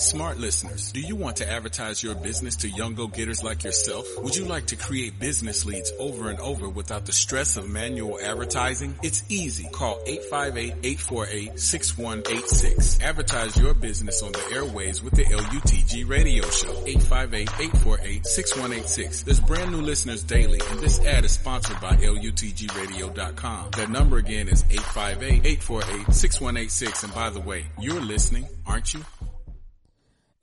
Smart 0.00 0.38
listeners, 0.38 0.92
do 0.92 1.00
you 1.00 1.16
want 1.16 1.38
to 1.38 1.50
advertise 1.50 2.04
your 2.04 2.14
business 2.14 2.54
to 2.58 2.68
young 2.68 2.94
go-getters 2.94 3.42
like 3.42 3.64
yourself? 3.64 4.06
Would 4.22 4.36
you 4.36 4.44
like 4.44 4.66
to 4.66 4.76
create 4.76 5.18
business 5.18 5.66
leads 5.66 5.92
over 5.98 6.30
and 6.30 6.38
over 6.38 6.68
without 6.68 7.04
the 7.04 7.12
stress 7.12 7.56
of 7.56 7.68
manual 7.68 8.16
advertising? 8.22 8.96
It's 9.02 9.24
easy. 9.28 9.68
Call 9.72 9.98
858-848-6186. 10.06 13.02
Advertise 13.02 13.56
your 13.56 13.74
business 13.74 14.22
on 14.22 14.30
the 14.30 14.48
airways 14.52 15.02
with 15.02 15.14
the 15.14 15.24
LUTG 15.24 16.08
radio 16.08 16.48
show. 16.48 16.72
858-848-6186. 16.84 19.24
There's 19.24 19.40
brand 19.40 19.72
new 19.72 19.82
listeners 19.82 20.22
daily 20.22 20.60
and 20.70 20.78
this 20.78 21.04
ad 21.04 21.24
is 21.24 21.32
sponsored 21.32 21.80
by 21.80 21.96
LUTGradio.com. 21.96 23.70
That 23.72 23.90
number 23.90 24.18
again 24.18 24.46
is 24.46 24.62
858-848-6186 24.62 27.02
and 27.02 27.12
by 27.12 27.30
the 27.30 27.40
way, 27.40 27.66
you're 27.80 28.00
listening, 28.00 28.46
aren't 28.64 28.94
you? 28.94 29.04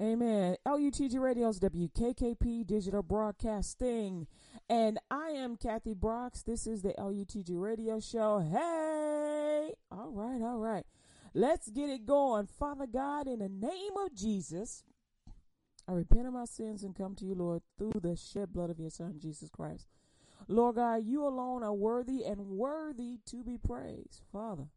Amen. 0.01 0.57
LUTG 0.67 1.19
Radio's 1.19 1.57
WKKP 1.59 2.67
Digital 2.67 3.01
Broadcasting. 3.01 4.27
And 4.69 4.99
I 5.09 5.29
am 5.29 5.55
Kathy 5.55 5.93
Brooks. 5.93 6.43
This 6.43 6.67
is 6.67 6.81
the 6.81 6.93
LUTG 6.97 7.51
Radio 7.51 8.01
Show. 8.01 8.39
Hey! 8.39 9.73
All 9.89 10.11
right, 10.11 10.41
all 10.41 10.57
right. 10.57 10.83
Let's 11.33 11.69
get 11.69 11.89
it 11.89 12.05
going. 12.05 12.47
Father 12.47 12.87
God, 12.87 13.27
in 13.27 13.39
the 13.39 13.47
name 13.47 13.93
of 14.05 14.13
Jesus, 14.13 14.83
I 15.87 15.93
repent 15.93 16.27
of 16.27 16.33
my 16.33 16.45
sins 16.45 16.83
and 16.83 16.93
come 16.93 17.15
to 17.15 17.25
you, 17.25 17.35
Lord, 17.35 17.61
through 17.77 18.01
the 18.01 18.17
shed 18.17 18.51
blood 18.51 18.69
of 18.69 18.79
your 18.79 18.89
Son, 18.89 19.17
Jesus 19.17 19.49
Christ. 19.49 19.87
Lord 20.49 20.75
God, 20.75 21.05
you 21.05 21.25
alone 21.25 21.63
are 21.63 21.73
worthy 21.73 22.25
and 22.25 22.47
worthy 22.47 23.19
to 23.27 23.43
be 23.45 23.57
praised. 23.57 24.23
Father, 24.29 24.67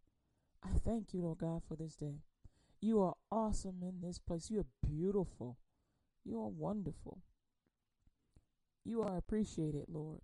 I 0.63 0.79
thank 0.85 1.13
you, 1.13 1.23
Lord 1.23 1.39
God, 1.39 1.63
for 1.69 1.75
this 1.75 1.97
day. 1.97 2.21
You 2.81 3.03
are 3.03 3.15
awesome 3.31 3.83
in 3.83 4.01
this 4.01 4.19
place. 4.19 4.51
You 4.51 4.61
are 4.61 4.89
beautiful. 4.89 5.59
You 6.25 6.41
are 6.41 6.49
wonderful. 6.49 7.23
You 8.85 9.03
are 9.03 9.17
appreciated, 9.17 9.87
Lord. 9.89 10.21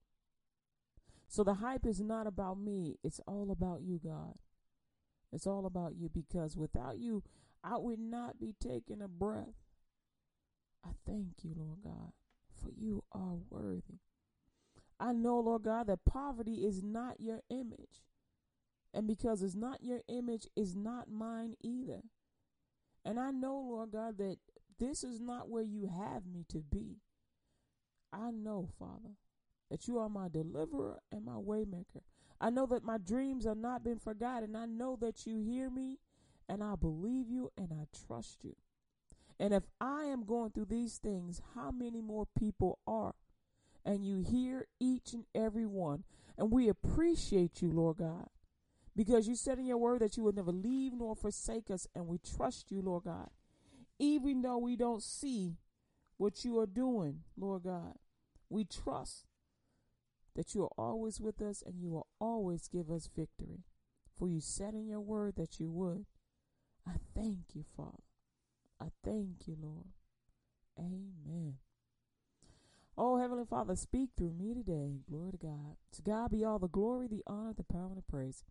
So 1.28 1.42
the 1.42 1.54
hype 1.54 1.84
is 1.84 2.00
not 2.00 2.26
about 2.26 2.58
me, 2.58 2.96
it's 3.02 3.20
all 3.26 3.50
about 3.50 3.82
you, 3.82 4.00
God. 4.02 4.34
It's 5.32 5.46
all 5.48 5.66
about 5.66 5.96
you 5.96 6.08
because 6.08 6.56
without 6.56 6.98
you, 6.98 7.24
I 7.64 7.76
would 7.76 7.98
not 7.98 8.38
be 8.38 8.54
taking 8.60 9.02
a 9.02 9.08
breath. 9.08 9.64
I 10.84 10.90
thank 11.04 11.42
you, 11.42 11.54
Lord 11.56 11.78
God, 11.82 12.12
for 12.62 12.70
you 12.70 13.02
are 13.10 13.36
worthy. 13.50 13.98
I 15.00 15.12
know, 15.12 15.40
Lord 15.40 15.64
God, 15.64 15.88
that 15.88 16.04
poverty 16.04 16.64
is 16.64 16.82
not 16.84 17.20
your 17.20 17.40
image. 17.50 18.04
And 18.92 19.08
because 19.08 19.42
it's 19.42 19.56
not 19.56 19.82
your 19.82 20.02
image, 20.08 20.46
it's 20.54 20.76
not 20.76 21.10
mine 21.10 21.54
either. 21.62 22.02
And 23.04 23.20
I 23.20 23.30
know, 23.30 23.54
Lord 23.68 23.92
God, 23.92 24.18
that 24.18 24.36
this 24.78 25.04
is 25.04 25.20
not 25.20 25.48
where 25.48 25.62
you 25.62 25.86
have 25.86 26.26
me 26.26 26.44
to 26.48 26.58
be. 26.58 26.96
I 28.12 28.30
know, 28.30 28.68
Father, 28.78 29.16
that 29.70 29.86
you 29.86 29.98
are 29.98 30.08
my 30.08 30.28
deliverer 30.28 31.00
and 31.12 31.24
my 31.24 31.32
waymaker. 31.32 32.02
I 32.40 32.50
know 32.50 32.66
that 32.66 32.84
my 32.84 32.98
dreams 32.98 33.44
have 33.44 33.56
not 33.56 33.84
been 33.84 33.98
forgotten. 33.98 34.56
I 34.56 34.66
know 34.66 34.96
that 35.00 35.26
you 35.26 35.38
hear 35.38 35.70
me 35.70 35.98
and 36.48 36.62
I 36.62 36.74
believe 36.76 37.30
you 37.30 37.50
and 37.56 37.70
I 37.72 37.86
trust 38.06 38.44
you. 38.44 38.56
And 39.38 39.52
if 39.52 39.64
I 39.80 40.04
am 40.04 40.24
going 40.24 40.50
through 40.50 40.66
these 40.66 40.98
things, 40.98 41.42
how 41.54 41.70
many 41.70 42.00
more 42.00 42.26
people 42.38 42.78
are? 42.86 43.14
And 43.84 44.06
you 44.06 44.20
hear 44.20 44.66
each 44.80 45.12
and 45.12 45.24
every 45.34 45.66
one. 45.66 46.04
And 46.38 46.50
we 46.50 46.68
appreciate 46.68 47.60
you, 47.60 47.70
Lord 47.70 47.98
God. 47.98 48.28
Because 48.96 49.26
you 49.26 49.34
said 49.34 49.58
in 49.58 49.66
your 49.66 49.78
word 49.78 50.00
that 50.02 50.16
you 50.16 50.22
would 50.22 50.36
never 50.36 50.52
leave 50.52 50.92
nor 50.92 51.16
forsake 51.16 51.70
us, 51.70 51.86
and 51.94 52.06
we 52.06 52.18
trust 52.18 52.70
you, 52.70 52.80
Lord 52.80 53.04
God. 53.04 53.30
Even 53.98 54.42
though 54.42 54.58
we 54.58 54.76
don't 54.76 55.02
see 55.02 55.56
what 56.16 56.44
you 56.44 56.58
are 56.60 56.66
doing, 56.66 57.20
Lord 57.36 57.64
God, 57.64 57.94
we 58.48 58.64
trust 58.64 59.26
that 60.36 60.54
you 60.54 60.62
are 60.64 60.70
always 60.76 61.20
with 61.20 61.40
us 61.40 61.62
and 61.64 61.80
you 61.80 61.90
will 61.90 62.08
always 62.20 62.68
give 62.68 62.90
us 62.90 63.08
victory. 63.14 63.64
For 64.16 64.28
you 64.28 64.40
said 64.40 64.74
in 64.74 64.86
your 64.86 65.00
word 65.00 65.34
that 65.36 65.58
you 65.58 65.70
would. 65.70 66.06
I 66.86 66.96
thank 67.14 67.54
you, 67.54 67.64
Father. 67.76 68.02
I 68.80 68.86
thank 69.04 69.46
you, 69.46 69.56
Lord. 69.60 69.86
Amen. 70.78 71.54
Oh, 72.96 73.18
Heavenly 73.18 73.44
Father, 73.48 73.74
speak 73.74 74.10
through 74.16 74.34
me 74.38 74.54
today. 74.54 75.00
Glory 75.08 75.32
to 75.32 75.38
God. 75.38 75.76
To 75.92 76.02
God 76.02 76.30
be 76.30 76.44
all 76.44 76.58
the 76.58 76.68
glory, 76.68 77.08
the 77.08 77.24
honor, 77.26 77.54
the 77.56 77.64
power, 77.64 77.88
and 77.88 77.96
the 77.96 78.02
praise. 78.02 78.44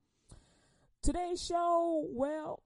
Today's 1.03 1.46
show, 1.46 2.06
well, 2.12 2.64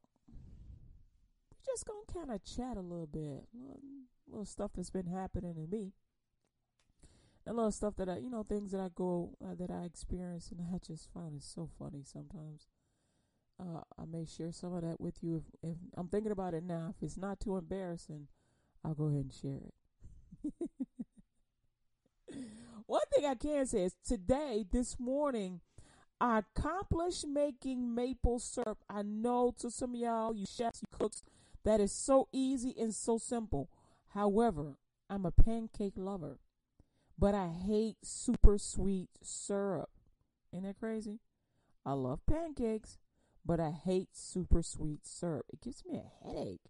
we're 1.50 1.74
just 1.74 1.88
going 1.88 2.04
to 2.08 2.14
kind 2.14 2.30
of 2.30 2.44
chat 2.46 2.78
a 2.78 2.82
little 2.82 3.08
bit. 3.08 3.48
Little, 3.52 3.82
little 4.28 4.46
stuff 4.46 4.70
that's 4.76 4.92
been 4.92 5.08
happening 5.08 5.56
to 5.56 5.66
me. 5.66 5.94
A 7.48 7.54
little 7.54 7.72
stuff 7.72 7.96
that 7.98 8.08
I, 8.08 8.18
you 8.18 8.30
know, 8.30 8.44
things 8.44 8.72
that 8.74 8.80
I 8.80 8.90
go, 8.94 9.32
uh, 9.44 9.56
that 9.56 9.72
I 9.72 9.86
experience, 9.86 10.52
and 10.52 10.62
I 10.72 10.78
just 10.78 11.12
find 11.12 11.34
it 11.36 11.42
so 11.42 11.68
funny 11.80 12.04
sometimes. 12.04 12.68
Uh, 13.60 13.82
I 13.98 14.06
may 14.06 14.26
share 14.26 14.52
some 14.52 14.76
of 14.76 14.84
that 14.84 15.02
with 15.02 15.24
you 15.24 15.38
if, 15.64 15.72
if 15.72 15.78
I'm 15.98 16.08
thinking 16.08 16.32
about 16.32 16.54
it 16.54 16.64
now. 16.64 16.94
If 16.96 17.02
it's 17.02 17.18
not 17.18 17.40
too 17.40 17.58
embarrassing, 17.58 18.28
I'll 18.86 18.94
go 18.94 19.06
ahead 19.06 19.32
and 19.32 19.34
share 19.34 19.62
it. 19.66 20.54
One 22.86 23.02
thing 23.16 23.26
I 23.26 23.34
can 23.34 23.66
say 23.66 23.86
is 23.86 23.96
today, 24.06 24.64
this 24.72 25.00
morning, 25.00 25.62
I 26.20 26.40
accomplished 26.40 27.28
making 27.28 27.94
maple 27.94 28.40
syrup. 28.40 28.80
I 28.90 29.04
know 29.04 29.54
to 29.60 29.70
some 29.70 29.94
of 29.94 30.00
y'all, 30.00 30.36
you 30.36 30.46
chefs, 30.46 30.82
you 30.82 30.98
cooks, 30.98 31.22
that 31.64 31.80
is 31.80 31.92
so 31.92 32.28
easy 32.32 32.74
and 32.80 32.94
so 32.94 33.18
simple. 33.18 33.70
However, 34.14 34.78
I'm 35.10 35.26
a 35.26 35.32
pancake 35.32 35.94
lover, 35.96 36.40
but 37.20 37.36
I 37.36 37.50
hate 37.50 37.98
super 38.04 38.58
sweet 38.58 39.10
syrup. 39.22 39.90
Ain't 40.54 40.64
that 40.64 40.80
crazy? 40.80 41.20
I 41.86 41.94
love 41.94 42.26
pancakes, 42.26 42.98
but 43.46 43.60
I 43.60 43.72
hate 43.72 44.10
super 44.14 44.64
sweet 44.64 45.06
syrup. 45.06 45.46
It 45.54 45.62
gives 45.62 45.84
me 45.86 46.00
a 46.00 46.28
headache 46.28 46.62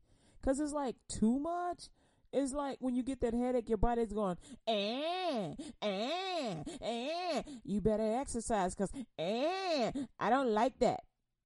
because 0.42 0.60
it's 0.60 0.74
like 0.74 0.96
too 1.08 1.40
much. 1.40 1.90
It's 2.34 2.54
like 2.54 2.78
when 2.80 2.96
you 2.96 3.04
get 3.04 3.22
that 3.22 3.34
headache, 3.34 3.70
your 3.70 3.78
body's 3.78 4.12
going, 4.12 4.38
eh, 4.68 5.54
eh, 5.82 6.56
eh. 6.82 7.42
You 7.64 7.82
better 7.82 8.20
exercise 8.20 8.76
because, 8.76 8.92
eh, 9.18 9.92
I 10.20 10.30
don't 10.30 10.50
like 10.50 10.78
that. 10.80 11.02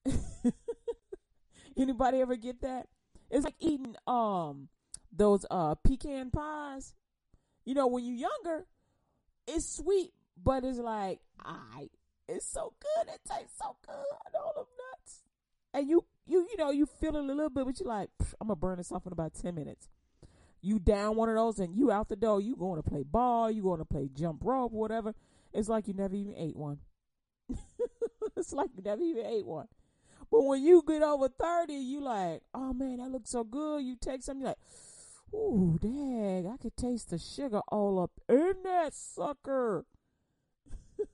Anybody 1.78 2.22
ever 2.22 2.36
get 2.36 2.62
that? 2.62 2.88
It's 3.30 3.46
like 3.46 3.56
eating 3.59 3.96
um 4.08 4.70
those 5.12 5.46
uh 5.50 5.75
pecan 5.75 6.31
pies. 6.31 6.94
You 7.64 7.75
know, 7.75 7.88
when 7.88 8.03
you're 8.03 8.30
younger, 8.30 8.66
it's 9.47 9.78
sweet, 9.78 10.12
but 10.41 10.64
it's 10.64 10.80
like, 10.80 11.20
I, 11.40 11.90
it's 12.28 12.52
so 12.52 12.74
good. 12.80 13.14
It 13.14 13.22
tastes 13.30 13.58
so 13.62 13.75
good. 13.86 14.36
All 14.36 14.53
them 14.56 14.66
nuts, 14.66 15.22
and 15.74 15.88
you, 15.88 16.06
you, 16.25 16.47
you 16.50 16.58
know, 16.58 16.72
you 16.72 16.88
feel 16.88 17.16
it 17.16 17.20
a 17.20 17.22
little 17.22 17.50
bit, 17.50 17.66
but 17.66 17.80
you're 17.80 17.88
like, 17.88 18.09
I'm 18.40 18.47
gonna 18.47 18.56
burn 18.56 18.78
this 18.78 18.91
off 18.91 19.06
in 19.06 19.14
about 19.14 19.34
ten 19.36 19.53
minutes 19.53 19.88
you 20.61 20.79
down 20.79 21.16
one 21.16 21.29
of 21.29 21.35
those 21.35 21.59
and 21.59 21.75
you 21.75 21.91
out 21.91 22.09
the 22.09 22.16
door, 22.16 22.41
you 22.41 22.55
going 22.55 22.81
to 22.81 22.88
play 22.88 23.03
ball, 23.03 23.49
you 23.49 23.63
going 23.63 23.79
to 23.79 23.85
play 23.85 24.09
jump 24.13 24.41
rope, 24.44 24.72
whatever. 24.72 25.13
It's 25.53 25.69
like 25.69 25.88
you 25.88 25.94
never 25.94 26.16
even 26.16 26.35
ate 26.38 26.55
one. 26.55 26.79
it's 28.38 28.53
like 28.53 28.69
you 28.75 28.83
never 28.83 29.01
even 29.01 29.25
ate 29.25 29.45
one. 29.45 29.67
But 30.31 30.44
when 30.44 30.63
you 30.63 30.83
get 30.88 31.01
over 31.03 31.27
30, 31.27 31.73
you 31.73 32.01
like, 32.01 32.41
oh 32.53 32.73
man, 32.73 32.97
that 32.97 33.09
looks 33.09 33.31
so 33.31 33.44
good. 33.44 33.83
You 33.83 33.97
take 33.99 34.23
something, 34.23 34.45
like, 34.45 34.57
ooh, 35.33 35.77
dang, 35.81 36.47
I 36.47 36.57
could 36.57 36.78
taste 36.78 37.09
the 37.09 37.17
sugar 37.17 37.61
all 37.67 37.99
up 37.99 38.11
in 38.29 38.53
that 38.63 38.93
sucker. 38.93 39.85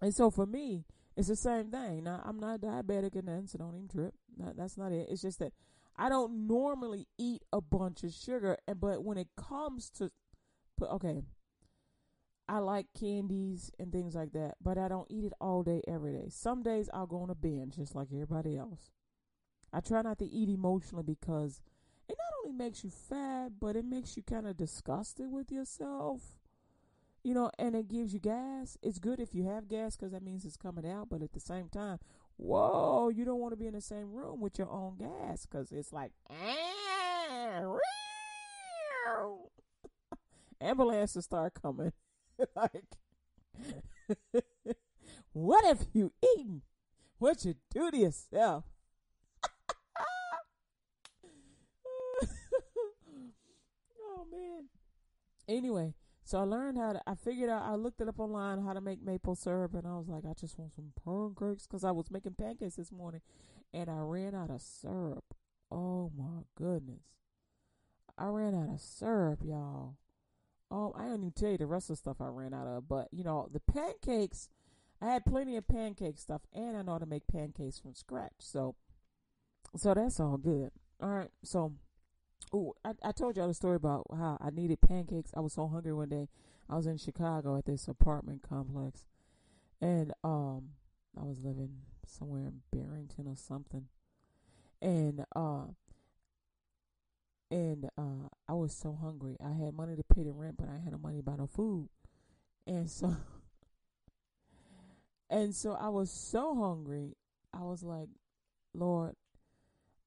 and 0.00 0.14
so 0.14 0.30
for 0.30 0.46
me, 0.46 0.86
it's 1.16 1.28
the 1.28 1.36
same 1.36 1.70
thing. 1.70 2.04
Now, 2.04 2.22
I'm 2.24 2.40
not 2.40 2.60
diabetic 2.60 3.14
and 3.14 3.26
nothing, 3.26 3.46
so 3.46 3.58
don't 3.58 3.76
even 3.76 3.88
trip. 3.88 4.14
that's 4.56 4.76
not 4.76 4.90
it. 4.90 5.08
It's 5.10 5.22
just 5.22 5.38
that 5.40 5.52
I 5.96 6.08
don't 6.08 6.46
normally 6.46 7.08
eat 7.18 7.42
a 7.52 7.60
bunch 7.60 8.02
of 8.04 8.12
sugar, 8.12 8.56
and 8.66 8.80
but 8.80 9.04
when 9.04 9.18
it 9.18 9.28
comes 9.36 9.90
to, 9.90 10.10
okay, 10.82 11.22
I 12.48 12.58
like 12.58 12.86
candies 12.98 13.70
and 13.78 13.92
things 13.92 14.16
like 14.16 14.32
that, 14.32 14.56
but 14.60 14.76
I 14.76 14.88
don't 14.88 15.06
eat 15.08 15.24
it 15.24 15.32
all 15.40 15.62
day, 15.62 15.82
every 15.86 16.12
day. 16.14 16.26
Some 16.30 16.62
days 16.62 16.90
I'll 16.92 17.06
go 17.06 17.22
on 17.22 17.30
a 17.30 17.34
binge, 17.34 17.76
just 17.76 17.94
like 17.94 18.08
everybody 18.12 18.56
else. 18.56 18.90
I 19.72 19.78
try 19.78 20.02
not 20.02 20.18
to 20.18 20.26
eat 20.26 20.48
emotionally 20.48 21.04
because 21.04 21.60
it 22.08 22.16
not 22.18 22.38
only 22.44 22.56
makes 22.56 22.82
you 22.82 22.90
fat, 22.90 23.52
but 23.60 23.76
it 23.76 23.84
makes 23.84 24.16
you 24.16 24.24
kind 24.24 24.48
of 24.48 24.56
disgusted 24.56 25.30
with 25.30 25.52
yourself. 25.52 26.22
You 27.22 27.34
know, 27.34 27.50
and 27.58 27.76
it 27.76 27.86
gives 27.86 28.14
you 28.14 28.18
gas. 28.18 28.76
It's 28.82 28.98
good 28.98 29.20
if 29.20 29.32
you 29.34 29.44
have 29.44 29.68
gas 29.68 29.94
because 29.94 30.10
that 30.10 30.22
means 30.24 30.44
it's 30.44 30.56
coming 30.56 30.86
out, 30.86 31.08
but 31.08 31.22
at 31.22 31.32
the 31.32 31.40
same 31.40 31.68
time, 31.68 31.98
whoa, 32.40 33.10
you 33.10 33.24
don't 33.24 33.38
want 33.38 33.52
to 33.52 33.56
be 33.56 33.66
in 33.66 33.74
the 33.74 33.80
same 33.80 34.12
room 34.12 34.40
with 34.40 34.58
your 34.58 34.70
own 34.70 34.96
gas 34.96 35.46
because 35.46 35.70
it's 35.72 35.92
like, 35.92 36.12
ambulances 40.60 41.24
start 41.24 41.54
coming. 41.60 41.92
like, 42.56 42.84
what 45.32 45.64
have 45.64 45.86
you 45.92 46.12
eaten? 46.36 46.62
What 47.18 47.44
you 47.44 47.54
do 47.70 47.90
to 47.90 47.96
yourself? 47.96 48.64
Oh 54.02 54.26
man. 54.30 54.68
Anyway, 55.48 55.94
so 56.30 56.38
I 56.38 56.42
learned 56.42 56.78
how 56.78 56.92
to. 56.92 57.00
I 57.08 57.16
figured 57.16 57.50
out. 57.50 57.64
I 57.64 57.74
looked 57.74 58.00
it 58.00 58.06
up 58.06 58.20
online 58.20 58.64
how 58.64 58.72
to 58.72 58.80
make 58.80 59.02
maple 59.02 59.34
syrup, 59.34 59.74
and 59.74 59.84
I 59.84 59.96
was 59.96 60.06
like, 60.06 60.24
I 60.24 60.32
just 60.32 60.56
want 60.60 60.72
some 60.72 60.92
pancakes 61.04 61.66
because 61.66 61.82
I 61.82 61.90
was 61.90 62.08
making 62.08 62.34
pancakes 62.34 62.76
this 62.76 62.92
morning, 62.92 63.20
and 63.74 63.90
I 63.90 63.96
ran 63.98 64.36
out 64.36 64.48
of 64.48 64.62
syrup. 64.62 65.24
Oh 65.72 66.12
my 66.16 66.44
goodness. 66.54 67.02
I 68.16 68.26
ran 68.26 68.54
out 68.54 68.72
of 68.72 68.80
syrup, 68.80 69.40
y'all. 69.44 69.96
Oh, 70.70 70.94
I 70.96 71.06
didn't 71.06 71.22
even 71.22 71.32
tell 71.32 71.50
you 71.50 71.58
the 71.58 71.66
rest 71.66 71.90
of 71.90 71.94
the 71.94 71.98
stuff 71.98 72.20
I 72.20 72.26
ran 72.26 72.54
out 72.54 72.68
of, 72.68 72.88
but 72.88 73.08
you 73.10 73.24
know, 73.24 73.48
the 73.52 73.58
pancakes, 73.58 74.48
I 75.02 75.06
had 75.06 75.24
plenty 75.24 75.56
of 75.56 75.66
pancake 75.66 76.16
stuff 76.16 76.42
and 76.52 76.76
I 76.76 76.82
know 76.82 76.92
how 76.92 76.98
to 76.98 77.06
make 77.06 77.26
pancakes 77.26 77.80
from 77.80 77.96
scratch. 77.96 78.34
So, 78.38 78.76
so 79.76 79.94
that's 79.94 80.20
all 80.20 80.36
good. 80.36 80.70
All 81.02 81.08
right. 81.08 81.30
So, 81.42 81.72
oh, 82.52 82.74
I, 82.84 82.92
I 83.02 83.12
told 83.12 83.36
y'all 83.36 83.48
the 83.48 83.54
story 83.54 83.76
about 83.76 84.06
how 84.16 84.38
I 84.40 84.50
needed 84.50 84.80
pancakes. 84.80 85.32
I 85.36 85.40
was 85.40 85.52
so 85.52 85.68
hungry 85.68 85.92
one 85.92 86.08
day. 86.08 86.28
I 86.68 86.76
was 86.76 86.86
in 86.86 86.98
Chicago 86.98 87.56
at 87.56 87.66
this 87.66 87.88
apartment 87.88 88.42
complex 88.48 89.04
and, 89.80 90.12
um, 90.22 90.70
I 91.20 91.24
was 91.24 91.40
living 91.42 91.78
somewhere 92.06 92.42
in 92.42 92.62
Barrington 92.70 93.26
or 93.26 93.34
something. 93.36 93.86
And, 94.80 95.24
uh, 95.34 95.64
and 97.50 97.90
uh, 97.98 98.28
I 98.48 98.54
was 98.54 98.72
so 98.72 98.96
hungry. 99.00 99.36
I 99.44 99.52
had 99.52 99.74
money 99.74 99.96
to 99.96 100.04
pay 100.14 100.22
the 100.22 100.32
rent, 100.32 100.56
but 100.58 100.68
I 100.68 100.82
had 100.82 100.92
no 100.92 100.98
money 100.98 101.18
to 101.18 101.22
buy 101.22 101.36
no 101.36 101.46
food, 101.46 101.88
and 102.66 102.88
so 102.88 103.16
and 105.30 105.54
so 105.54 105.72
I 105.72 105.88
was 105.88 106.10
so 106.10 106.54
hungry. 106.54 107.16
I 107.52 107.62
was 107.62 107.82
like, 107.82 108.08
Lord, 108.72 109.16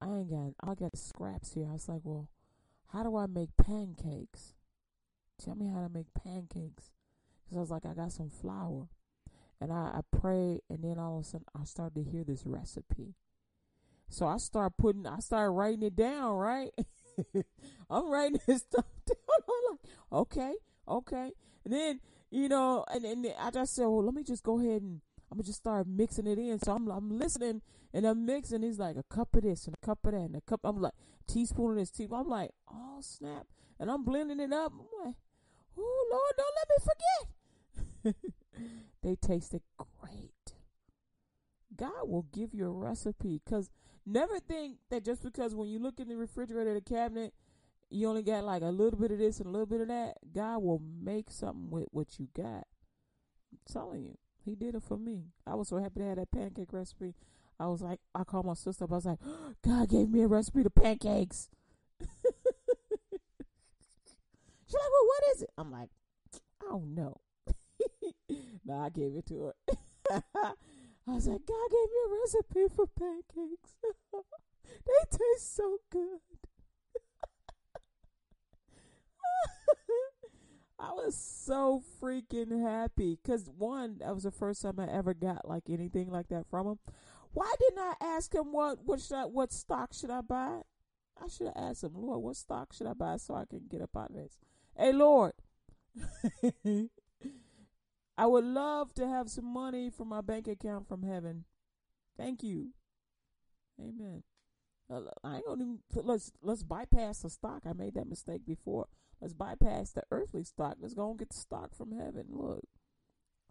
I 0.04 0.18
ain't 0.18 0.30
got. 0.30 0.54
I 0.62 0.76
got 0.76 0.98
scraps 0.98 1.54
here. 1.54 1.68
I 1.70 1.74
was 1.74 1.88
like, 1.88 2.02
well, 2.04 2.30
how 2.92 3.04
do 3.04 3.16
I 3.16 3.26
make 3.26 3.56
pancakes? 3.58 4.54
Tell 5.44 5.56
me 5.56 5.68
how 5.68 5.82
to 5.82 5.90
make 5.90 6.14
pancakes. 6.14 6.92
Because 7.44 7.58
I 7.58 7.60
was 7.62 7.72
like, 7.72 7.86
I 7.86 7.94
got 7.94 8.12
some 8.12 8.30
flour, 8.30 8.88
and 9.62 9.72
I, 9.72 9.76
I 9.76 10.02
prayed, 10.18 10.62
and 10.70 10.84
then 10.84 11.00
all 11.00 11.18
of 11.18 11.26
a 11.26 11.28
sudden 11.28 11.48
I 11.60 11.64
started 11.66 11.96
to 12.04 12.10
hear 12.10 12.24
this 12.24 12.46
recipe. 12.46 13.16
So 14.10 14.28
I 14.28 14.38
start 14.38 14.74
putting, 14.78 15.08
I 15.08 15.20
start 15.20 15.52
writing 15.54 15.84
it 15.84 15.96
down, 15.96 16.34
right? 16.36 16.72
I'm 17.90 18.10
writing 18.10 18.40
this 18.46 18.62
stuff 18.72 18.86
down. 19.08 19.18
I'm 19.30 19.72
like, 19.72 19.80
okay, 20.12 20.54
okay. 20.88 21.32
And 21.66 21.74
then, 21.74 22.00
you 22.30 22.50
know, 22.50 22.86
and, 22.94 23.06
and 23.06 23.28
I 23.40 23.52
just 23.52 23.76
said, 23.76 23.86
well, 23.86 24.04
let 24.04 24.14
me 24.14 24.24
just 24.24 24.44
go 24.44 24.60
ahead 24.60 24.82
and 24.82 25.02
I'm 25.34 25.38
gonna 25.38 25.48
just 25.48 25.60
start 25.60 25.88
mixing 25.88 26.28
it 26.28 26.38
in. 26.38 26.60
So 26.60 26.74
I'm 26.74 26.88
I'm 26.90 27.10
listening 27.18 27.62
and 27.94 28.06
I'm 28.06 28.26
mixing. 28.26 28.62
He's 28.62 28.80
like 28.80 28.96
a 28.96 29.04
cup 29.04 29.36
of 29.36 29.44
this 29.44 29.66
and 29.66 29.76
a 29.76 29.86
cup 29.86 30.06
of 30.06 30.14
that 30.14 30.20
and 30.20 30.36
a 30.36 30.42
cup. 30.42 30.62
I'm 30.64 30.80
like 30.80 30.94
teaspoon 31.28 31.72
of 31.72 31.78
this, 31.78 31.92
teaspoon. 31.92 32.20
I'm 32.20 32.30
like, 32.30 32.52
oh 32.72 33.00
snap! 33.02 33.48
And 33.80 33.90
I'm 33.90 34.04
blending 34.06 34.40
it 34.40 34.54
up. 34.54 34.72
I'm 34.72 35.06
like, 35.06 35.16
oh 35.78 36.08
Lord, 36.12 36.34
don't 36.38 36.56
let 36.56 36.70
me 36.70 38.14
forget. 38.14 38.34
they 39.04 39.16
tasted 39.16 39.62
great. 40.00 40.54
God 41.76 42.08
will 42.08 42.28
give 42.32 42.54
you 42.54 42.68
a 42.68 42.72
recipe 42.72 43.42
because 43.44 43.72
Never 44.06 44.40
think 44.40 44.78
that 44.90 45.06
just 45.06 45.24
because 45.24 45.56
when 45.56 45.70
you 45.70 45.80
look 45.80 46.00
in 46.00 46.10
the 46.10 46.18
refrigerator, 46.18 46.74
the 46.74 46.82
cabinet, 46.82 47.34
you 47.90 48.10
only 48.10 48.24
got 48.24 48.44
like 48.44 48.62
a 48.62 48.68
little 48.68 49.00
bit 49.00 49.12
of 49.12 49.20
this 49.20 49.40
and 49.40 49.48
a 49.48 49.50
little 49.50 49.66
bit 49.66 49.82
of 49.82 49.88
that. 49.88 50.16
God 50.34 50.62
will 50.62 50.82
make 51.02 51.32
something 51.32 51.70
with 51.70 51.88
what 51.92 52.20
you 52.20 52.28
got. 52.36 52.68
I'm 53.52 53.60
telling 53.72 54.04
you, 54.04 54.18
He 54.46 54.56
did 54.56 54.76
it 54.76 54.84
for 54.84 54.98
me. 54.98 55.28
I 55.48 55.56
was 55.56 55.70
so 55.70 55.78
happy 55.78 56.02
to 56.02 56.06
have 56.06 56.18
that 56.18 56.32
pancake 56.32 56.74
recipe. 56.74 57.16
I 57.60 57.68
was 57.68 57.82
like, 57.82 58.00
I 58.14 58.24
called 58.24 58.46
my 58.46 58.56
sister. 58.56 58.86
I 58.90 58.94
was 58.94 59.06
like, 59.06 59.20
God 59.66 59.90
gave 59.90 60.10
me 60.10 60.22
a 60.22 60.28
recipe 60.28 60.64
to 60.64 60.70
pancakes. 60.70 61.50
She's 62.02 62.10
like, 64.74 64.92
well, 64.92 65.08
what 65.08 65.24
is 65.36 65.42
it? 65.44 65.52
I'm 65.58 65.72
like, 65.72 65.90
I 66.62 66.66
don't 66.70 66.96
know. 66.96 67.22
no, 68.66 68.80
I 68.80 68.90
gave 68.90 69.16
it 69.16 69.26
to 69.28 69.44
her. 69.44 69.54
I 71.08 71.12
was 71.12 71.28
like, 71.28 71.46
God 71.46 71.70
gave 71.70 71.90
me 71.90 72.00
a 72.06 72.10
recipe 72.22 72.76
for 72.76 72.88
pancakes. 72.88 73.76
they 74.86 75.18
taste 75.18 75.56
so 75.56 75.78
good. 75.90 76.20
I 80.84 80.92
was 80.92 81.16
so 81.16 81.82
freaking 82.02 82.62
happy 82.62 83.18
because 83.24 83.50
one, 83.58 84.00
that 84.00 84.14
was 84.14 84.24
the 84.24 84.32
first 84.32 84.62
time 84.62 84.80
I 84.80 84.92
ever 84.92 85.14
got 85.14 85.48
like 85.48 85.64
anything 85.70 86.12
like 86.12 86.28
that 86.28 86.46
from 86.50 86.68
him. 86.68 86.80
Why 87.32 87.52
didn't 87.58 87.80
I 87.80 87.94
ask 88.02 88.36
him 88.36 88.52
what 88.52 88.80
what 88.84 89.00
should 89.00 89.16
I, 89.16 89.26
what 89.26 89.54
stock 89.54 89.94
should 89.94 90.10
I 90.10 90.20
buy? 90.20 90.60
I 91.22 91.28
should 91.30 91.48
have 91.48 91.56
asked 91.56 91.86
him, 91.86 91.94
Lord, 91.96 92.22
what 92.22 92.36
stock 92.36 92.74
should 92.74 92.88
I 92.88 92.94
buy 92.94 93.16
so 93.16 93.34
I 93.34 93.46
can 93.46 93.62
get 93.70 93.82
up 93.82 93.96
out 93.96 94.10
of 94.10 94.16
this? 94.16 94.40
Hey, 94.78 94.92
Lord, 94.92 95.32
I 98.18 98.26
would 98.26 98.44
love 98.44 98.94
to 98.96 99.08
have 99.08 99.30
some 99.30 99.46
money 99.46 99.90
from 99.90 100.10
my 100.10 100.20
bank 100.20 100.50
account 100.50 100.90
from 100.90 101.04
heaven. 101.04 101.46
Thank 102.18 102.44
you. 102.44 102.72
Amen. 103.80 104.24
Uh, 104.94 105.02
I 105.24 105.38
ain't 105.38 105.46
gonna 105.46 105.64
even, 105.64 105.80
let's 105.96 106.34
let's 106.42 106.64
bypass 106.64 107.20
the 107.20 107.30
stock. 107.30 107.64
I 107.66 107.72
made 107.72 107.94
that 107.94 108.10
mistake 108.10 108.46
before. 108.46 108.88
Let's 109.24 109.34
bypass 109.34 109.92
the 109.92 110.04
earthly 110.12 110.44
stock. 110.44 110.76
Let's 110.82 110.96
go 110.96 111.10
and 111.10 111.18
get 111.18 111.30
the 111.30 111.38
stock 111.38 111.74
from 111.78 111.94
heaven. 111.94 112.26
Look, 112.30 112.66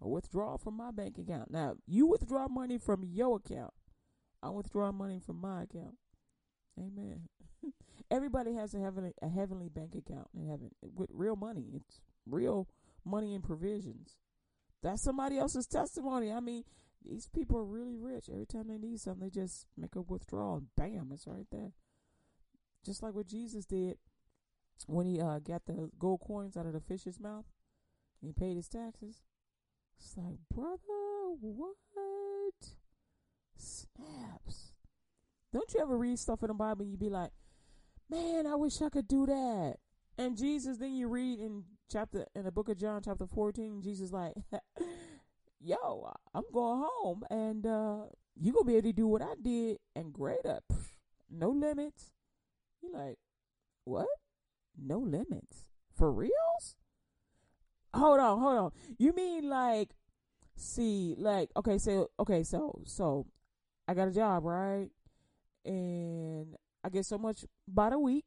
a 0.03 0.07
withdrawal 0.07 0.59
from 0.59 0.77
my 0.77 0.91
bank 0.91 1.17
account. 1.17 1.51
Now 1.51 1.77
you 1.87 2.07
withdraw 2.07 2.47
money 2.47 2.77
from 2.77 3.03
your 3.03 3.37
account. 3.37 3.73
I 4.43 4.51
withdraw 4.51 4.93
money 4.93 5.19
from 5.25 5.41
my 5.41 5.63
account. 5.63 5.97
Amen. 6.79 7.23
Everybody 8.11 8.53
has 8.53 8.75
a 8.75 8.81
heavenly 8.81 9.13
a 9.23 9.31
heavenly 9.31 9.71
bank 9.71 9.95
account 9.95 10.29
in 10.35 10.47
heaven 10.47 10.73
with 10.95 11.09
real 11.11 11.37
money. 11.37 11.65
It's 11.75 12.03
real 12.27 12.69
money 13.03 13.35
and 13.35 13.43
provisions. 13.43 14.17
That's 14.83 15.03
somebody 15.03 15.39
else's 15.39 15.67
testimony. 15.67 16.31
I 16.31 16.41
mean, 16.41 16.65
these 17.03 17.31
people 17.35 17.57
are 17.57 17.65
really 17.65 17.97
rich. 17.97 18.29
Every 18.31 18.47
time 18.47 18.69
they 18.69 18.77
need 18.77 19.01
something, 19.01 19.27
they 19.27 19.31
just 19.31 19.65
make 19.79 19.97
a 19.97 20.03
withdrawal 20.03 20.57
and 20.57 20.67
bam, 20.77 21.13
it's 21.15 21.27
right 21.27 21.47
there. 21.51 21.73
Just 22.85 23.03
like 23.03 23.15
what 23.15 23.27
Jesus 23.27 23.65
did 23.65 23.97
when 24.87 25.07
he 25.07 25.21
uh, 25.21 25.39
got 25.39 25.67
the 25.67 25.91
gold 25.99 26.21
coins 26.27 26.57
out 26.57 26.67
of 26.67 26.73
the 26.73 26.81
fish's 26.81 27.21
mouth 27.21 27.45
and 28.21 28.29
he 28.29 28.33
paid 28.33 28.57
his 28.57 28.69
taxes. 28.69 29.23
It's 29.99 30.17
like, 30.17 30.39
brother, 30.53 30.79
what? 31.41 31.75
Snaps. 33.57 34.73
Don't 35.53 35.73
you 35.75 35.81
ever 35.81 35.97
read 35.97 36.19
stuff 36.19 36.43
in 36.43 36.49
the 36.49 36.55
Bible 36.55 36.83
and 36.83 36.91
you 36.91 36.97
be 36.97 37.11
like, 37.11 37.31
man, 38.11 38.47
I 38.47 38.55
wish 38.55 38.83
I 38.83 38.89
could 38.89 39.07
do 39.07 39.27
that. 39.27 39.77
And 40.19 40.37
Jesus, 40.37 40.79
then 40.79 40.95
you 40.95 41.09
read 41.09 41.39
in 41.39 41.65
chapter 41.91 42.27
in 42.35 42.45
the 42.45 42.53
book 42.53 42.69
of 42.69 42.79
John, 42.79 43.03
chapter 43.05 43.27
fourteen, 43.27 43.81
Jesus 43.83 44.13
like, 44.13 44.35
yo, 45.61 46.13
I'm 46.35 46.45
going 46.53 46.85
home, 46.87 47.25
and 47.31 47.67
uh, 47.67 48.03
you 48.39 48.53
gonna 48.53 48.65
be 48.65 48.77
able 48.77 48.89
to 48.89 48.93
do 48.93 49.07
what 49.07 49.23
I 49.23 49.35
did 49.41 49.79
and 49.97 50.13
greater. 50.13 50.61
No 51.31 51.49
limits. 51.49 52.13
You 52.83 52.93
like, 52.93 53.17
what? 53.85 54.07
No 54.79 54.99
limits 54.99 55.71
for 55.95 56.13
reals? 56.13 56.77
Hold 57.95 58.21
on, 58.21 58.41
hold 58.41 58.59
on. 58.59 58.73
You 58.99 59.13
mean 59.13 59.49
like, 59.49 59.91
see, 60.57 61.15
like, 61.19 61.51
okay, 61.57 61.79
so 61.79 62.11
okay, 62.19 62.43
so 62.43 62.81
so, 62.85 63.27
I 63.87 63.95
got 63.95 64.09
a 64.09 64.13
job, 64.13 64.45
right? 64.45 64.89
And 65.65 66.57
I 66.83 66.89
get 66.89 67.07
so 67.07 67.19
much 67.19 67.45
by 67.69 67.91
the 67.91 67.99
week 67.99 68.25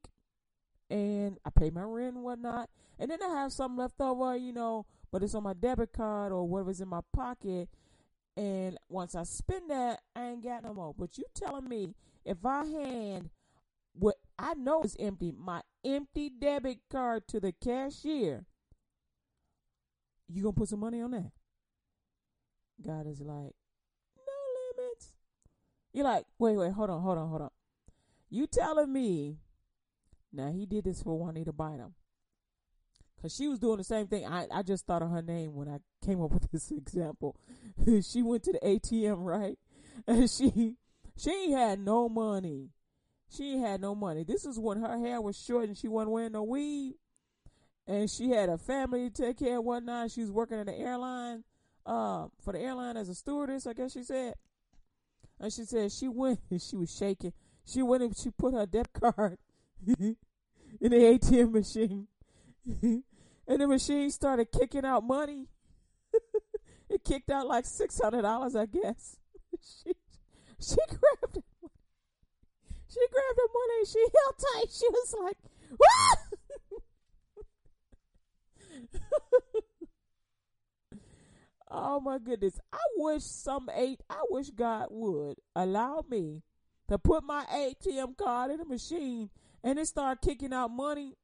and 0.90 1.38
I 1.46 1.50
pay 1.50 1.70
my 1.70 1.82
rent 1.82 2.16
and 2.16 2.24
whatnot. 2.24 2.70
And 3.00 3.12
then 3.12 3.22
I 3.22 3.42
have 3.42 3.52
some 3.52 3.78
left 3.78 4.00
over, 4.00 4.36
you 4.38 4.54
know, 4.54 4.86
but 5.12 5.24
it's 5.24 5.36
on 5.36 5.44
my 5.44 5.54
debit 5.54 5.94
card 5.94 6.32
or 6.32 6.48
whatever's 6.48 6.82
in 6.82 6.88
my 6.88 7.02
pocket. 7.14 7.70
And 8.38 8.78
once 8.90 9.16
I 9.16 9.24
spend 9.24 9.70
that, 9.70 10.02
I 10.16 10.30
ain't 10.30 10.44
got 10.44 10.64
no 10.64 10.74
more. 10.74 10.94
But 10.98 11.18
you 11.18 11.26
telling 11.34 11.68
me 11.68 11.96
if 12.24 12.46
I 12.46 12.66
hand 12.66 13.30
what 13.94 14.16
I 14.38 14.54
know 14.54 14.82
it's 14.84 14.98
empty, 15.00 15.32
my 15.32 15.62
empty 15.84 16.30
debit 16.30 16.80
card 16.92 17.28
to 17.30 17.40
the 17.40 17.54
cashier, 17.54 18.46
you 20.28 20.44
gonna 20.44 20.54
put 20.54 20.70
some 20.70 20.80
money 20.80 21.02
on 21.02 21.12
that? 21.12 21.32
God 22.86 23.08
is 23.08 23.22
like, 23.22 23.54
no 24.18 24.84
limits. 24.84 25.14
You're 25.94 26.04
like, 26.04 26.26
wait, 26.38 26.58
wait, 26.58 26.74
hold 26.74 26.90
on, 26.90 27.02
hold 27.02 27.18
on, 27.18 27.30
hold 27.30 27.42
on. 27.44 27.50
You 28.30 28.48
telling 28.48 28.92
me 28.92 29.38
now 30.34 30.52
he 30.52 30.66
did 30.66 30.84
this 30.84 31.02
for 31.02 31.18
Juanita 31.18 31.54
Bynum. 31.54 31.94
Cause 33.22 33.34
she 33.34 33.48
was 33.48 33.60
doing 33.60 33.78
the 33.78 33.84
same 33.84 34.08
thing. 34.08 34.26
I, 34.26 34.46
I 34.52 34.62
just 34.62 34.86
thought 34.86 35.02
of 35.02 35.10
her 35.10 35.22
name 35.22 35.56
when 35.56 35.70
I 35.70 35.78
came 36.06 36.22
up 36.22 36.32
with 36.32 36.52
this 36.52 36.70
example. 36.78 37.38
she 37.86 38.22
went 38.22 38.44
to 38.44 38.52
the 38.52 38.60
ATM, 38.60 39.18
right? 39.20 39.58
And 40.08 40.30
she 40.30 40.76
she 41.18 41.52
had 41.54 41.80
no 41.80 42.10
money. 42.10 42.72
She 43.30 43.58
had 43.58 43.82
no 43.82 43.96
money. 43.96 44.24
This 44.24 44.46
is 44.46 44.60
when 44.60 44.82
her 44.82 44.98
hair 44.98 45.22
was 45.22 45.38
short 45.42 45.68
and 45.68 45.78
she 45.78 45.88
wasn't 45.88 46.12
wearing 46.12 46.32
no 46.34 46.44
weave. 46.44 46.94
And 47.88 48.10
she 48.10 48.30
had 48.30 48.50
a 48.50 48.58
family 48.58 49.10
to 49.10 49.24
take 49.24 49.40
care 49.40 49.58
of 49.60 49.64
whatnot. 49.64 50.12
She 50.12 50.22
was 50.22 50.32
working 50.32 50.60
at 50.60 50.66
the 50.66 50.78
airline, 50.78 51.44
uh, 51.86 52.28
for 52.44 52.54
the 52.54 52.60
airline 52.60 52.98
as 52.98 53.10
a 53.10 53.16
stewardess, 53.16 53.68
I 53.68 53.74
guess 53.74 53.94
she 53.94 54.04
said. 54.04 54.36
And 55.40 55.52
she 55.52 55.66
said 55.66 55.92
she 55.92 56.08
went 56.08 56.40
and 56.50 56.62
she 56.70 56.76
was 56.76 56.96
shaking. 56.96 57.34
She 57.66 57.82
went 57.82 58.04
and 58.04 58.18
she 58.18 58.32
put 58.32 58.54
her 58.54 58.66
debit 58.66 58.94
card 58.94 59.38
in 59.88 60.16
the 60.80 60.90
ATM 60.90 61.52
machine 61.52 62.08
and 62.82 63.04
the 63.48 63.68
machine 63.68 64.10
started 64.10 64.52
kicking 64.52 64.86
out 64.86 65.04
money. 65.04 65.48
it 66.90 67.04
kicked 67.04 67.30
out 67.30 67.48
like 67.48 67.66
six 67.66 68.00
hundred 68.02 68.24
dollars, 68.24 68.56
I 68.56 68.66
guess. 68.66 69.18
she 69.62 69.94
she 70.60 70.78
grabbed. 70.88 71.45
She 72.96 73.06
grabbed 73.12 73.38
her 73.38 73.52
money 73.54 73.74
and 73.80 73.88
she 73.88 74.00
held 74.00 74.36
tight. 74.40 74.72
She 74.72 74.88
was 74.88 75.16
like, 75.22 75.38
oh 81.70 82.00
my 82.00 82.20
goodness. 82.20 82.58
I 82.72 82.80
wish 82.96 83.24
some 83.24 83.70
eight 83.76 84.00
I 84.10 84.22
wish 84.30 84.52
God 84.52 84.88
would 84.92 85.40
allow 85.54 86.06
me 86.10 86.44
to 86.88 86.98
put 86.98 87.26
my 87.26 87.44
ATM 87.52 88.18
card 88.18 88.52
in 88.52 88.60
the 88.60 88.66
machine 88.66 89.30
and 89.62 89.78
it 89.78 89.88
start 89.88 90.22
kicking 90.22 90.54
out 90.54 90.72
money, 90.72 91.18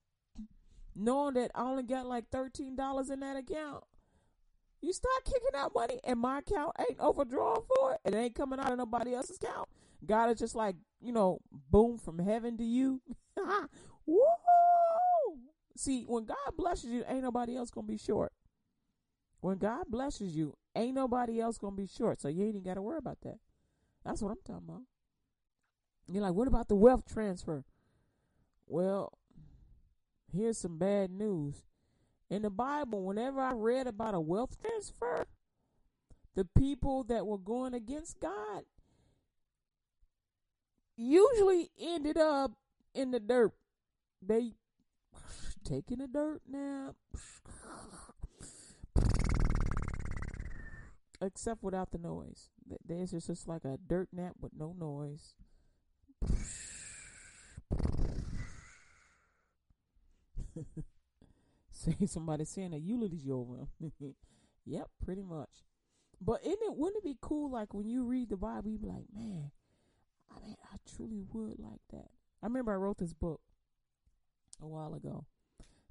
knowing 0.93 1.35
that 1.35 1.51
I 1.55 1.61
only 1.61 1.83
got 1.83 2.05
like 2.05 2.29
thirteen 2.31 2.75
dollars 2.75 3.09
in 3.09 3.21
that 3.21 3.37
account. 3.37 3.85
You 4.81 4.91
start 4.91 5.23
kicking 5.23 5.55
out 5.55 5.73
money 5.73 6.01
and 6.03 6.19
my 6.19 6.39
account 6.39 6.75
ain't 6.81 6.99
overdrawn 6.99 7.61
for 7.77 7.93
it. 7.93 8.01
It 8.03 8.13
ain't 8.13 8.35
coming 8.35 8.59
out 8.59 8.73
of 8.73 8.77
nobody 8.77 9.13
else's 9.13 9.37
account. 9.37 9.69
God 10.05 10.31
is 10.31 10.39
just 10.39 10.55
like, 10.55 10.75
you 11.00 11.12
know, 11.12 11.39
boom 11.70 11.98
from 11.98 12.20
heaven 12.20 12.58
to 12.58 12.63
you. 12.63 13.01
Woo! 14.05 14.20
See, 15.77 16.03
when 16.03 16.25
God 16.25 16.38
blesses 16.58 16.89
you, 16.89 17.03
ain't 17.08 17.24
nobody 17.24 17.55
else 17.55 17.70
gonna 17.70 17.88
be 17.88 17.98
short. 17.98 18.31
When 19.41 19.58
God 19.58 19.86
blesses 19.88 20.36
you, 20.36 20.55
ain't 20.75 20.96
nobody 20.96 21.39
else 21.39 21.58
gonna 21.58 21.75
be 21.75 21.88
short. 21.88 22.22
So 22.22 22.27
you 22.27 22.43
ain't 22.43 22.55
even 22.55 22.63
gotta 22.63 22.81
worry 22.81 22.98
about 22.98 23.22
that. 23.24 23.39
That's 24.05 24.22
what 24.22 24.31
I'm 24.31 24.38
talking 24.46 24.67
about. 24.67 24.81
You're 26.08 26.24
like, 26.24 26.34
what 26.34 26.48
about 26.48 26.67
the 26.67 26.75
wealth 26.75 27.12
transfer? 27.12 27.63
Well, 28.67 29.13
here's 30.31 30.58
some 30.58 30.77
bad 30.77 31.12
news. 31.12 31.63
In 32.29 32.41
the 32.43 32.50
Bible, 32.50 33.03
whenever 33.03 33.41
I 33.41 33.53
read 33.53 33.88
about 33.88 34.15
a 34.15 34.20
wealth 34.20 34.58
transfer, 34.62 35.25
the 36.36 36.46
people 36.58 37.03
that 37.05 37.25
were 37.25 37.38
going 37.38 37.74
against 37.74 38.20
God 38.20 38.63
usually 41.01 41.72
ended 41.79 42.17
up 42.17 42.51
in 42.93 43.12
the 43.12 43.20
dirt. 43.20 43.53
They 44.22 44.53
taking 45.63 46.01
a 46.01 46.08
dirt 46.08 46.41
nap. 46.50 46.96
Except 51.22 51.63
without 51.63 51.91
the 51.91 51.98
noise. 52.00 52.50
There's 52.86 53.12
just 53.12 53.48
like 53.48 53.63
a 53.65 53.77
dirt 53.77 54.10
nap 54.12 54.36
with 54.39 54.53
no 54.58 54.74
noise. 54.77 55.36
Say 61.72 61.96
somebody 62.05 62.46
saying 62.46 62.74
a 62.74 62.77
eulogy 62.77 63.31
over 63.31 63.58
him. 63.58 63.67
yep, 64.65 64.89
pretty 65.03 65.24
much. 65.24 65.50
But 66.20 66.41
isn't 66.41 66.62
it 66.62 66.75
wouldn't 66.75 67.03
it 67.03 67.03
be 67.03 67.17
cool 67.22 67.51
like 67.51 67.74
when 67.74 67.88
you 67.88 68.03
read 68.03 68.29
the 68.29 68.38
Bible, 68.38 68.70
you 68.70 68.77
be 68.77 68.88
like, 68.88 69.05
man, 69.13 69.51
I 70.35 70.45
mean, 70.45 70.55
I 70.71 70.77
truly 70.95 71.23
would 71.33 71.59
like 71.59 71.81
that. 71.91 72.09
I 72.41 72.47
remember 72.47 72.71
I 72.71 72.75
wrote 72.75 72.97
this 72.97 73.13
book 73.13 73.41
a 74.61 74.67
while 74.67 74.93
ago. 74.93 75.25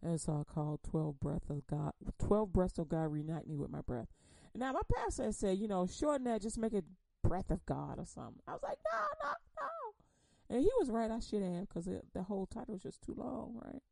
And 0.02 0.14
it's 0.14 0.28
uh, 0.28 0.44
called 0.44 0.80
12 0.88 1.20
Breath 1.20 1.50
of 1.50 1.66
God. 1.66 1.92
12 2.18 2.52
Breaths 2.52 2.78
of 2.78 2.88
God 2.88 3.12
Reunite 3.12 3.46
Me 3.46 3.56
with 3.56 3.70
My 3.70 3.82
Breath. 3.82 4.08
Now, 4.54 4.72
my 4.72 4.80
pastor 4.96 5.30
said, 5.32 5.58
you 5.58 5.68
know, 5.68 5.86
shorten 5.86 6.24
that, 6.24 6.42
just 6.42 6.58
make 6.58 6.72
it 6.72 6.84
Breath 7.22 7.50
of 7.50 7.64
God 7.66 7.98
or 7.98 8.06
something. 8.06 8.42
I 8.48 8.52
was 8.52 8.62
like, 8.62 8.78
no, 8.90 8.98
no, 9.22 9.34
no. 9.58 10.56
And 10.56 10.64
he 10.64 10.70
was 10.78 10.90
right. 10.90 11.10
I 11.10 11.20
should 11.20 11.42
have 11.42 11.68
because 11.68 11.84
the 11.84 12.22
whole 12.22 12.46
title 12.46 12.74
was 12.74 12.82
just 12.82 13.02
too 13.02 13.14
long, 13.16 13.60
right? 13.62 13.82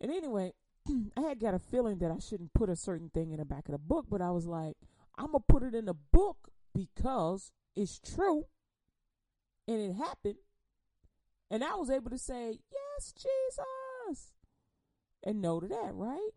And 0.00 0.10
anyway, 0.10 0.52
I 1.16 1.22
had 1.22 1.40
got 1.40 1.54
a 1.54 1.58
feeling 1.58 1.98
that 1.98 2.10
I 2.10 2.18
shouldn't 2.18 2.54
put 2.54 2.70
a 2.70 2.76
certain 2.76 3.10
thing 3.10 3.32
in 3.32 3.38
the 3.38 3.44
back 3.44 3.68
of 3.68 3.72
the 3.72 3.78
book, 3.78 4.06
but 4.08 4.22
I 4.22 4.30
was 4.30 4.46
like, 4.46 4.76
I'm 5.18 5.32
to 5.32 5.40
put 5.40 5.62
it 5.62 5.74
in 5.74 5.84
the 5.84 5.94
book 5.94 6.50
because 6.74 7.52
it's 7.76 8.00
true 8.00 8.46
and 9.66 9.80
it 9.80 9.94
happened. 9.94 10.36
And 11.50 11.62
I 11.62 11.74
was 11.74 11.90
able 11.90 12.10
to 12.10 12.18
say, 12.18 12.58
Yes, 12.72 13.12
Jesus. 13.12 14.32
And 15.22 15.40
no 15.40 15.60
to 15.60 15.68
that, 15.68 15.94
right? 15.94 16.30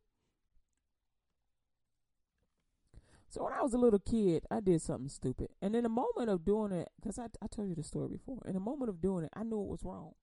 So 3.30 3.44
when 3.44 3.54
I 3.54 3.62
was 3.62 3.74
a 3.74 3.78
little 3.78 4.00
kid, 4.00 4.46
I 4.50 4.62
did 4.62 4.82
something 4.82 5.10
stupid. 5.10 5.50
And 5.62 5.76
in 5.76 5.84
the 5.84 5.90
moment 5.90 6.30
of 6.30 6.46
doing 6.46 6.72
it, 6.72 6.90
because 6.96 7.20
I, 7.20 7.26
I 7.42 7.48
told 7.48 7.68
you 7.70 7.76
the 7.76 7.84
story 7.84 8.08
before, 8.08 8.42
in 8.48 8.54
the 8.54 8.60
moment 8.60 8.90
of 8.90 9.02
doing 9.02 9.26
it, 9.26 9.32
I 9.36 9.44
knew 9.44 9.62
it 9.62 9.68
was 9.68 9.84
wrong. 9.84 10.14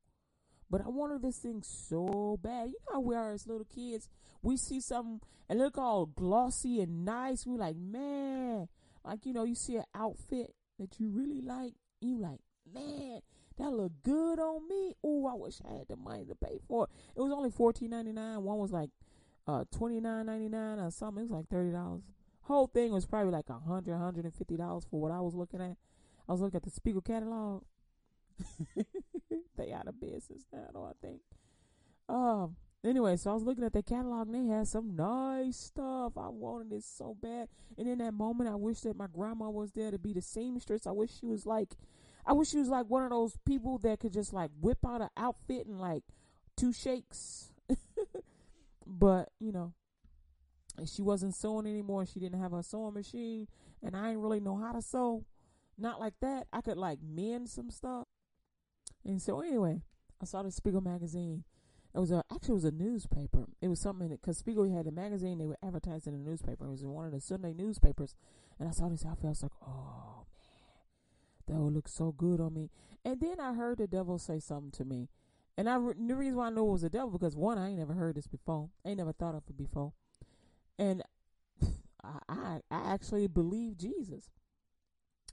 But 0.71 0.81
I 0.81 0.89
wanted 0.89 1.23
this 1.23 1.39
thing 1.39 1.63
so 1.63 2.39
bad. 2.43 2.69
You 2.69 2.79
know 2.87 2.95
how 2.95 3.01
we 3.01 3.15
are 3.15 3.33
as 3.33 3.47
little 3.47 3.67
kids. 3.67 4.09
We 4.43 4.57
see 4.57 4.81
something 4.81 5.21
and 5.49 5.59
look 5.59 5.77
all 5.77 6.07
glossy 6.07 6.81
and 6.81 7.05
nice. 7.05 7.47
We're 7.47 7.59
like, 7.59 7.77
man, 7.77 8.69
like, 9.05 9.27
you 9.27 9.35
know, 9.35 9.45
you 9.45 9.55
see 9.55 9.77
an 9.77 9.85
outfit 9.95 10.55
that 10.79 10.99
you 10.99 11.11
really 11.11 11.43
like. 11.43 11.75
You 12.01 12.19
like, 12.19 12.41
man, 12.75 13.21
that 13.59 13.73
looked 13.73 14.03
good 14.03 14.39
on 14.39 14.69
me. 14.69 14.95
Oh, 15.03 15.27
I 15.27 15.35
wish 15.35 15.57
I 15.69 15.75
had 15.75 15.89
the 15.89 15.97
money 15.97 16.25
to 16.25 16.35
pay 16.35 16.59
for 16.67 16.85
it. 16.85 16.91
It 17.17 17.21
was 17.21 17.33
only 17.33 17.51
fourteen 17.51 17.91
ninety 17.91 18.13
nine. 18.13 18.43
One 18.43 18.59
was 18.59 18.73
like 18.73 18.91
uh 19.47 19.65
twenty 19.71 20.01
nine 20.01 20.27
ninety 20.27 20.49
nine 20.49 20.79
or 20.79 20.91
something. 20.91 21.21
It 21.21 21.31
was 21.31 21.31
like 21.31 21.49
thirty 21.49 21.71
dollars. 21.71 22.03
Whole 22.43 22.67
thing 22.67 22.93
was 22.93 23.07
probably 23.07 23.33
like 23.33 23.49
a 23.49 23.59
hundred, 23.59 23.97
hundred 23.97 24.25
and 24.25 24.35
fifty 24.35 24.57
dollars 24.57 24.85
for 24.91 25.01
what 25.01 25.13
I 25.13 25.21
was 25.21 25.35
looking 25.35 25.61
at. 25.61 25.77
I 26.29 26.33
was 26.33 26.41
looking 26.41 26.57
at 26.57 26.65
the 26.65 26.71
Spiegel 26.71 27.01
catalog. 27.01 27.63
they 29.57 29.73
out 29.73 29.87
of 29.87 30.01
business 30.01 30.45
now, 30.53 30.89
I 30.91 31.07
think. 31.07 31.21
Um. 32.09 32.57
Anyway, 32.85 33.17
so 33.17 33.31
I 33.31 33.35
was 33.35 33.45
looking 33.45 33.65
at 33.65 33.73
their 33.73 33.81
catalog 33.81 34.29
and 34.29 34.35
they 34.35 34.55
had 34.55 34.69
some 34.69 34.95
nice 34.95 35.57
stuff. 35.57 36.13
I 36.19 36.29
wanted 36.29 36.71
it 36.75 36.85
so 36.85 37.17
bad. 37.19 37.49
And 37.79 37.89
in 37.89 37.97
that 37.99 38.13
moment, 38.13 38.51
I 38.51 38.57
wish 38.57 38.81
that 38.81 38.95
my 38.95 39.07
grandma 39.07 39.49
was 39.49 39.73
there 39.73 39.91
to 39.91 39.99
be 39.99 40.13
the 40.13 40.21
seamstress. 40.21 40.87
I 40.87 40.91
wish 40.91 41.19
she 41.19 41.25
was 41.25 41.47
like 41.47 41.77
I 42.27 42.33
wish 42.33 42.49
she 42.49 42.59
was 42.59 42.69
like 42.69 42.87
one 42.87 43.05
of 43.05 43.11
those 43.11 43.37
people 43.45 43.79
that 43.79 44.01
could 44.01 44.13
just 44.13 44.33
like 44.33 44.51
whip 44.61 44.79
out 44.87 45.03
an 45.03 45.11
outfit 45.17 45.67
and 45.67 45.81
like 45.81 46.03
two 46.57 46.73
shakes. 46.73 47.53
but, 48.87 49.31
you 49.39 49.53
know, 49.53 49.75
she 50.87 51.03
wasn't 51.03 51.35
sewing 51.35 51.67
anymore. 51.67 52.07
She 52.07 52.21
didn't 52.21 52.41
have 52.41 52.53
a 52.53 52.63
sewing 52.63 52.95
machine 52.95 53.49
and 53.83 53.95
I 53.97 54.09
didn't 54.09 54.23
really 54.23 54.41
know 54.41 54.57
how 54.57 54.73
to 54.73 54.81
sew. 54.81 55.25
Not 55.77 56.01
like 56.01 56.15
that. 56.21 56.47
I 56.53 56.61
could 56.61 56.79
like 56.79 56.99
mend 57.03 57.49
some 57.49 57.71
stuff. 57.71 58.07
And 59.05 59.21
so 59.21 59.41
anyway, 59.41 59.83
I 60.23 60.25
saw 60.25 60.43
the 60.43 60.51
Spiegel 60.51 60.81
magazine. 60.81 61.45
It 61.95 61.99
was 61.99 62.11
a 62.11 62.25
actually 62.33 62.53
it 62.53 62.55
was 62.55 62.65
a 62.65 62.71
newspaper. 62.71 63.47
It 63.61 63.69
was 63.69 63.81
something 63.81 64.09
because 64.09 64.39
Spiegel 64.39 64.73
had 64.75 64.87
a 64.87 64.91
magazine 64.91 65.39
they 65.39 65.47
were 65.47 65.59
advertising 65.63 66.15
in 66.15 66.25
the 66.25 66.31
newspaper. 66.31 66.67
It 66.67 66.71
was 66.71 66.83
in 66.83 66.91
one 66.91 67.07
of 67.07 67.13
the 67.13 67.21
Sunday 67.21 67.53
newspapers, 67.53 68.17
and 68.59 68.69
I 68.69 68.73
saw 68.73 68.89
this 68.89 69.05
outfit. 69.05 69.27
I 69.27 69.29
was 69.29 69.43
like, 69.43 69.53
oh 69.65 70.24
that 71.47 71.55
would 71.55 71.75
look 71.75 71.89
so 71.89 72.13
good 72.13 72.41
on 72.41 72.55
me. 72.55 72.71
And 73.05 73.21
then 73.21 73.41
I 73.41 73.55
heard 73.55 73.79
the 73.79 73.87
devil 73.87 74.19
say 74.19 74.41
something 74.41 74.71
to 74.73 74.85
me. 74.85 75.09
And 75.57 75.69
I 75.69 75.79
the 75.79 76.17
reason 76.17 76.37
why 76.37 76.47
I 76.47 76.51
know 76.51 76.67
it 76.69 76.73
was 76.73 76.83
the 76.83 76.91
devil 76.91 77.11
because 77.11 77.37
one, 77.37 77.59
I 77.59 77.69
ain't 77.69 77.79
never 77.79 77.95
heard 77.95 78.17
this 78.17 78.27
before. 78.27 78.71
I 78.85 78.91
ain't 78.91 78.99
never 78.99 79.13
thought 79.13 79.35
of 79.35 79.45
it 79.49 79.57
before. 79.57 79.93
And 80.79 81.03
I, 82.05 82.19
I, 82.29 82.61
I 82.71 82.93
actually 82.93 83.27
believe 83.29 83.77
Jesus. 83.77 84.31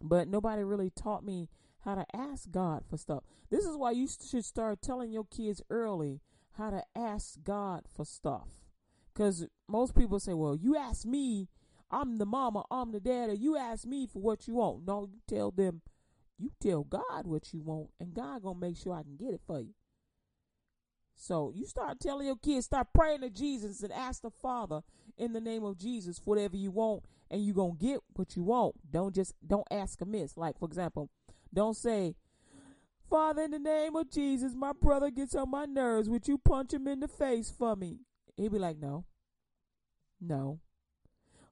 But 0.01 0.27
nobody 0.27 0.63
really 0.63 0.89
taught 0.89 1.23
me 1.23 1.49
how 1.81 1.95
to 1.95 2.05
ask 2.13 2.51
God 2.51 2.83
for 2.87 2.97
stuff. 2.97 3.23
This 3.49 3.65
is 3.65 3.75
why 3.75 3.91
you 3.91 4.07
should 4.07 4.45
start 4.45 4.81
telling 4.81 5.11
your 5.11 5.25
kids 5.25 5.61
early 5.69 6.21
how 6.53 6.69
to 6.69 6.83
ask 6.95 7.43
God 7.43 7.83
for 7.95 8.05
stuff. 8.05 8.47
Because 9.13 9.47
most 9.67 9.95
people 9.95 10.19
say, 10.19 10.33
well, 10.33 10.55
you 10.55 10.75
ask 10.77 11.05
me, 11.05 11.49
I'm 11.89 12.17
the 12.17 12.25
mama, 12.25 12.63
I'm 12.71 12.91
the 12.91 12.99
daddy, 12.99 13.37
you 13.37 13.57
ask 13.57 13.85
me 13.85 14.07
for 14.07 14.21
what 14.21 14.47
you 14.47 14.55
want. 14.55 14.85
No, 14.85 15.09
you 15.11 15.19
tell 15.27 15.51
them 15.51 15.81
you 16.41 16.51
tell 16.59 16.83
God 16.83 17.25
what 17.25 17.53
you 17.53 17.61
want, 17.61 17.89
and 17.99 18.13
God 18.13 18.41
gonna 18.41 18.59
make 18.59 18.75
sure 18.75 18.93
I 18.93 19.03
can 19.03 19.15
get 19.15 19.33
it 19.33 19.41
for 19.45 19.61
you. 19.61 19.73
So 21.15 21.51
you 21.55 21.67
start 21.67 21.99
telling 21.99 22.25
your 22.25 22.35
kids, 22.35 22.65
start 22.65 22.87
praying 22.95 23.21
to 23.21 23.29
Jesus 23.29 23.83
and 23.83 23.93
ask 23.93 24.23
the 24.23 24.31
Father 24.31 24.81
in 25.17 25.33
the 25.33 25.39
name 25.39 25.63
of 25.63 25.77
Jesus 25.77 26.19
whatever 26.25 26.57
you 26.57 26.71
want, 26.71 27.03
and 27.29 27.45
you 27.45 27.53
gonna 27.53 27.73
get 27.77 27.99
what 28.15 28.35
you 28.35 28.43
want. 28.43 28.75
Don't 28.89 29.13
just 29.13 29.35
don't 29.45 29.67
ask 29.69 30.01
amiss. 30.01 30.35
Like 30.35 30.57
for 30.57 30.65
example, 30.65 31.09
don't 31.53 31.77
say, 31.77 32.15
Father, 33.07 33.43
in 33.43 33.51
the 33.51 33.59
name 33.59 33.95
of 33.95 34.09
Jesus, 34.09 34.55
my 34.55 34.73
brother 34.73 35.11
gets 35.11 35.35
on 35.35 35.51
my 35.51 35.65
nerves. 35.65 36.09
Would 36.09 36.27
you 36.27 36.39
punch 36.39 36.73
him 36.73 36.87
in 36.87 37.01
the 37.01 37.07
face 37.07 37.51
for 37.51 37.75
me? 37.75 37.99
He'd 38.35 38.51
be 38.51 38.57
like, 38.57 38.77
No. 38.77 39.05
No. 40.19 40.59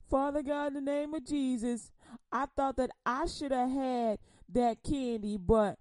Father 0.09 0.41
God, 0.41 0.67
in 0.67 0.73
the 0.73 0.81
name 0.81 1.13
of 1.13 1.23
Jesus, 1.23 1.91
I 2.31 2.45
thought 2.55 2.77
that 2.77 2.91
I 3.05 3.25
should 3.25 3.51
have 3.51 3.69
had 3.69 4.19
that 4.49 4.83
candy, 4.83 5.37
but 5.37 5.77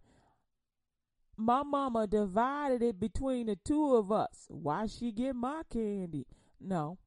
my 1.36 1.62
mama 1.62 2.06
divided 2.06 2.82
it 2.82 2.98
between 2.98 3.46
the 3.46 3.56
two 3.56 3.94
of 3.94 4.10
us. 4.10 4.46
Why 4.48 4.86
she 4.86 5.12
get 5.12 5.36
my 5.36 5.62
candy? 5.72 6.26
No. 6.60 6.98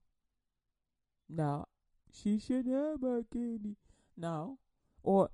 No. 1.30 1.66
She 2.14 2.40
shouldn't 2.40 2.74
have 2.74 3.02
my 3.02 3.22
candy. 3.32 3.78
No. 4.18 4.58
Or 5.04 5.30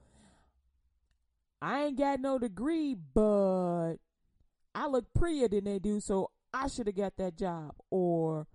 I 1.61 1.85
ain't 1.85 1.97
got 1.97 2.19
no 2.19 2.39
degree, 2.39 2.95
but 2.95 3.95
I 4.73 4.87
look 4.87 5.13
prettier 5.13 5.47
than 5.47 5.65
they 5.65 5.79
do, 5.79 5.99
so 5.99 6.31
I 6.53 6.67
should 6.67 6.87
have 6.87 6.95
got 6.95 7.17
that 7.17 7.35
job, 7.35 7.73
or 7.89 8.47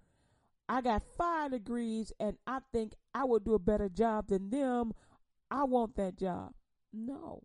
I 0.69 0.81
got 0.81 1.03
five 1.19 1.51
degrees 1.51 2.13
and 2.19 2.39
I 2.47 2.61
think 2.73 2.95
I 3.15 3.25
would 3.25 3.45
do 3.45 3.55
a 3.55 3.59
better 3.59 3.89
job 3.89 4.29
than 4.29 4.51
them. 4.51 4.93
I 5.53 5.65
want 5.65 5.97
that 5.97 6.17
job. 6.17 6.55
No. 6.95 7.43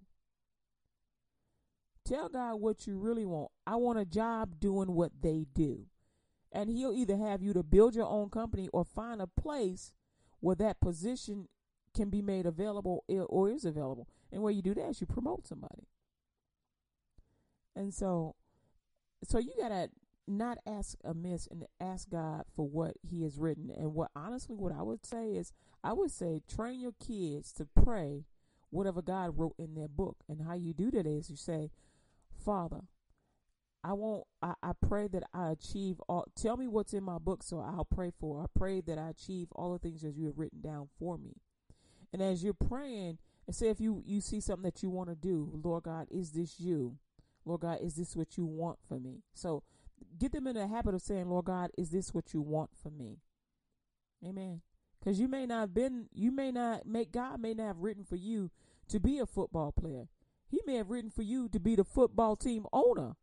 Tell 2.05 2.29
God 2.29 2.55
what 2.61 2.87
you 2.87 2.97
really 2.97 3.25
want. 3.25 3.51
I 3.67 3.75
want 3.75 3.99
a 3.99 4.05
job 4.05 4.61
doing 4.61 4.93
what 4.93 5.11
they 5.21 5.45
do. 5.53 5.87
And 6.53 6.69
He'll 6.69 6.93
either 6.93 7.17
have 7.17 7.43
you 7.43 7.51
to 7.51 7.63
build 7.63 7.95
your 7.95 8.07
own 8.07 8.29
company 8.29 8.69
or 8.71 8.85
find 8.85 9.21
a 9.21 9.27
place 9.27 9.91
where 10.39 10.55
that 10.55 10.79
position 10.79 11.49
can 11.93 12.09
be 12.09 12.21
made 12.21 12.45
available 12.45 13.03
or 13.09 13.49
is 13.49 13.65
available. 13.65 14.07
And 14.31 14.41
where 14.41 14.53
you 14.53 14.61
do 14.61 14.73
that 14.75 14.89
is 14.89 15.01
you 15.01 15.07
promote 15.07 15.45
somebody. 15.45 15.89
And 17.75 17.93
so, 17.93 18.35
so 19.23 19.37
you 19.37 19.51
gotta 19.59 19.89
not 20.27 20.57
ask 20.67 20.97
amiss 21.03 21.47
and 21.47 21.65
ask 21.79 22.09
God 22.09 22.43
for 22.55 22.67
what 22.67 22.95
He 23.01 23.23
has 23.23 23.37
written. 23.37 23.71
And 23.75 23.93
what 23.93 24.11
honestly, 24.15 24.55
what 24.55 24.73
I 24.73 24.81
would 24.83 25.05
say 25.05 25.31
is, 25.31 25.53
I 25.83 25.93
would 25.93 26.11
say 26.11 26.41
train 26.47 26.79
your 26.79 26.93
kids 26.99 27.51
to 27.53 27.65
pray 27.65 28.25
whatever 28.69 29.01
God 29.01 29.37
wrote 29.37 29.55
in 29.57 29.75
their 29.75 29.87
book. 29.87 30.17
And 30.27 30.41
how 30.41 30.53
you 30.53 30.73
do 30.73 30.91
that 30.91 31.05
is 31.05 31.29
you 31.29 31.37
say, 31.37 31.71
Father, 32.43 32.81
I 33.83 33.93
won't. 33.93 34.25
I, 34.41 34.53
I 34.61 34.71
pray 34.73 35.07
that 35.07 35.23
I 35.33 35.51
achieve 35.51 36.01
all. 36.09 36.25
Tell 36.35 36.57
me 36.57 36.67
what's 36.67 36.93
in 36.93 37.03
my 37.03 37.19
book, 37.19 37.43
so 37.43 37.59
I'll 37.59 37.85
pray 37.85 38.11
for. 38.19 38.41
I 38.41 38.45
pray 38.57 38.81
that 38.81 38.97
I 38.97 39.09
achieve 39.09 39.47
all 39.53 39.73
the 39.73 39.79
things 39.79 40.01
that 40.01 40.15
you 40.15 40.25
have 40.25 40.37
written 40.37 40.61
down 40.61 40.89
for 40.99 41.17
me. 41.17 41.37
And 42.11 42.21
as 42.21 42.43
you're 42.43 42.53
praying, 42.53 43.19
and 43.45 43.55
say 43.55 43.69
if 43.69 43.79
you 43.79 44.03
you 44.05 44.19
see 44.19 44.41
something 44.41 44.63
that 44.63 44.83
you 44.83 44.89
want 44.89 45.09
to 45.09 45.15
do, 45.15 45.51
Lord 45.63 45.83
God, 45.83 46.07
is 46.11 46.31
this 46.31 46.59
you? 46.59 46.97
Lord 47.45 47.61
God, 47.61 47.79
is 47.81 47.95
this 47.95 48.15
what 48.15 48.37
you 48.37 48.45
want 48.45 48.79
for 48.87 48.99
me? 48.99 49.23
So 49.33 49.63
get 50.19 50.31
them 50.31 50.47
in 50.47 50.55
the 50.55 50.67
habit 50.67 50.95
of 50.95 51.01
saying, 51.01 51.29
Lord 51.29 51.45
God, 51.45 51.71
is 51.77 51.89
this 51.89 52.13
what 52.13 52.33
you 52.33 52.41
want 52.41 52.71
for 52.81 52.89
me? 52.89 53.19
Amen. 54.25 54.61
Because 54.99 55.19
you 55.19 55.27
may 55.27 55.45
not 55.45 55.61
have 55.61 55.73
been, 55.73 56.07
you 56.13 56.31
may 56.31 56.51
not 56.51 56.85
make 56.85 57.11
God 57.11 57.39
may 57.39 57.53
not 57.53 57.67
have 57.67 57.79
written 57.79 58.03
for 58.03 58.15
you 58.15 58.51
to 58.89 58.99
be 58.99 59.19
a 59.19 59.25
football 59.25 59.71
player. 59.71 60.07
He 60.49 60.61
may 60.65 60.75
have 60.75 60.89
written 60.89 61.11
for 61.11 61.21
you 61.21 61.49
to 61.49 61.59
be 61.59 61.75
the 61.75 61.83
football 61.83 62.35
team 62.35 62.65
owner. 62.73 63.15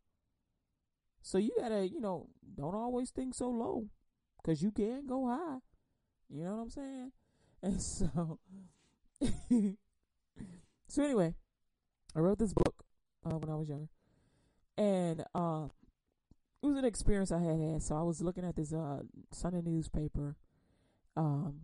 So 1.21 1.37
you 1.37 1.51
gotta, 1.59 1.87
you 1.87 1.99
know, 1.99 2.29
don't 2.55 2.75
always 2.75 3.09
think 3.09 3.33
so 3.33 3.49
low, 3.49 3.87
cause 4.43 4.61
you 4.61 4.71
can 4.71 5.07
go 5.07 5.27
high. 5.27 5.57
You 6.29 6.43
know 6.43 6.55
what 6.55 6.61
I'm 6.61 6.69
saying? 6.69 7.11
And 7.63 7.81
so, 7.81 8.37
so 10.87 11.03
anyway, 11.03 11.33
I 12.15 12.19
wrote 12.19 12.37
this 12.37 12.53
book 12.53 12.85
uh, 13.25 13.37
when 13.37 13.49
I 13.49 13.55
was 13.55 13.69
younger, 13.69 13.89
and 14.77 15.25
uh, 15.33 15.69
it 16.65 16.69
was 16.69 16.77
an 16.77 16.85
experience 16.85 17.31
I 17.31 17.39
had 17.41 17.59
had. 17.59 17.81
So 17.83 17.95
I 17.95 18.01
was 18.01 18.21
looking 18.21 18.43
at 18.43 18.55
this 18.55 18.73
uh, 18.73 19.01
Sunday 19.31 19.61
newspaper, 19.63 20.35
um, 21.15 21.61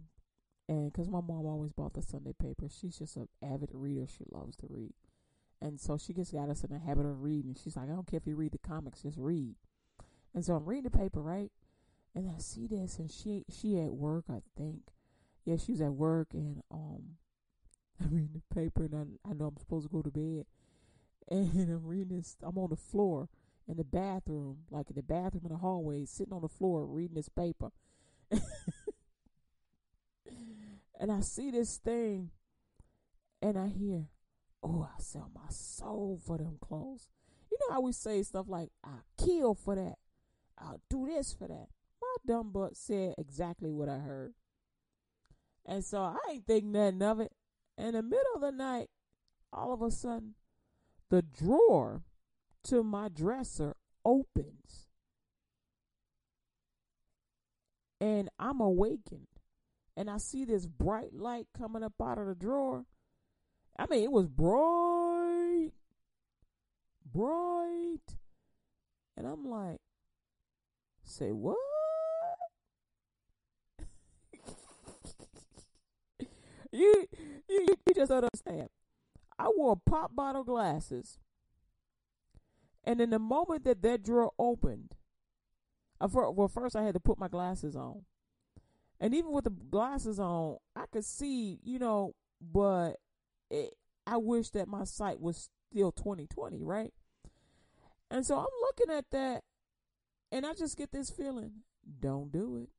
and 0.70 0.92
because 0.92 1.10
my 1.10 1.22
mom 1.22 1.46
always 1.46 1.74
bought 1.74 1.94
the 1.94 2.02
Sunday 2.02 2.34
paper, 2.40 2.68
she's 2.70 2.98
just 2.98 3.18
an 3.18 3.28
avid 3.44 3.70
reader. 3.74 4.06
She 4.08 4.24
loves 4.32 4.56
to 4.58 4.68
read. 4.70 4.94
And 5.62 5.80
so 5.80 5.98
she 5.98 6.14
just 6.14 6.34
got 6.34 6.50
us 6.50 6.64
in 6.64 6.72
the 6.72 6.80
habit 6.80 7.06
of 7.06 7.22
reading. 7.22 7.56
She's 7.62 7.76
like, 7.76 7.90
I 7.90 7.94
don't 7.94 8.08
care 8.08 8.18
if 8.18 8.28
you 8.28 8.36
read 8.36 8.52
the 8.52 8.58
comics, 8.58 9.04
just 9.04 9.18
read. 9.18 9.56
And 10.34 10.46
so 10.46 10.56
I'm 10.56 10.66
reading 10.66 10.90
the 10.92 10.98
paper, 10.98 11.22
right? 11.22 11.52
And 12.16 12.30
I 12.30 12.40
see 12.40 12.68
this, 12.68 13.00
and 13.00 13.10
she 13.10 13.46
she 13.50 13.80
at 13.80 13.94
work, 13.94 14.26
I 14.30 14.42
think. 14.58 14.82
Yeah, 15.46 15.58
she 15.58 15.72
was 15.72 15.82
at 15.82 15.94
work, 15.94 16.30
and 16.34 16.62
um, 16.72 17.04
I'm 18.02 18.12
reading 18.12 18.42
the 18.48 18.56
paper, 18.56 18.86
and 18.86 18.96
I, 18.96 19.30
I 19.30 19.34
know 19.34 19.48
I'm 19.48 19.58
supposed 19.58 19.88
to 19.88 19.92
go 19.92 20.02
to 20.02 20.12
bed, 20.12 20.46
and 21.30 21.52
I'm 21.72 21.86
reading 21.86 22.18
this. 22.18 22.38
I'm 22.44 22.58
on 22.58 22.70
the 22.70 22.76
floor 22.76 23.30
in 23.68 23.78
the 23.78 23.84
bathroom, 23.84 24.60
like 24.70 24.90
in 24.90 24.96
the 24.96 25.04
bathroom 25.04 25.44
in 25.46 25.52
the 25.52 25.58
hallway, 25.58 26.06
sitting 26.06 26.34
on 26.34 26.42
the 26.42 26.50
floor 26.50 26.86
reading 26.86 27.16
this 27.16 27.30
paper. 27.30 27.72
and 31.00 31.12
I 31.12 31.22
see 31.22 31.52
this 31.52 31.78
thing, 31.78 32.32
and 33.42 33.58
I 33.58 33.68
hear, 33.68 34.10
oh, 34.64 34.88
I 34.96 35.02
sell 35.02 35.32
my 35.34 35.50
soul 35.50 36.20
for 36.26 36.38
them 36.38 36.58
clothes. 36.62 37.08
You 37.52 37.58
know 37.62 37.76
how 37.76 37.82
we 37.82 37.92
say 37.92 38.24
stuff 38.24 38.48
like, 38.48 38.70
I'll 38.84 39.04
kill 39.18 39.56
for 39.56 39.76
that. 39.76 39.98
I'll 40.58 40.82
do 40.90 41.08
this 41.08 41.34
for 41.34 41.48
that. 41.48 41.68
My 42.02 42.16
dumb 42.26 42.52
butt 42.52 42.76
said 42.78 43.16
exactly 43.18 43.72
what 43.72 43.90
I 43.90 43.98
heard. 43.98 44.34
And 45.66 45.84
so 45.84 46.00
I 46.00 46.18
ain't 46.32 46.48
think 46.48 46.66
nothing 46.66 47.02
of 47.02 47.20
it. 47.20 47.32
In 47.78 47.94
the 47.94 48.02
middle 48.02 48.36
of 48.36 48.42
the 48.42 48.52
night, 48.52 48.90
all 49.54 49.74
of 49.74 49.82
a 49.82 49.92
sudden, 49.92 50.36
the 51.10 51.22
drawer 51.22 52.04
to 52.66 52.84
my 52.84 53.10
dresser 53.10 53.76
opens. 54.06 54.88
And 58.00 58.30
I'm 58.40 58.60
awakened. 58.62 59.28
And 59.96 60.10
I 60.10 60.18
see 60.18 60.46
this 60.46 60.66
bright 60.66 61.14
light 61.14 61.48
coming 61.58 61.84
up 61.84 61.94
out 62.02 62.18
of 62.18 62.28
the 62.28 62.36
drawer. 62.36 62.86
I 63.78 63.86
mean, 63.90 64.04
it 64.04 64.12
was 64.12 64.28
bright, 64.28 65.72
bright. 67.06 68.18
And 69.18 69.28
I'm 69.28 69.46
like, 69.46 69.80
say 71.04 71.32
what? 71.32 71.58
you, 76.72 77.06
you, 77.50 77.68
you 77.86 77.94
just 77.94 78.12
understand. 78.12 78.70
I 79.38 79.50
wore 79.56 79.76
pop 79.76 80.16
bottle 80.16 80.44
glasses. 80.44 81.20
And 82.84 83.00
in 83.00 83.12
the 83.12 83.20
moment 83.20 83.64
that 83.66 83.82
that 83.84 84.04
drawer 84.04 84.32
opened, 84.40 84.96
I, 86.00 86.08
well, 86.08 86.48
first 86.48 86.76
I 86.76 86.84
had 86.84 86.96
to 86.96 87.00
put 87.00 87.20
my 87.20 87.28
glasses 87.28 87.76
on. 87.76 88.06
And 89.00 89.14
even 89.16 89.32
with 89.32 89.46
the 89.46 89.52
glasses 89.52 90.20
on, 90.20 90.58
I 90.76 90.86
could 90.92 91.06
see, 91.06 91.60
you 91.64 91.80
know, 91.80 92.16
but 92.40 92.98
it, 93.50 93.74
I 94.06 94.18
wish 94.18 94.50
that 94.52 94.68
my 94.68 94.84
sight 94.84 95.20
was 95.20 95.50
still 95.72 95.92
2020, 95.92 96.64
right? 96.64 96.94
And 98.10 98.26
so 98.26 98.38
I'm 98.38 98.46
looking 98.62 98.96
at 98.96 99.06
that 99.12 99.44
and 100.32 100.46
I 100.46 100.54
just 100.54 100.78
get 100.78 100.92
this 100.92 101.10
feeling, 101.10 101.52
don't 102.00 102.32
do 102.32 102.58
it. 102.58 102.70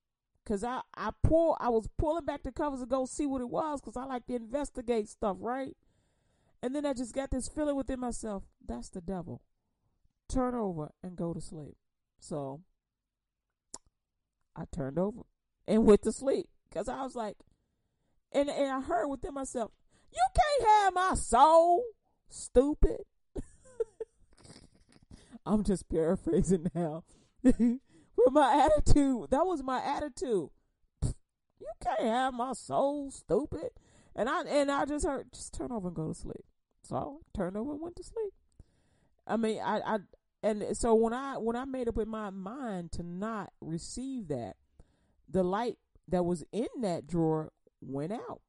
Cause 0.45 0.65
I, 0.65 0.81
I 0.97 1.11
pull, 1.23 1.57
I 1.61 1.69
was 1.69 1.89
pulling 1.99 2.25
back 2.25 2.43
the 2.43 2.51
covers 2.51 2.81
to 2.81 2.87
go 2.87 3.05
see 3.05 3.27
what 3.27 3.41
it 3.41 3.49
was 3.49 3.81
cause 3.81 3.97
I 3.97 4.05
like 4.05 4.27
to 4.27 4.35
investigate 4.35 5.09
stuff, 5.09 5.37
right? 5.41 5.77
And 6.63 6.75
then 6.75 6.85
I 6.85 6.93
just 6.93 7.15
got 7.15 7.31
this 7.31 7.49
feeling 7.49 7.77
within 7.77 8.01
myself, 8.01 8.45
that's 8.67 8.89
the 8.89 9.01
devil. 9.01 9.41
Turn 10.33 10.55
over 10.55 10.93
and 11.03 11.15
go 11.15 11.35
to 11.35 11.41
sleep. 11.43 11.77
So 12.19 12.63
I 14.57 14.65
turned 14.73 14.99
over 14.99 15.23
and 15.69 15.85
went 15.85 16.03
to 16.03 16.13
sleep 16.13 16.47
because 16.69 16.89
I 16.89 17.03
was 17.03 17.15
like, 17.15 17.37
and, 18.33 18.49
and 18.49 18.71
I 18.71 18.81
heard 18.81 19.09
within 19.09 19.35
myself, 19.35 19.73
you 20.11 20.23
can't 20.35 20.71
have 20.71 20.95
my 20.95 21.15
soul, 21.15 21.85
stupid. 22.31 23.03
I'm 25.47 25.65
just 25.65 25.89
paraphrasing 25.91 26.71
now. 26.75 27.05
but 27.43 28.33
my 28.33 28.71
attitude, 28.71 29.31
that 29.31 29.45
was 29.45 29.63
my 29.63 29.83
attitude. 29.85 30.49
You 31.03 31.69
can't 31.85 32.01
have 32.01 32.33
my 32.33 32.55
soul, 32.55 33.11
stupid. 33.11 33.69
And 34.17 34.31
I 34.31 34.43
and 34.45 34.71
I 34.71 34.87
just 34.87 35.05
heard, 35.05 35.33
just 35.35 35.53
turn 35.53 35.73
over 35.73 35.89
and 35.89 35.97
go 35.97 36.09
to 36.09 36.15
sleep. 36.15 36.45
So 36.85 36.97
I 36.97 37.37
turned 37.37 37.57
over 37.57 37.73
and 37.73 37.81
went 37.81 37.97
to 37.97 38.05
sleep. 38.05 38.33
I 39.27 39.37
mean, 39.37 39.61
I, 39.63 39.81
I 39.81 39.99
and 40.43 40.77
so 40.77 40.95
when 40.95 41.13
I 41.13 41.39
when 41.39 41.57
I 41.57 41.65
made 41.65 41.89
up 41.89 41.99
in 41.99 42.09
my 42.09 42.31
mind 42.31 42.93
to 42.93 43.03
not 43.03 43.53
receive 43.61 44.29
that, 44.29 44.57
the 45.29 45.43
light 45.43 45.79
that 46.09 46.25
was 46.25 46.45
in 46.53 46.69
that 46.81 47.07
drawer 47.07 47.53
went 47.81 48.13
out. 48.13 48.41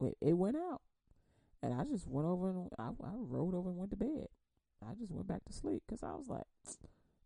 It, 0.00 0.16
it 0.20 0.32
went 0.34 0.56
out. 0.56 0.80
And 1.62 1.74
I 1.74 1.84
just 1.84 2.06
went 2.06 2.26
over 2.26 2.50
and 2.50 2.68
I, 2.78 2.90
I 3.04 3.10
rolled 3.16 3.54
over 3.54 3.68
and 3.68 3.78
went 3.78 3.90
to 3.90 3.96
bed. 3.96 4.28
I 4.88 4.94
just 4.94 5.10
went 5.10 5.26
back 5.26 5.44
to 5.46 5.52
sleep 5.52 5.82
because 5.86 6.04
I 6.04 6.12
was 6.12 6.28
like 6.28 6.46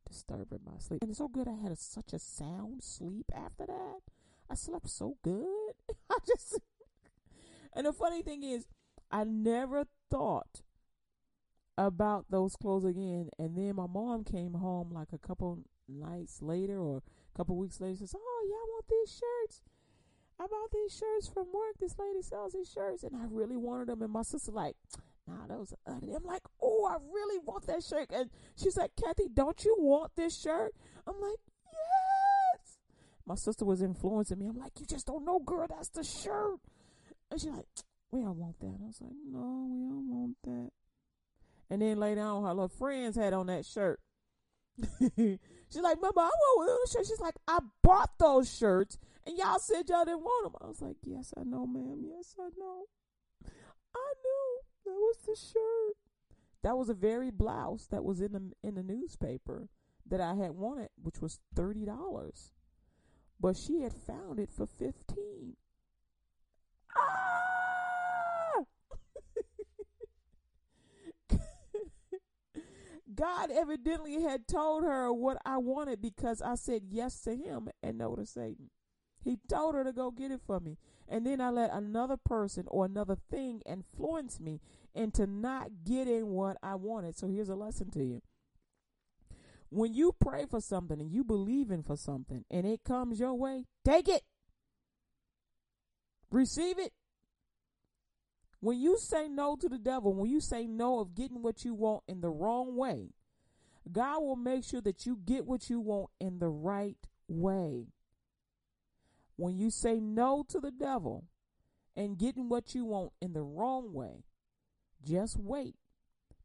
disturbing 0.08 0.60
my 0.64 0.78
sleep. 0.78 1.02
And 1.02 1.10
it's 1.10 1.18
so 1.18 1.28
good 1.28 1.48
I 1.48 1.62
had 1.62 1.70
a, 1.70 1.76
such 1.76 2.14
a 2.14 2.18
sound 2.18 2.82
sleep 2.82 3.26
after 3.34 3.66
that. 3.66 3.98
I 4.50 4.54
slept 4.54 4.88
so 4.88 5.16
good. 5.22 5.74
I 6.10 6.16
just 6.26 6.60
And 7.74 7.86
the 7.86 7.92
funny 7.92 8.22
thing 8.22 8.42
is 8.42 8.66
I 9.10 9.24
never 9.24 9.84
thought 10.10 10.62
about 11.78 12.26
those 12.30 12.56
clothes 12.56 12.85
again. 12.85 13.30
And 13.38 13.56
then 13.56 13.76
my 13.76 13.87
mom 13.87 14.24
came 14.24 14.54
home 14.54 14.90
like 14.92 15.12
a 15.12 15.18
couple 15.18 15.61
nights 15.88 16.40
later 16.42 16.78
or 16.78 16.98
a 16.98 17.37
couple 17.37 17.56
weeks 17.56 17.80
later. 17.80 17.96
Says, 17.96 18.14
"Oh, 18.16 18.46
yeah, 18.48 18.56
I 18.56 18.66
want 18.68 18.88
these 18.88 19.11
shirts. 19.12 19.62
I 20.38 20.46
bought 20.46 20.70
these 20.72 20.96
shirts 20.96 21.28
from 21.28 21.52
work. 21.52 21.78
This 21.78 21.98
lady 21.98 22.22
sells 22.22 22.52
these 22.52 22.70
shirts, 22.70 23.04
and 23.04 23.16
I 23.16 23.24
really 23.26 23.56
wanted 23.56 23.88
them." 23.88 24.02
And 24.02 24.12
my 24.12 24.22
sister 24.22 24.52
like, 24.52 24.76
"Nah, 25.26 25.46
those 25.46 25.72
are 25.72 25.96
ugly." 25.96 26.14
I'm 26.14 26.24
like, 26.24 26.42
"Oh, 26.61 26.85
I 26.85 26.96
really 27.12 27.38
want 27.38 27.66
that 27.66 27.82
shirt." 27.85 28.11
And 28.12 28.30
she's 28.56 28.76
like, 28.76 28.96
"Kathy, 28.96 29.28
don't 29.28 29.64
you 29.64 29.76
want 29.78 30.14
this 30.16 30.38
shirt?" 30.38 30.74
I'm 31.06 31.20
like, 31.20 31.38
"Yes." 31.66 32.78
My 33.24 33.37
sister 33.37 33.64
was 33.64 33.82
influencing 33.82 34.38
me. 34.38 34.46
I'm 34.46 34.58
like, 34.58 34.78
"You 34.80 34.87
just 34.87 35.06
don't 35.06 35.24
know, 35.24 35.38
girl. 35.38 35.66
That's 35.68 35.90
the 35.90 36.02
shirt." 36.02 36.61
And 37.30 37.40
she's 37.40 37.50
like, 37.50 37.68
"We 38.11 38.22
don't 38.22 38.38
want 38.38 38.58
that." 38.61 38.78
I 38.82 38.87
was 38.87 39.00
like, 39.00 39.16
"No, 39.24 39.68
we 39.70 39.88
don't 39.88 40.08
want 40.11 40.37
that." 40.42 40.72
And 41.72 41.80
then 41.80 41.98
later 41.98 42.20
on, 42.20 42.42
her 42.42 42.50
little 42.50 42.68
friends 42.68 43.16
had 43.16 43.32
on 43.32 43.46
that 43.46 43.64
shirt. 43.64 43.98
She's 45.16 45.38
like, 45.80 46.02
Mama, 46.02 46.20
I 46.20 46.28
want 46.28 46.68
one 46.68 46.87
shirt. 46.87 47.06
She's 47.06 47.18
like, 47.18 47.37
I 47.48 47.61
bought 47.82 48.18
those 48.18 48.54
shirts, 48.54 48.98
and 49.26 49.38
y'all 49.38 49.58
said 49.58 49.88
y'all 49.88 50.04
didn't 50.04 50.20
want 50.20 50.52
them. 50.52 50.61
I 50.62 50.66
was 50.66 50.82
like, 50.82 50.96
Yes, 51.02 51.32
I 51.35 51.44
know, 51.44 51.66
ma'am. 51.66 52.04
Yes, 52.06 52.37
I 52.38 52.50
know. 52.58 52.85
I 53.94 54.12
knew 54.22 54.61
that 54.85 54.90
was 54.90 55.16
the 55.24 55.35
shirt. 55.35 55.96
That 56.62 56.76
was 56.76 56.90
a 56.90 56.94
very 56.94 57.30
blouse 57.30 57.87
that 57.87 58.04
was 58.04 58.20
in 58.20 58.32
the 58.32 58.52
in 58.62 58.74
the 58.74 58.82
newspaper 58.82 59.70
that 60.06 60.20
I 60.20 60.35
had 60.35 60.50
wanted, 60.50 60.90
which 61.02 61.22
was 61.22 61.40
thirty 61.56 61.87
dollars, 61.87 62.52
but 63.40 63.56
she 63.56 63.80
had 63.80 63.94
found 63.94 64.38
it 64.38 64.50
for 64.52 64.66
fifteen. 64.66 65.56
Ah! 66.94 67.51
God 73.22 73.52
evidently 73.52 74.20
had 74.20 74.48
told 74.48 74.82
her 74.82 75.12
what 75.12 75.37
I 75.46 75.58
wanted 75.58 76.02
because 76.02 76.42
I 76.42 76.56
said 76.56 76.82
yes 76.90 77.20
to 77.20 77.37
him 77.37 77.68
and 77.80 77.96
no 77.96 78.16
to 78.16 78.26
Satan. 78.26 78.70
He 79.22 79.38
told 79.48 79.76
her 79.76 79.85
to 79.85 79.92
go 79.92 80.11
get 80.11 80.32
it 80.32 80.40
for 80.44 80.58
me. 80.58 80.76
And 81.08 81.24
then 81.24 81.40
I 81.40 81.50
let 81.50 81.72
another 81.72 82.16
person 82.16 82.64
or 82.66 82.85
another 82.85 83.16
thing 83.30 83.62
influence 83.64 84.40
me 84.40 84.61
into 84.92 85.28
not 85.28 85.68
getting 85.85 86.30
what 86.30 86.56
I 86.64 86.74
wanted. 86.74 87.16
So 87.16 87.28
here's 87.28 87.48
a 87.48 87.54
lesson 87.54 87.92
to 87.92 88.02
you. 88.02 88.22
When 89.70 89.94
you 89.94 90.16
pray 90.20 90.46
for 90.50 90.61
something 90.61 91.00
and 91.00 91.12
you 91.12 91.22
believe 91.22 91.70
in 91.70 91.85
for 91.85 91.96
something 91.96 92.44
and 92.50 92.66
it 92.66 92.82
comes 92.82 93.20
your 93.20 93.35
way, 93.35 93.66
take 93.85 94.08
it. 94.08 94.22
Receive 96.32 96.80
it. 96.80 96.92
When 98.62 98.79
you 98.79 98.96
say 98.96 99.29
no 99.29 99.57
to 99.57 99.68
the 99.68 99.77
devil, 99.77 100.14
when 100.14 100.31
you 100.31 100.40
say 100.40 100.68
no 100.68 101.01
of 101.01 101.16
getting 101.16 101.42
what 101.42 101.64
you 101.64 101.75
want 101.75 102.05
in 102.07 102.20
the 102.20 102.31
wrong 102.31 102.77
way, 102.77 103.09
God 103.90 104.20
will 104.20 104.37
make 104.37 104.62
sure 104.62 104.81
that 104.83 105.05
you 105.05 105.18
get 105.27 105.44
what 105.44 105.68
you 105.68 105.81
want 105.81 106.11
in 106.20 106.38
the 106.38 106.48
right 106.48 106.96
way. 107.27 107.88
When 109.35 109.57
you 109.57 109.68
say 109.68 109.98
no 109.98 110.44
to 110.48 110.61
the 110.61 110.70
devil 110.70 111.25
and 111.96 112.16
getting 112.16 112.48
what 112.48 112.72
you 112.72 112.85
want 112.85 113.11
in 113.20 113.33
the 113.33 113.42
wrong 113.42 113.92
way, 113.92 114.22
just 115.05 115.40
wait 115.40 115.75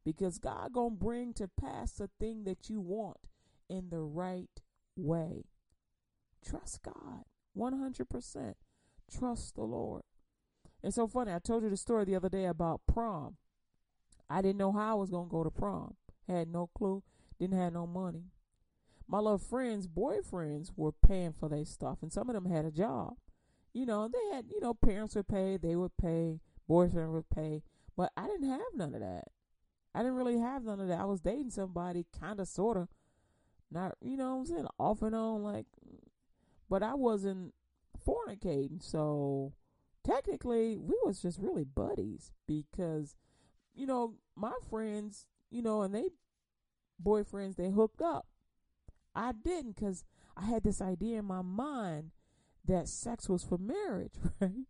because 0.04 0.38
God 0.38 0.72
going 0.72 0.98
to 0.98 1.04
bring 1.04 1.32
to 1.34 1.46
pass 1.46 1.92
the 1.92 2.10
thing 2.18 2.42
that 2.44 2.68
you 2.68 2.80
want 2.80 3.18
in 3.68 3.90
the 3.90 4.00
right 4.00 4.60
way. 4.96 5.44
Trust 6.44 6.82
God 6.82 7.22
100%. 7.56 8.54
Trust 9.08 9.54
the 9.54 9.62
Lord. 9.62 10.02
It's 10.82 10.96
so 10.96 11.06
funny. 11.08 11.32
I 11.32 11.38
told 11.38 11.62
you 11.64 11.70
the 11.70 11.76
story 11.76 12.04
the 12.04 12.16
other 12.16 12.28
day 12.28 12.44
about 12.44 12.82
prom. 12.86 13.36
I 14.30 14.42
didn't 14.42 14.58
know 14.58 14.72
how 14.72 14.92
I 14.92 14.94
was 14.94 15.10
going 15.10 15.28
to 15.28 15.32
go 15.32 15.42
to 15.42 15.50
prom. 15.50 15.94
Had 16.28 16.48
no 16.48 16.68
clue. 16.76 17.02
Didn't 17.40 17.58
have 17.58 17.72
no 17.72 17.86
money. 17.86 18.24
My 19.08 19.18
little 19.18 19.38
friends' 19.38 19.86
boyfriends 19.86 20.70
were 20.76 20.92
paying 20.92 21.32
for 21.32 21.48
their 21.48 21.64
stuff, 21.64 21.98
and 22.02 22.12
some 22.12 22.28
of 22.28 22.34
them 22.34 22.44
had 22.44 22.66
a 22.66 22.70
job. 22.70 23.14
You 23.72 23.86
know, 23.86 24.08
they 24.08 24.36
had, 24.36 24.46
you 24.50 24.60
know, 24.60 24.74
parents 24.74 25.14
would 25.14 25.28
pay, 25.28 25.56
they 25.56 25.76
would 25.76 25.96
pay, 25.96 26.40
boyfriend 26.66 27.12
would 27.12 27.30
pay, 27.30 27.62
but 27.96 28.12
I 28.16 28.26
didn't 28.26 28.50
have 28.50 28.60
none 28.74 28.94
of 28.94 29.00
that. 29.00 29.28
I 29.94 30.00
didn't 30.00 30.16
really 30.16 30.38
have 30.38 30.62
none 30.62 30.80
of 30.80 30.88
that. 30.88 31.00
I 31.00 31.06
was 31.06 31.20
dating 31.20 31.50
somebody, 31.50 32.04
kind 32.20 32.38
of, 32.38 32.48
sort 32.48 32.76
of, 32.76 32.88
not, 33.70 33.96
you 34.02 34.16
know 34.18 34.36
what 34.36 34.40
I'm 34.40 34.46
saying, 34.46 34.66
off 34.78 35.00
and 35.00 35.14
on, 35.14 35.42
like, 35.42 35.66
but 36.68 36.82
I 36.82 36.94
wasn't 36.94 37.54
fornicating, 38.06 38.82
so 38.82 39.54
technically 40.04 40.76
we 40.76 40.96
was 41.04 41.20
just 41.20 41.38
really 41.38 41.64
buddies 41.64 42.32
because, 42.46 43.16
you 43.74 43.86
know, 43.86 44.14
my 44.36 44.52
friends, 44.68 45.26
you 45.50 45.62
know, 45.62 45.82
and 45.82 45.94
they 45.94 46.04
boyfriends, 47.02 47.56
they 47.56 47.70
hooked 47.70 48.02
up. 48.02 48.26
I 49.14 49.32
didn't 49.32 49.76
because 49.76 50.04
I 50.36 50.44
had 50.44 50.62
this 50.62 50.80
idea 50.80 51.18
in 51.18 51.24
my 51.24 51.42
mind 51.42 52.12
that 52.64 52.88
sex 52.88 53.28
was 53.28 53.42
for 53.44 53.58
marriage, 53.58 54.14
right? 54.40 54.66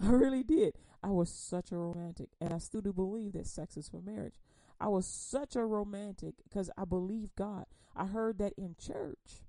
I 0.00 0.08
really 0.10 0.42
did. 0.42 0.74
I 1.02 1.10
was 1.10 1.30
such 1.30 1.70
a 1.70 1.76
romantic, 1.76 2.30
and 2.40 2.52
I 2.52 2.58
still 2.58 2.80
do 2.80 2.92
believe 2.92 3.32
that 3.34 3.46
sex 3.46 3.76
is 3.76 3.88
for 3.88 4.00
marriage. 4.00 4.34
I 4.80 4.88
was 4.88 5.06
such 5.06 5.54
a 5.54 5.64
romantic 5.64 6.34
because 6.42 6.70
I 6.76 6.84
believe 6.84 7.34
God. 7.36 7.66
I 7.94 8.06
heard 8.06 8.38
that 8.38 8.54
in 8.56 8.74
church. 8.76 9.44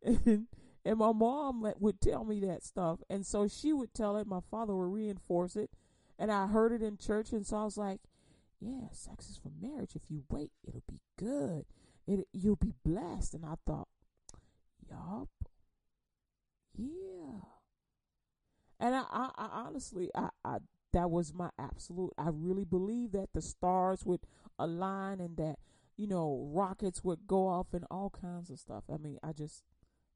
and, 0.03 0.47
and 0.85 0.97
my 0.97 1.11
mom 1.11 1.71
would 1.79 2.01
tell 2.01 2.23
me 2.23 2.39
that 2.41 2.63
stuff. 2.63 2.99
And 3.09 3.25
so 3.25 3.47
she 3.47 3.73
would 3.73 3.93
tell 3.93 4.17
it, 4.17 4.27
my 4.27 4.39
father 4.49 4.75
would 4.75 4.93
reinforce 4.93 5.55
it. 5.55 5.71
And 6.17 6.31
I 6.31 6.47
heard 6.47 6.71
it 6.71 6.81
in 6.81 6.97
church. 6.97 7.31
And 7.31 7.45
so 7.45 7.57
I 7.57 7.63
was 7.63 7.77
like, 7.77 8.01
yeah, 8.59 8.89
sex 8.91 9.29
is 9.29 9.37
for 9.37 9.51
marriage. 9.61 9.95
If 9.95 10.03
you 10.09 10.23
wait, 10.29 10.51
it'll 10.67 10.83
be 10.89 11.01
good. 11.17 11.65
It 12.07 12.27
you'll 12.33 12.55
be 12.55 12.73
blessed. 12.83 13.33
And 13.33 13.45
I 13.45 13.55
thought, 13.65 13.87
yup, 14.89 15.29
yeah. 16.75 17.41
And 18.79 18.95
I, 18.95 19.03
I, 19.11 19.29
I 19.37 19.47
honestly, 19.65 20.09
I, 20.15 20.29
I, 20.43 20.57
that 20.93 21.09
was 21.09 21.33
my 21.33 21.49
absolute. 21.59 22.13
I 22.17 22.29
really 22.31 22.65
believe 22.65 23.11
that 23.11 23.29
the 23.33 23.41
stars 23.41 24.05
would 24.05 24.21
align 24.57 25.19
and 25.19 25.37
that 25.37 25.57
you 25.97 26.07
know 26.07 26.49
rockets 26.51 27.03
would 27.03 27.27
go 27.27 27.47
off 27.47 27.67
and 27.73 27.85
all 27.91 28.09
kinds 28.09 28.49
of 28.49 28.59
stuff. 28.59 28.83
I 28.91 28.97
mean, 28.97 29.19
I 29.23 29.33
just 29.33 29.63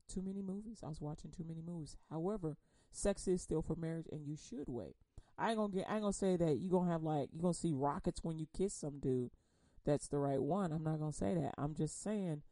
too 0.07 0.21
many 0.21 0.41
movies. 0.41 0.81
I 0.83 0.89
was 0.89 1.01
watching 1.01 1.31
too 1.31 1.45
many 1.47 1.61
movies. 1.61 1.97
However, 2.09 2.57
sex 2.91 3.27
is 3.27 3.41
still 3.41 3.61
for 3.61 3.75
marriage, 3.75 4.07
and 4.11 4.27
you 4.27 4.35
should 4.35 4.67
wait. 4.67 4.95
I 5.37 5.49
ain't 5.49 5.57
gonna 5.57 5.73
get. 5.73 5.85
I 5.89 5.95
ain't 5.95 6.03
gonna 6.03 6.13
say 6.13 6.37
that 6.37 6.59
you 6.59 6.69
gonna 6.69 6.91
have 6.91 7.03
like 7.03 7.29
you 7.33 7.41
gonna 7.41 7.53
see 7.53 7.73
rockets 7.73 8.23
when 8.23 8.37
you 8.37 8.47
kiss 8.55 8.73
some 8.73 8.99
dude. 8.99 9.31
That's 9.85 10.07
the 10.07 10.19
right 10.19 10.41
one. 10.41 10.71
I'm 10.71 10.83
not 10.83 10.99
gonna 10.99 11.11
say 11.11 11.33
that. 11.33 11.55
I'm 11.57 11.75
just 11.75 12.01
saying, 12.01 12.43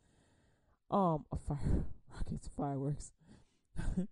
um, 0.89 1.25
a 1.31 1.37
fire 1.37 1.85
rockets 2.13 2.49
fireworks. 2.55 3.11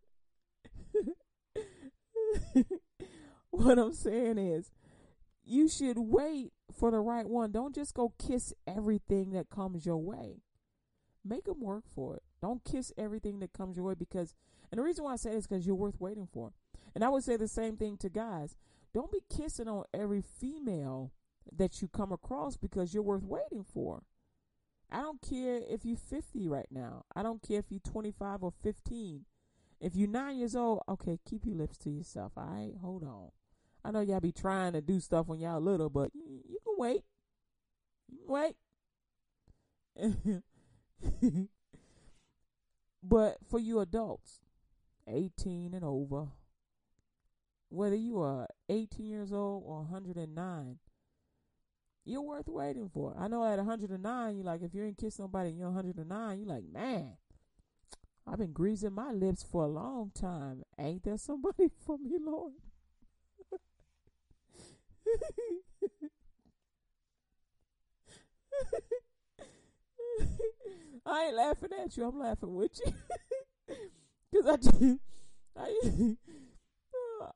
what 3.50 3.80
I'm 3.80 3.94
saying 3.94 4.38
is, 4.38 4.72
you 5.44 5.68
should 5.68 5.98
wait 5.98 6.54
for 6.72 6.92
the 6.92 7.00
right 7.00 7.28
one. 7.28 7.52
Don't 7.52 7.76
just 7.76 7.94
go 7.94 8.14
kiss 8.20 8.54
everything 8.68 9.32
that 9.32 9.50
comes 9.50 9.86
your 9.86 9.98
way. 9.98 10.44
Make 11.26 11.46
them 11.46 11.60
work 11.60 11.84
for 11.94 12.16
it. 12.16 12.24
Don't 12.42 12.64
kiss 12.64 12.94
everything 12.98 13.40
that 13.40 13.54
comes 13.54 13.76
your 13.76 13.86
way 13.86 13.96
because, 13.96 14.34
and 14.72 14.80
the 14.80 14.84
reason 14.84 15.04
why 15.04 15.14
I 15.14 15.18
say 15.18 15.32
this 15.32 15.40
is 15.40 15.48
because 15.48 15.66
you're 15.66 15.76
worth 15.76 16.00
waiting 16.00 16.28
for. 16.32 16.54
And 16.96 17.04
I 17.04 17.10
would 17.10 17.24
say 17.24 17.38
the 17.38 17.48
same 17.48 17.78
thing 17.78 17.98
to 17.98 18.10
guys. 18.10 18.58
Don't 18.94 19.12
be 19.12 19.22
kissing 19.36 19.68
on 19.68 19.84
every 19.94 20.22
female 20.22 21.12
that 21.56 21.82
you 21.82 21.88
come 21.88 22.12
across 22.12 22.58
because 22.58 22.94
you're 22.94 23.04
worth 23.04 23.24
waiting 23.24 23.64
for. 23.64 24.04
I 24.92 25.02
don't 25.02 25.22
care 25.22 25.62
if 25.70 25.86
you're 25.86 25.98
50 25.98 26.48
right 26.48 26.66
now. 26.72 27.06
I 27.16 27.22
don't 27.22 27.42
care 27.42 27.60
if 27.60 27.66
you're 27.70 27.80
25 27.80 28.44
or 28.44 28.54
15. 28.64 29.26
If 29.80 29.96
you're 29.96 30.10
nine 30.10 30.38
years 30.38 30.56
old, 30.56 30.82
okay, 30.90 31.20
keep 31.30 31.46
your 31.46 31.56
lips 31.56 31.78
to 31.80 31.90
yourself. 31.90 32.34
All 32.36 32.46
right, 32.46 32.74
hold 32.82 33.04
on. 33.04 33.30
I 33.84 33.92
know 33.92 34.02
y'all 34.02 34.20
be 34.20 34.32
trying 34.32 34.74
to 34.74 34.82
do 34.82 35.00
stuff 35.00 35.28
when 35.28 35.40
y'all 35.40 35.62
little, 35.62 35.90
but 35.90 36.12
you, 36.14 36.42
you 36.48 36.58
can 36.64 36.76
wait. 36.78 37.04
Wait. 38.28 38.56
but 43.02 43.38
for 43.50 43.60
you 43.60 43.80
adults, 43.80 44.42
18 45.08 45.74
and 45.74 45.84
over, 45.84 46.28
whether 47.70 47.96
you 47.96 48.20
are 48.22 48.48
18 48.68 49.06
years 49.06 49.32
old 49.32 49.64
or 49.66 49.84
109, 49.84 50.80
you're 52.06 52.22
worth 52.22 52.48
waiting 52.48 52.90
for. 52.90 53.16
I 53.18 53.28
know 53.28 53.46
at 53.46 53.58
109, 53.58 54.36
you're 54.36 54.46
like, 54.46 54.62
if 54.64 54.74
you 54.74 54.84
ain't 54.84 54.98
kissed 54.98 55.20
nobody 55.20 55.50
and 55.50 55.60
you're 55.60 55.70
109, 55.70 56.40
you're 56.40 56.48
like, 56.48 56.66
man, 56.66 57.14
I've 58.26 58.40
been 58.40 58.54
greasing 58.54 58.94
my 58.94 59.12
lips 59.12 59.44
for 59.44 59.64
a 59.64 59.68
long 59.68 60.12
time. 60.14 60.64
Ain't 60.78 61.04
there 61.04 61.18
somebody 61.18 61.70
for 61.86 61.98
me, 61.98 62.18
Lord? 62.20 62.54
I 71.10 71.26
ain't 71.26 71.36
laughing 71.36 71.70
at 71.84 71.98
you. 71.98 72.06
I'm 72.06 72.20
laughing 72.20 72.54
with 72.54 72.80
you. 72.86 72.94
Cause 74.34 74.46
I 74.48 74.56
just, 74.58 75.00
I, 75.58 75.76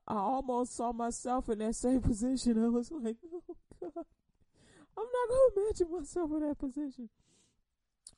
I 0.07 0.15
almost 0.15 0.75
saw 0.75 0.91
myself 0.91 1.49
in 1.49 1.59
that 1.59 1.75
same 1.75 2.01
position. 2.01 2.63
I 2.63 2.67
was 2.69 2.91
like, 2.91 3.17
oh 3.33 3.41
God, 3.81 4.05
I'm 4.97 5.05
not 5.05 5.29
gonna 5.29 5.65
imagine 5.65 5.91
myself 5.91 6.31
in 6.31 6.47
that 6.47 6.59
position. 6.59 7.09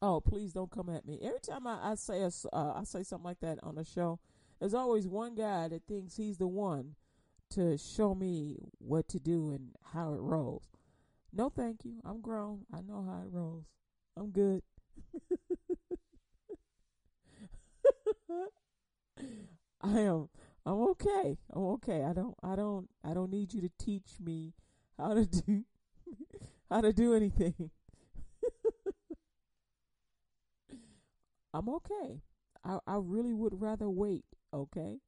Oh, 0.01 0.19
please 0.19 0.51
don't 0.51 0.69
come 0.69 0.89
at 0.89 1.05
me. 1.05 1.19
Every 1.23 1.39
time 1.39 1.65
I, 1.65 1.91
I 1.91 1.95
say 1.95 2.21
a, 2.21 2.31
uh, 2.53 2.73
I 2.75 2.83
say 2.83 3.03
something 3.03 3.25
like 3.25 3.39
that 3.39 3.59
on 3.63 3.77
a 3.77 3.85
show, 3.85 4.19
there's 4.59 4.73
always 4.73 5.07
one 5.07 5.35
guy 5.35 5.69
that 5.69 5.87
thinks 5.87 6.17
he's 6.17 6.37
the 6.37 6.47
one 6.47 6.95
to 7.51 7.77
show 7.77 8.13
me 8.13 8.57
what 8.79 9.07
to 9.09 9.19
do 9.19 9.51
and 9.51 9.71
how 9.93 10.13
it 10.13 10.19
rolls. 10.19 10.69
No, 11.31 11.49
thank 11.49 11.85
you. 11.85 12.01
I'm 12.03 12.21
grown. 12.21 12.65
I 12.73 12.81
know 12.81 13.03
how 13.07 13.21
it 13.21 13.31
rolls. 13.31 13.65
I'm 14.17 14.31
good. 14.31 14.61
I 19.81 19.99
am 19.99 20.29
I'm 20.65 20.81
okay. 20.91 21.37
I'm 21.53 21.63
okay. 21.77 22.03
I 22.03 22.13
don't 22.13 22.35
I 22.43 22.55
don't 22.55 22.89
I 23.03 23.13
don't 23.13 23.31
need 23.31 23.53
you 23.53 23.61
to 23.61 23.69
teach 23.77 24.19
me 24.19 24.53
how 24.97 25.13
to 25.13 25.25
do 25.25 25.63
how 26.69 26.81
to 26.81 26.91
do 26.93 27.13
anything. 27.13 27.69
I'm 31.53 31.69
okay. 31.69 32.21
I 32.63 32.79
I 32.87 32.97
really 32.97 33.33
would 33.33 33.61
rather 33.61 33.89
wait. 33.89 34.25
Okay, 34.53 34.99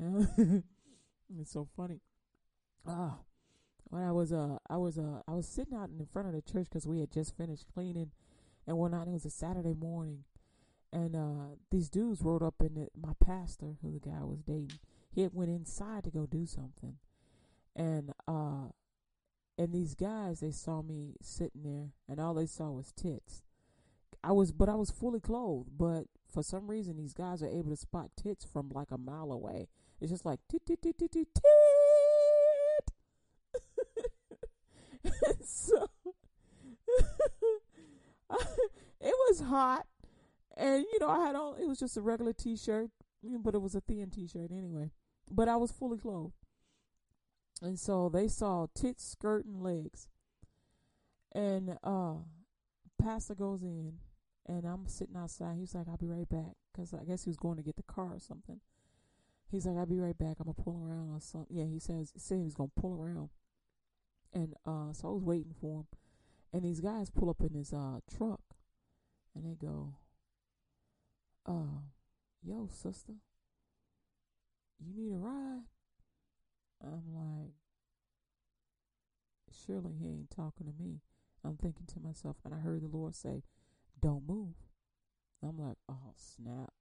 it's 0.00 0.94
so 1.52 1.68
funny. 1.76 2.00
Ah, 2.86 3.18
when 3.90 4.02
I 4.02 4.12
was 4.12 4.32
uh 4.32 4.58
I 4.68 4.76
was 4.78 4.98
uh 4.98 5.20
I 5.28 5.34
was 5.34 5.46
sitting 5.48 5.74
out 5.76 5.90
in 5.90 6.06
front 6.06 6.28
of 6.28 6.34
the 6.34 6.42
church 6.42 6.66
because 6.70 6.86
we 6.86 7.00
had 7.00 7.10
just 7.12 7.36
finished 7.36 7.66
cleaning 7.74 8.10
and 8.68 8.76
whatnot. 8.76 9.08
It 9.08 9.12
was 9.12 9.24
a 9.24 9.30
Saturday 9.30 9.74
morning, 9.74 10.24
and 10.92 11.16
uh 11.16 11.56
these 11.70 11.88
dudes 11.88 12.22
rode 12.22 12.42
up 12.42 12.56
in 12.60 12.74
the, 12.74 12.88
my 13.00 13.14
pastor, 13.24 13.76
who 13.82 13.90
the 13.90 13.98
guy 13.98 14.22
was 14.22 14.42
dating. 14.42 14.78
He 15.10 15.22
had 15.22 15.34
went 15.34 15.50
inside 15.50 16.04
to 16.04 16.10
go 16.10 16.26
do 16.26 16.46
something, 16.46 16.96
and 17.74 18.12
uh 18.28 18.68
and 19.56 19.72
these 19.72 19.94
guys 19.94 20.40
they 20.40 20.52
saw 20.52 20.82
me 20.82 21.16
sitting 21.20 21.62
there, 21.64 21.88
and 22.08 22.20
all 22.20 22.34
they 22.34 22.46
saw 22.46 22.70
was 22.70 22.92
tits. 22.92 23.42
I 24.22 24.32
was, 24.32 24.52
but 24.52 24.68
I 24.68 24.74
was 24.74 24.90
fully 24.90 25.20
clothed. 25.20 25.70
But 25.78 26.04
for 26.30 26.42
some 26.42 26.68
reason, 26.68 26.96
these 26.96 27.14
guys 27.14 27.42
are 27.42 27.48
able 27.48 27.70
to 27.70 27.76
spot 27.76 28.10
tits 28.16 28.44
from 28.44 28.70
like 28.74 28.90
a 28.90 28.98
mile 28.98 29.32
away. 29.32 29.68
It's 30.00 30.10
just 30.10 30.24
like 30.26 30.40
tit 30.48 30.66
tit 30.66 30.82
tit 30.82 30.98
tit 30.98 31.12
tit 31.12 31.26
so 35.44 35.88
it 39.00 39.14
was 39.28 39.40
hot, 39.40 39.86
and 40.56 40.84
you 40.92 40.98
know 41.00 41.08
I 41.08 41.26
had 41.26 41.36
on. 41.36 41.60
It 41.60 41.68
was 41.68 41.78
just 41.78 41.96
a 41.96 42.00
regular 42.00 42.32
t-shirt, 42.32 42.90
but 43.22 43.54
it 43.54 43.62
was 43.62 43.74
a 43.74 43.80
thin 43.80 44.10
t-shirt 44.10 44.50
anyway. 44.50 44.90
But 45.30 45.48
I 45.48 45.56
was 45.56 45.70
fully 45.70 45.98
clothed, 45.98 46.34
and 47.62 47.78
so 47.78 48.08
they 48.08 48.28
saw 48.28 48.66
tits, 48.74 49.04
skirt, 49.04 49.44
and 49.44 49.62
legs. 49.62 50.08
And 51.32 51.76
uh, 51.84 52.14
pastor 53.00 53.34
goes 53.34 53.62
in, 53.62 53.98
and 54.46 54.64
I'm 54.64 54.86
sitting 54.86 55.16
outside. 55.16 55.56
He's 55.58 55.74
like, 55.74 55.88
"I'll 55.88 55.96
be 55.96 56.06
right 56.06 56.28
back," 56.28 56.56
because 56.72 56.94
I 56.94 57.04
guess 57.04 57.24
he 57.24 57.30
was 57.30 57.36
going 57.36 57.56
to 57.56 57.62
get 57.62 57.76
the 57.76 57.82
car 57.82 58.14
or 58.14 58.20
something. 58.20 58.60
He's 59.50 59.66
like, 59.66 59.76
"I'll 59.76 59.86
be 59.86 59.98
right 59.98 60.16
back. 60.18 60.36
I'm 60.40 60.46
gonna 60.46 60.54
pull 60.54 60.82
around 60.82 61.14
or 61.14 61.20
something." 61.20 61.56
Yeah, 61.56 61.64
he 61.64 61.78
says, 61.78 62.10
he 62.14 62.20
said 62.20 62.38
he 62.38 62.44
was 62.44 62.54
gonna 62.54 62.70
pull 62.76 63.00
around, 63.00 63.30
and 64.32 64.54
uh, 64.66 64.92
so 64.92 65.08
I 65.08 65.12
was 65.12 65.24
waiting 65.24 65.54
for 65.60 65.80
him. 65.80 65.86
And 66.52 66.62
these 66.62 66.80
guys 66.80 67.10
pull 67.10 67.28
up 67.28 67.42
in 67.42 67.52
his 67.52 67.72
uh 67.72 68.00
truck, 68.10 68.40
and 69.34 69.44
they 69.44 69.54
go, 69.54 69.94
"Uh, 71.46 71.82
yo, 72.42 72.68
sister, 72.72 73.14
you 74.78 74.92
need 74.94 75.12
a 75.12 75.18
ride?" 75.18 75.64
I'm 76.82 77.12
like, 77.12 77.54
surely 79.50 79.94
he 79.98 80.06
ain't 80.06 80.30
talking 80.30 80.66
to 80.66 80.72
me. 80.82 81.00
I'm 81.44 81.56
thinking 81.56 81.86
to 81.86 82.00
myself, 82.00 82.36
and 82.44 82.54
I 82.54 82.58
heard 82.58 82.82
the 82.82 82.88
Lord 82.88 83.14
say, 83.14 83.42
Don't 84.00 84.26
move. 84.26 84.54
I'm 85.42 85.58
like, 85.58 85.78
Oh, 85.88 86.12
snap. 86.16 86.72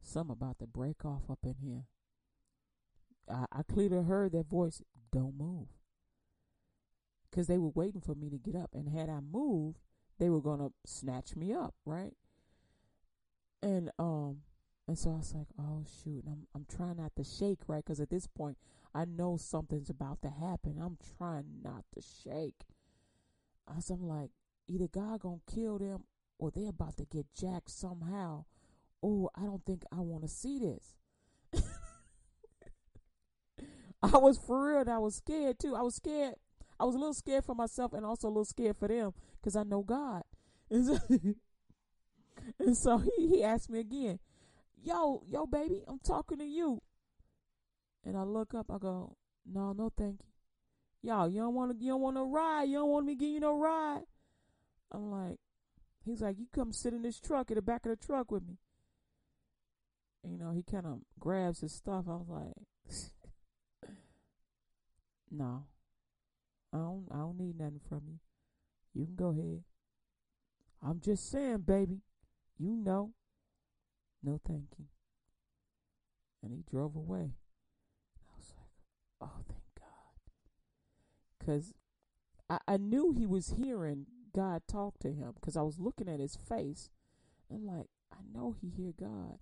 Some 0.00 0.30
about 0.30 0.58
to 0.58 0.66
break 0.66 1.04
off 1.04 1.30
up 1.30 1.40
in 1.44 1.56
here. 1.60 1.86
I, 3.28 3.46
I 3.50 3.62
clearly 3.62 4.04
heard 4.04 4.32
that 4.32 4.48
voice, 4.48 4.82
Don't 5.12 5.36
move. 5.36 5.68
Because 7.30 7.46
they 7.46 7.58
were 7.58 7.72
waiting 7.74 8.00
for 8.00 8.14
me 8.14 8.30
to 8.30 8.38
get 8.38 8.54
up. 8.54 8.70
And 8.74 8.88
had 8.88 9.08
I 9.08 9.20
moved, 9.20 9.78
they 10.18 10.30
were 10.30 10.40
to 10.40 10.72
snatch 10.86 11.36
me 11.36 11.52
up, 11.52 11.74
right? 11.84 12.12
And, 13.62 13.90
um, 13.98 14.38
and 14.86 14.98
so 14.98 15.10
I 15.10 15.16
was 15.16 15.34
like, 15.34 15.46
oh 15.58 15.84
shoot, 16.02 16.24
and 16.24 16.28
I'm 16.28 16.46
I'm 16.54 16.66
trying 16.68 16.98
not 16.98 17.16
to 17.16 17.24
shake, 17.24 17.60
right? 17.66 17.82
Because 17.84 18.00
at 18.00 18.10
this 18.10 18.26
point, 18.26 18.58
I 18.94 19.06
know 19.06 19.36
something's 19.38 19.88
about 19.88 20.20
to 20.22 20.28
happen. 20.28 20.78
I'm 20.80 20.98
trying 21.16 21.60
not 21.62 21.84
to 21.94 22.02
shake. 22.02 22.64
Was, 23.74 23.88
I'm 23.88 24.06
like, 24.06 24.30
either 24.68 24.88
God 24.88 25.20
gonna 25.20 25.38
kill 25.52 25.78
them 25.78 26.04
or 26.38 26.50
they're 26.50 26.68
about 26.68 26.98
to 26.98 27.06
get 27.06 27.26
jacked 27.34 27.70
somehow. 27.70 28.44
Oh, 29.02 29.30
I 29.34 29.42
don't 29.42 29.64
think 29.64 29.84
I 29.90 30.00
want 30.00 30.22
to 30.22 30.28
see 30.28 30.58
this. 30.58 30.94
I 34.02 34.18
was 34.18 34.38
for 34.38 34.68
real. 34.68 34.80
And 34.80 34.90
I 34.90 34.98
was 34.98 35.16
scared 35.16 35.58
too. 35.58 35.74
I 35.74 35.82
was 35.82 35.94
scared. 35.94 36.34
I 36.78 36.84
was 36.84 36.94
a 36.94 36.98
little 36.98 37.14
scared 37.14 37.44
for 37.44 37.54
myself 37.54 37.94
and 37.94 38.04
also 38.04 38.28
a 38.28 38.30
little 38.30 38.44
scared 38.44 38.76
for 38.76 38.88
them 38.88 39.14
because 39.44 39.56
I 39.56 39.62
know 39.64 39.82
God. 39.82 40.22
And 40.70 40.86
so, 40.86 40.98
and 42.58 42.76
so 42.76 42.98
he, 42.98 43.28
he 43.28 43.44
asked 43.44 43.70
me 43.70 43.80
again, 43.80 44.18
yo, 44.82 45.22
yo, 45.28 45.46
baby, 45.46 45.82
I'm 45.86 45.98
talking 45.98 46.38
to 46.38 46.44
you. 46.44 46.80
And 48.04 48.16
I 48.16 48.22
look 48.22 48.54
up, 48.54 48.70
I 48.70 48.78
go, 48.78 49.16
no, 49.46 49.72
no, 49.72 49.92
thank 49.96 50.20
you. 50.22 51.10
Y'all, 51.10 51.28
you 51.28 51.40
don't 51.40 51.54
want 51.54 51.70
to, 51.70 51.84
you 51.84 51.92
don't 51.92 52.00
want 52.00 52.16
to 52.16 52.22
ride. 52.22 52.64
You 52.64 52.78
don't 52.78 52.88
want 52.88 53.06
me 53.06 53.14
give 53.14 53.28
you 53.28 53.40
no 53.40 53.56
ride. 53.58 54.02
I'm 54.90 55.10
like, 55.10 55.36
he's 56.04 56.22
like, 56.22 56.38
you 56.38 56.46
come 56.52 56.72
sit 56.72 56.94
in 56.94 57.02
this 57.02 57.20
truck 57.20 57.50
in 57.50 57.56
the 57.56 57.62
back 57.62 57.84
of 57.84 57.90
the 57.90 58.04
truck 58.04 58.32
with 58.32 58.42
me. 58.42 58.56
And, 60.24 60.32
you 60.32 60.38
know, 60.38 60.52
he 60.52 60.62
kind 60.62 60.86
of 60.86 61.00
grabs 61.20 61.60
his 61.60 61.72
stuff. 61.72 62.06
I 62.08 62.16
was 62.16 62.28
like, 62.28 63.90
no, 65.30 65.64
I 66.72 66.78
don't, 66.78 67.06
I 67.12 67.16
don't 67.18 67.38
need 67.38 67.58
nothing 67.58 67.80
from 67.86 68.00
you. 68.08 68.18
You 68.94 69.06
can 69.06 69.16
go 69.16 69.30
ahead. 69.30 69.62
I'm 70.82 71.00
just 71.00 71.30
saying, 71.30 71.62
baby. 71.66 72.00
You 72.58 72.76
know. 72.76 73.12
No, 74.22 74.40
thank 74.46 74.68
you. 74.78 74.86
And 76.42 76.52
he 76.52 76.62
drove 76.70 76.94
away. 76.94 77.32
I 78.20 78.36
was 78.36 78.52
like, 78.56 78.68
oh, 79.20 79.42
thank 79.48 79.62
God. 79.78 79.88
Because 81.38 81.74
I, 82.48 82.58
I 82.66 82.76
knew 82.76 83.12
he 83.12 83.26
was 83.26 83.54
hearing 83.58 84.06
God 84.34 84.62
talk 84.68 84.98
to 85.00 85.08
him 85.08 85.32
because 85.34 85.56
I 85.56 85.62
was 85.62 85.78
looking 85.78 86.08
at 86.08 86.20
his 86.20 86.36
face 86.36 86.90
and 87.50 87.64
like, 87.64 87.86
I 88.12 88.18
know 88.32 88.54
he 88.60 88.68
hear 88.68 88.92
God. 88.98 89.38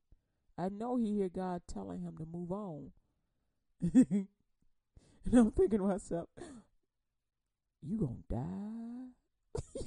I 0.59 0.69
know 0.69 0.97
he 0.97 1.17
hear 1.17 1.29
God 1.29 1.63
telling 1.67 2.01
him 2.01 2.17
to 2.19 2.27
move 2.27 2.53
on. 2.53 2.93
and 3.83 4.27
I'm 5.33 5.51
thinking 5.51 5.79
to 5.79 5.85
myself, 5.85 6.29
you 7.83 7.99
gonna 7.99 8.23
die? 8.31 9.22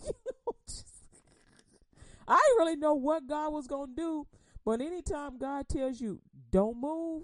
I 2.27 2.39
didn't 2.47 2.57
really 2.57 2.75
know 2.75 2.95
what 2.95 3.27
God 3.27 3.53
was 3.53 3.67
gonna 3.67 3.91
do, 3.95 4.25
but 4.63 4.81
anytime 4.81 5.37
God 5.37 5.67
tells 5.69 6.01
you 6.01 6.21
don't 6.51 6.79
move, 6.79 7.23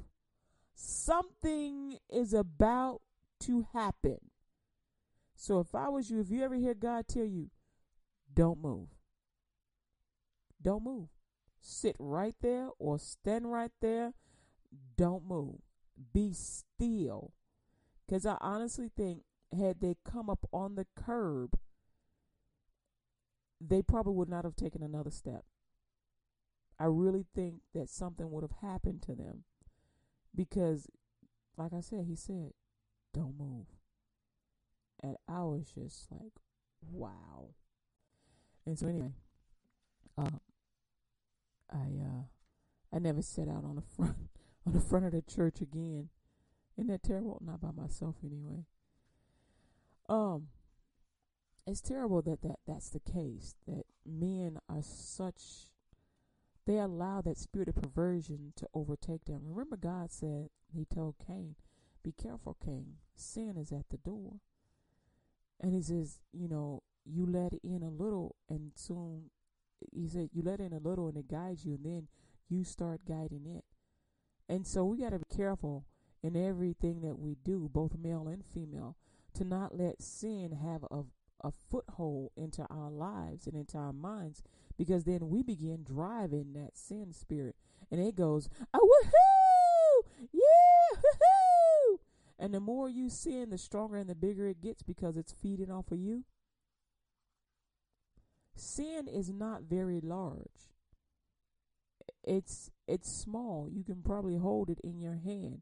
something 0.76 1.97
is 2.10 2.34
about 2.34 3.02
to 3.41 3.67
happen. 3.74 4.17
So 5.36 5.60
if 5.60 5.74
I 5.74 5.89
was 5.89 6.12
you, 6.12 6.19
if 6.21 6.30
you 6.30 6.43
ever 6.43 6.56
hear 6.56 6.76
God 6.76 7.08
tell 7.08 7.26
you, 7.26 7.50
don't 8.34 8.62
move, 8.62 8.89
don't 10.62 10.84
move. 10.84 11.10
Sit 11.62 11.95
right 12.00 12.36
there 12.41 12.69
or 12.80 12.97
stand 12.97 13.52
right 13.52 13.71
there. 13.82 14.13
Don't 14.97 15.26
move. 15.26 15.60
Be 16.13 16.34
still. 16.34 17.34
Because 18.06 18.26
I 18.26 18.38
honestly 18.41 18.89
think, 18.95 19.21
had 19.56 19.80
they 19.80 19.95
come 20.04 20.30
up 20.30 20.47
on 20.52 20.76
the 20.76 20.88
curb, 20.95 21.58
they 23.65 23.82
probably 23.82 24.13
would 24.13 24.30
not 24.30 24.43
have 24.43 24.56
taken 24.56 24.82
another 24.82 25.12
step. 25.12 25.43
I 26.80 26.86
really 26.86 27.26
think 27.36 27.62
that 27.76 27.89
something 27.89 28.32
would 28.32 28.43
have 28.43 28.56
happened 28.62 29.04
to 29.04 29.13
them 29.13 29.43
because, 30.36 30.88
like 31.58 31.74
I 31.74 31.82
said, 31.82 32.06
he 32.08 32.15
said, 32.15 32.54
don't 33.13 33.38
move. 33.38 33.67
And 35.04 35.15
I 35.28 35.43
was 35.43 35.71
just 35.76 36.08
like, 36.12 36.32
wow. 36.82 37.50
And 38.65 38.78
so, 38.78 38.88
anyway, 38.88 39.12
uh, 40.17 40.39
I 41.71 41.76
uh, 41.78 42.24
I 42.93 43.00
never 43.00 43.21
set 43.21 43.47
out 43.47 43.63
on 43.63 43.76
the 43.76 43.82
front 43.95 44.15
on 44.65 44.74
the 44.74 44.80
front 44.80 45.06
of 45.06 45.12
the 45.12 45.21
church 45.21 45.62
again. 45.62 46.10
Isn't 46.78 46.88
that 46.88 47.04
terrible? 47.04 47.41
Not 47.43 47.62
by 47.62 47.71
myself 47.71 48.15
anyway. 48.24 48.65
Um, 50.08 50.47
it's 51.67 51.82
terrible 51.82 52.21
that, 52.24 52.41
that 52.41 52.60
that's 52.67 52.89
the 52.89 53.00
case. 53.00 53.56
That 53.67 53.86
men 54.06 54.60
are 54.69 54.82
such 54.82 55.67
they 56.65 56.78
allow 56.78 57.21
that 57.21 57.38
spirit 57.38 57.67
of 57.69 57.76
perversion 57.76 58.54
to 58.56 58.67
overtake 58.74 59.26
them. 59.26 59.41
Remember, 59.45 59.78
God 59.78 60.12
said 60.12 60.50
He 60.74 60.86
told 60.86 61.15
Cain, 61.26 61.56
"Be 62.04 62.12
careful, 62.12 62.56
Cain. 62.63 62.97
Sin 63.15 63.58
is 63.58 63.71
at 63.71 63.89
the 63.89 63.97
door." 63.97 64.39
And 65.60 65.74
He 65.74 65.82
says, 65.82 66.19
you 66.32 66.47
know, 66.47 66.82
you 67.06 67.26
let 67.26 67.54
in 67.63 67.84
a 67.84 67.89
little, 67.89 68.36
and 68.50 68.71
soon 68.76 69.30
He 69.91 70.08
said 70.08 70.30
you 70.34 70.41
let 70.41 70.60
in 70.60 70.74
a 70.74 70.80
little, 70.80 71.08
and 71.08 71.17
it 71.17 71.28
guides 71.28 71.65
you, 71.65 71.74
and 71.74 71.86
then 71.86 72.08
you 72.50 72.63
start 72.63 73.06
guiding 73.08 73.45
it. 73.45 73.63
And 74.50 74.67
so 74.67 74.84
we 74.84 74.97
got 74.97 75.12
to 75.12 75.19
be 75.19 75.36
careful 75.36 75.86
in 76.21 76.36
everything 76.36 77.02
that 77.02 77.17
we 77.17 77.36
do, 77.43 77.69
both 77.71 77.97
male 77.97 78.28
and 78.28 78.43
female, 78.45 78.97
to 79.34 79.43
not 79.43 79.78
let 79.78 80.02
sin 80.02 80.52
have 80.52 80.84
a 80.91 81.04
a 81.43 81.51
foothold 81.69 82.32
into 82.36 82.65
our 82.69 82.89
lives 82.89 83.47
and 83.47 83.56
into 83.56 83.77
our 83.77 83.93
minds 83.93 84.43
because 84.77 85.04
then 85.04 85.30
we 85.30 85.43
begin 85.43 85.84
driving 85.84 86.54
that 86.54 86.77
sin 86.77 87.13
spirit 87.13 87.56
and 87.89 87.99
it 87.99 88.15
goes 88.15 88.49
oh 88.73 88.89
woohoo 89.04 90.27
yeah 90.32 90.97
woohoo 90.97 91.97
And 92.41 92.56
the 92.56 92.60
more 92.60 92.89
you 92.89 93.08
sin, 93.08 93.51
the 93.51 93.58
stronger 93.60 93.97
and 93.97 94.10
the 94.10 94.15
bigger 94.15 94.47
it 94.47 94.62
gets 94.62 94.82
because 94.82 95.15
it's 95.15 95.32
feeding 95.32 95.69
off 95.69 95.91
of 95.91 95.99
you. 95.99 96.23
Sin 98.56 99.08
is 99.08 99.30
not 99.30 99.62
very 99.62 100.01
large. 100.01 100.73
It's 102.23 102.71
it's 102.88 103.12
small. 103.12 103.69
You 103.71 103.84
can 103.84 104.01
probably 104.01 104.38
hold 104.38 104.71
it 104.71 104.80
in 104.84 104.99
your 104.99 105.17
hand. 105.23 105.62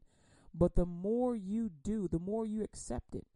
But 0.54 0.74
the 0.74 0.86
more 0.86 1.36
you 1.36 1.70
do, 1.82 2.08
the 2.08 2.18
more 2.18 2.46
you 2.46 2.62
accept 2.62 3.14
it, 3.14 3.26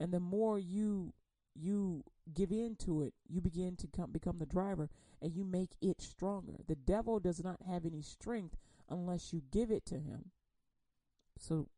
and 0.00 0.12
the 0.12 0.20
more 0.20 0.58
you 0.58 1.14
you 1.58 2.04
give 2.32 2.50
in 2.50 2.76
to 2.76 3.02
it, 3.02 3.14
you 3.28 3.40
begin 3.40 3.76
to 3.76 3.86
come, 3.86 4.12
become 4.12 4.38
the 4.38 4.46
driver 4.46 4.88
and 5.20 5.34
you 5.34 5.44
make 5.44 5.70
it 5.80 6.00
stronger. 6.00 6.56
The 6.66 6.76
devil 6.76 7.18
does 7.18 7.42
not 7.42 7.60
have 7.66 7.84
any 7.84 8.02
strength 8.02 8.56
unless 8.88 9.32
you 9.32 9.42
give 9.50 9.70
it 9.70 9.84
to 9.86 9.96
him. 9.96 10.30
So 11.38 11.68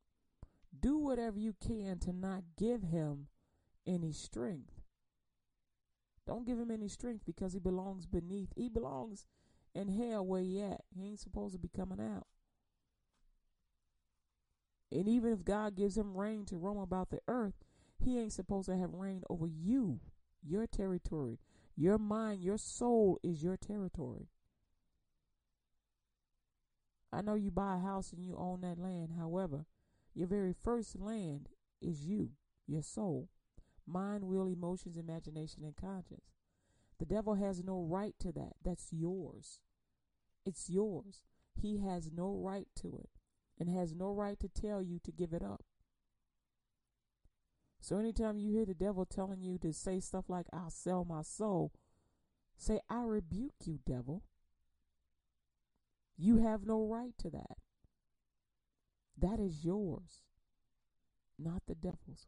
do 0.79 0.99
whatever 0.99 1.39
you 1.39 1.55
can 1.67 1.99
to 2.01 2.13
not 2.13 2.43
give 2.57 2.83
him 2.83 3.27
any 3.87 4.13
strength. 4.13 4.81
Don't 6.27 6.47
give 6.47 6.59
him 6.59 6.71
any 6.71 6.89
strength 6.89 7.25
because 7.27 7.53
he 7.53 7.59
belongs 7.59 8.07
beneath. 8.07 8.51
He 8.55 8.69
belongs 8.69 9.27
in 9.75 9.89
hell 9.89 10.25
where 10.25 10.43
he 10.43 10.61
at. 10.61 10.83
He 10.95 11.07
ain't 11.09 11.21
supposed 11.21 11.55
to 11.55 11.59
be 11.59 11.69
coming 11.69 12.01
out. 12.01 12.27
And 14.93 15.09
even 15.09 15.33
if 15.33 15.45
God 15.45 15.77
gives 15.77 15.97
him 15.97 16.17
reign 16.17 16.45
to 16.47 16.57
roam 16.57 16.79
about 16.79 17.11
the 17.11 17.21
earth, 17.29 17.55
he 18.01 18.19
ain't 18.19 18.33
supposed 18.33 18.69
to 18.69 18.77
have 18.77 18.95
reign 18.95 19.23
over 19.29 19.47
you, 19.47 20.01
your 20.43 20.67
territory. 20.67 21.39
Your 21.77 21.99
mind, 21.99 22.43
your 22.43 22.59
soul 22.59 23.19
is 23.23 23.43
your 23.43 23.57
territory. 23.57 24.29
I 27.13 27.23
know 27.23 27.35
you 27.35 27.51
buy 27.51 27.77
a 27.77 27.81
house 27.81 28.13
and 28.13 28.25
you 28.25 28.37
own 28.37 28.61
that 28.61 28.79
land. 28.79 29.11
However, 29.19 29.67
your 30.15 30.29
very 30.29 30.53
first 30.53 30.99
land 30.99 31.49
is 31.81 32.07
you, 32.07 32.31
your 32.67 32.83
soul, 32.83 33.29
mind, 33.87 34.25
will, 34.25 34.47
emotions, 34.47 34.97
imagination, 34.97 35.65
and 35.65 35.77
conscience. 35.77 36.33
The 36.99 37.07
devil 37.07 37.35
has 37.35 37.65
no 37.65 37.81
right 37.81 38.15
to 38.21 38.33
that. 38.33 38.53
That's 38.63 38.89
yours. 38.93 39.61
It's 40.45 40.69
yours. 40.69 41.23
He 41.55 41.79
has 41.79 42.11
no 42.13 42.35
right 42.43 42.69
to 42.77 42.99
it 43.03 43.11
and 43.59 43.69
has 43.69 43.95
no 43.95 44.13
right 44.13 44.39
to 44.41 44.49
tell 44.49 44.83
you 44.83 44.99
to 45.05 45.13
give 45.13 45.33
it 45.33 45.43
up. 45.43 45.65
So 47.81 47.97
anytime 47.99 48.39
you 48.39 48.53
hear 48.53 48.67
the 48.67 48.75
devil 48.75 49.07
telling 49.07 49.43
you 49.43 49.59
to 49.59 49.73
say 49.73 50.01
stuff 50.01 50.27
like, 50.29 50.47
I'll 50.53 50.71
sell 50.71 51.05
my 51.05 51.23
soul, 51.23 51.73
say, 52.57 52.81
I 52.91 53.03
rebuke 53.03 53.55
you, 53.65 53.79
devil. 53.87 54.23
You 56.19 56.39
have 56.39 56.67
no 56.67 56.85
right 56.85 57.17
to 57.19 57.31
that. 57.31 57.57
That 59.19 59.41
is 59.41 59.65
yours, 59.65 60.23
not 61.39 61.63
the 61.67 61.75
devil's. 61.75 62.27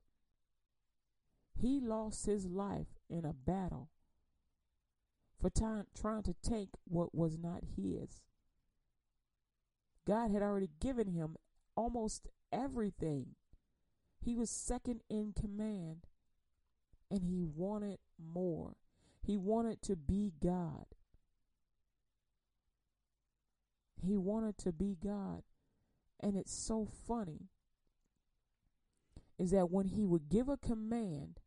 He 1.55 1.81
lost 1.81 2.25
his 2.25 2.47
life 2.47 2.99
in 3.11 3.27
a 3.27 3.35
battle 3.35 3.91
for 5.38 5.51
trying 5.51 6.23
to 6.23 6.35
take 6.43 6.71
what 6.85 7.15
was 7.15 7.37
not 7.38 7.62
his. 7.77 8.23
God 10.07 10.31
had 10.31 10.43
already 10.43 10.71
given 10.81 11.09
him 11.09 11.37
almost 11.77 12.27
everything. 12.53 13.35
He 14.24 14.35
was 14.35 14.50
second 14.50 15.02
in 15.11 15.32
command 15.32 16.06
and 17.11 17.24
he 17.24 17.42
wanted 17.42 17.98
more. 18.18 18.76
He 19.20 19.37
wanted 19.37 19.82
to 19.82 19.96
be 19.96 20.32
God. 20.42 20.87
He 24.00 24.16
wanted 24.16 24.58
to 24.58 24.72
be 24.72 24.96
God. 25.02 25.42
And 26.20 26.37
it's 26.37 26.54
so 26.54 26.87
funny 26.87 27.48
is 29.38 29.50
that 29.50 29.70
when 29.70 29.88
he 29.88 30.04
would 30.04 30.28
give 30.28 30.48
a 30.48 30.56
command 30.56 31.40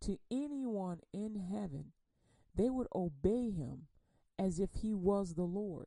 to 0.00 0.18
anyone 0.30 1.00
in 1.12 1.36
heaven, 1.36 1.92
they 2.54 2.70
would 2.70 2.88
obey 2.94 3.50
him 3.50 3.86
as 4.36 4.58
if 4.58 4.70
he 4.74 4.94
was 4.94 5.34
the 5.34 5.44
Lord, 5.44 5.86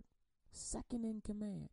second 0.52 1.04
in 1.04 1.22
command. 1.22 1.70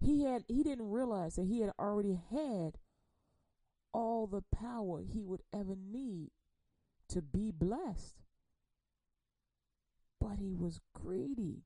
He 0.00 0.24
had 0.24 0.44
he 0.48 0.62
didn't 0.62 0.90
realize 0.90 1.36
that 1.36 1.46
he 1.46 1.60
had 1.60 1.72
already 1.78 2.20
had 2.30 2.78
all 3.92 4.26
the 4.26 4.42
power 4.54 5.02
he 5.02 5.22
would 5.22 5.42
ever 5.52 5.76
need 5.76 6.30
to 7.08 7.22
be 7.22 7.50
blessed. 7.50 8.22
But 10.20 10.38
he 10.38 10.54
was 10.54 10.80
greedy. 10.94 11.64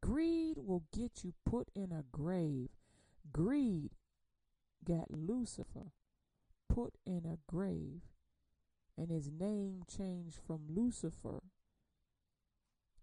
Greed 0.00 0.58
will 0.58 0.84
get 0.92 1.22
you 1.22 1.34
put 1.44 1.68
in 1.74 1.92
a 1.92 2.04
grave. 2.10 2.70
Greed 3.32 3.92
got 4.84 5.10
Lucifer 5.10 5.92
put 6.68 6.94
in 7.06 7.24
a 7.24 7.38
grave, 7.46 8.02
and 8.96 9.10
his 9.10 9.30
name 9.30 9.82
changed 9.86 10.38
from 10.44 10.62
Lucifer 10.68 11.42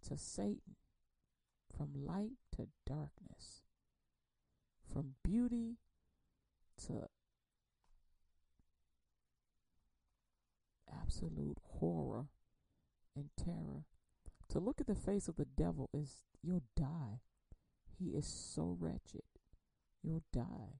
to 0.07 0.17
Satan, 0.17 0.75
from 1.75 1.93
light 1.93 2.37
to 2.55 2.67
darkness, 2.85 3.61
from 4.91 5.15
beauty 5.23 5.77
to 6.87 7.07
absolute 10.91 11.57
horror 11.63 12.25
and 13.15 13.29
terror. 13.37 13.83
To 14.49 14.59
look 14.59 14.81
at 14.81 14.87
the 14.87 14.95
face 14.95 15.27
of 15.27 15.35
the 15.35 15.45
devil 15.45 15.89
is 15.93 16.23
you'll 16.41 16.63
die. 16.75 17.21
He 17.97 18.11
is 18.11 18.25
so 18.25 18.77
wretched. 18.79 19.23
You'll 20.01 20.23
die. 20.33 20.79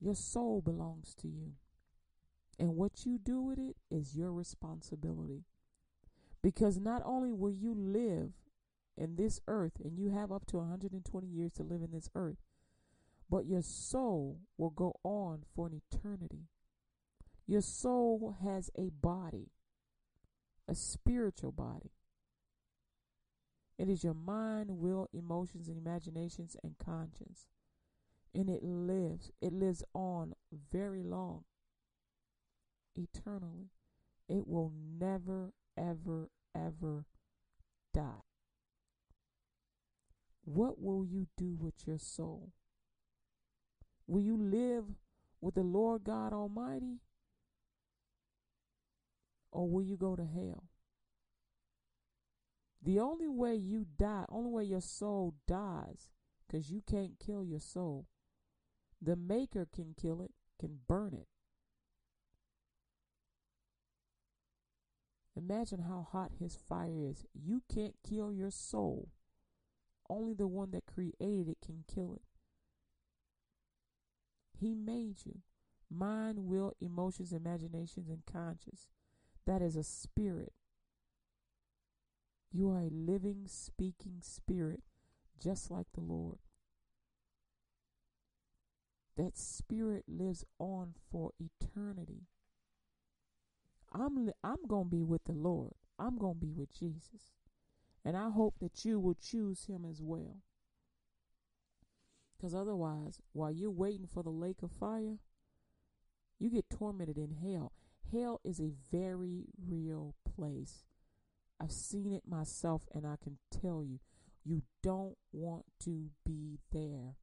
Your 0.00 0.14
soul 0.14 0.60
belongs 0.60 1.14
to 1.20 1.28
you. 1.28 1.52
And 2.58 2.76
what 2.76 3.04
you 3.04 3.18
do 3.18 3.40
with 3.40 3.58
it 3.58 3.76
is 3.90 4.16
your 4.16 4.32
responsibility. 4.32 5.44
Because 6.42 6.78
not 6.78 7.02
only 7.04 7.32
will 7.32 7.52
you 7.52 7.74
live 7.74 8.32
in 8.96 9.16
this 9.16 9.40
earth, 9.48 9.72
and 9.82 9.98
you 9.98 10.10
have 10.10 10.30
up 10.30 10.46
to 10.46 10.58
120 10.58 11.26
years 11.26 11.52
to 11.52 11.62
live 11.62 11.82
in 11.82 11.90
this 11.92 12.08
earth, 12.14 12.38
but 13.28 13.46
your 13.46 13.62
soul 13.62 14.40
will 14.58 14.70
go 14.70 14.96
on 15.02 15.42
for 15.54 15.66
an 15.66 15.80
eternity. 15.90 16.48
Your 17.46 17.62
soul 17.62 18.36
has 18.42 18.70
a 18.76 18.90
body, 18.90 19.50
a 20.68 20.74
spiritual 20.74 21.52
body. 21.52 21.92
It 23.78 23.88
is 23.88 24.04
your 24.04 24.14
mind, 24.14 24.70
will, 24.70 25.08
emotions, 25.12 25.68
and 25.68 25.76
imaginations 25.76 26.56
and 26.62 26.76
conscience. 26.78 27.46
And 28.34 28.48
it 28.48 28.62
lives, 28.62 29.30
it 29.40 29.52
lives 29.52 29.82
on 29.94 30.34
very 30.70 31.02
long, 31.02 31.44
eternally. 32.94 33.70
It 34.28 34.46
will 34.46 34.72
never, 34.98 35.52
ever, 35.76 36.30
ever 36.54 37.06
die. 37.92 38.22
What 40.54 40.82
will 40.82 41.06
you 41.06 41.28
do 41.38 41.56
with 41.58 41.86
your 41.86 41.98
soul? 41.98 42.52
Will 44.06 44.20
you 44.20 44.36
live 44.36 44.84
with 45.40 45.54
the 45.54 45.62
Lord 45.62 46.04
God 46.04 46.34
Almighty? 46.34 47.00
Or 49.50 49.66
will 49.66 49.82
you 49.82 49.96
go 49.96 50.14
to 50.14 50.24
hell? 50.24 50.64
The 52.82 53.00
only 53.00 53.28
way 53.28 53.54
you 53.54 53.86
die, 53.96 54.26
only 54.28 54.50
way 54.50 54.64
your 54.64 54.82
soul 54.82 55.34
dies, 55.48 56.10
because 56.46 56.70
you 56.70 56.82
can't 56.82 57.18
kill 57.18 57.44
your 57.44 57.60
soul. 57.60 58.06
The 59.00 59.16
Maker 59.16 59.66
can 59.74 59.94
kill 59.98 60.20
it, 60.20 60.32
can 60.60 60.80
burn 60.86 61.14
it. 61.14 61.28
Imagine 65.34 65.84
how 65.88 66.06
hot 66.12 66.32
his 66.38 66.56
fire 66.56 67.06
is. 67.08 67.24
You 67.32 67.62
can't 67.72 67.94
kill 68.06 68.34
your 68.34 68.50
soul. 68.50 69.08
Only 70.12 70.34
the 70.34 70.46
one 70.46 70.72
that 70.72 70.84
created 70.84 71.48
it 71.48 71.56
can 71.64 71.84
kill 71.88 72.12
it. 72.12 72.20
He 74.60 74.74
made 74.74 75.24
you. 75.24 75.38
Mind, 75.90 76.40
will, 76.40 76.74
emotions, 76.82 77.32
imaginations, 77.32 78.10
and 78.10 78.20
conscience. 78.30 78.88
That 79.46 79.62
is 79.62 79.74
a 79.74 79.82
spirit. 79.82 80.52
You 82.52 82.68
are 82.68 82.80
a 82.80 82.90
living, 82.90 83.44
speaking 83.46 84.18
spirit, 84.20 84.82
just 85.42 85.70
like 85.70 85.86
the 85.94 86.02
Lord. 86.02 86.40
That 89.16 89.38
spirit 89.38 90.04
lives 90.06 90.44
on 90.58 90.92
for 91.10 91.30
eternity. 91.40 92.26
I'm 93.90 94.30
I'm 94.44 94.66
going 94.68 94.84
to 94.84 94.90
be 94.90 95.02
with 95.02 95.24
the 95.24 95.32
Lord. 95.32 95.72
I'm 95.98 96.18
going 96.18 96.34
to 96.34 96.40
be 96.40 96.52
with 96.52 96.78
Jesus. 96.78 97.32
And 98.04 98.16
I 98.16 98.30
hope 98.30 98.54
that 98.60 98.84
you 98.84 98.98
will 98.98 99.14
choose 99.14 99.66
him 99.66 99.84
as 99.88 100.00
well. 100.02 100.38
Because 102.36 102.54
otherwise, 102.54 103.20
while 103.32 103.52
you're 103.52 103.70
waiting 103.70 104.08
for 104.12 104.22
the 104.24 104.30
lake 104.30 104.62
of 104.62 104.72
fire, 104.72 105.18
you 106.40 106.50
get 106.50 106.68
tormented 106.68 107.16
in 107.16 107.30
hell. 107.30 107.72
Hell 108.10 108.40
is 108.44 108.60
a 108.60 108.72
very 108.90 109.44
real 109.64 110.16
place. 110.24 110.84
I've 111.60 111.70
seen 111.70 112.12
it 112.12 112.24
myself, 112.28 112.88
and 112.92 113.06
I 113.06 113.14
can 113.22 113.38
tell 113.50 113.84
you 113.84 114.00
You 114.44 114.62
don't 114.82 115.16
want 115.32 115.66
to 115.84 116.10
be 116.26 116.58
there. 116.72 117.14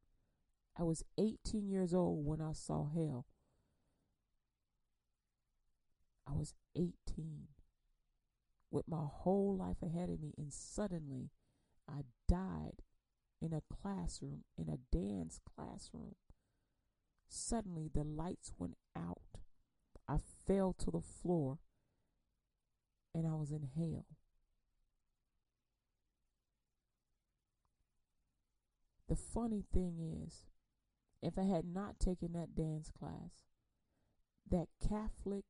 I 0.78 0.84
was 0.84 1.04
18 1.18 1.68
years 1.68 1.94
old 1.94 2.26
when 2.26 2.40
I 2.40 2.54
saw 2.54 2.88
hell. 2.88 3.26
I 6.26 6.32
was 6.32 6.54
18 6.78 7.48
with 8.72 8.88
my 8.88 9.06
whole 9.06 9.56
life 9.58 9.82
ahead 9.82 10.10
of 10.10 10.22
me, 10.22 10.34
and 10.38 10.54
suddenly 10.54 11.30
I 11.88 12.04
died 12.28 12.84
in 13.42 13.54
a 13.54 13.62
classroom, 13.74 14.44
in 14.58 14.70
a 14.70 14.78
dance 14.96 15.40
classroom. 15.56 16.16
Suddenly 17.28 17.90
the 17.94 18.04
lights 18.04 18.54
went 18.58 18.78
out. 18.96 19.22
I 20.08 20.18
fell 20.48 20.74
to 20.80 20.92
the 20.92 21.02
floor 21.02 21.60
and 23.14 23.28
I 23.28 23.34
was 23.34 23.52
in 23.52 23.70
hell. 23.76 24.06
The 29.08 29.16
funny 29.16 29.64
thing 29.74 29.98
is, 30.26 30.46
if 31.22 31.38
I 31.38 31.44
had 31.44 31.66
not 31.66 32.00
taken 32.00 32.34
that 32.34 32.56
dance 32.56 32.92
class, 32.92 33.46
that 34.50 34.68
Catholic, 34.82 35.46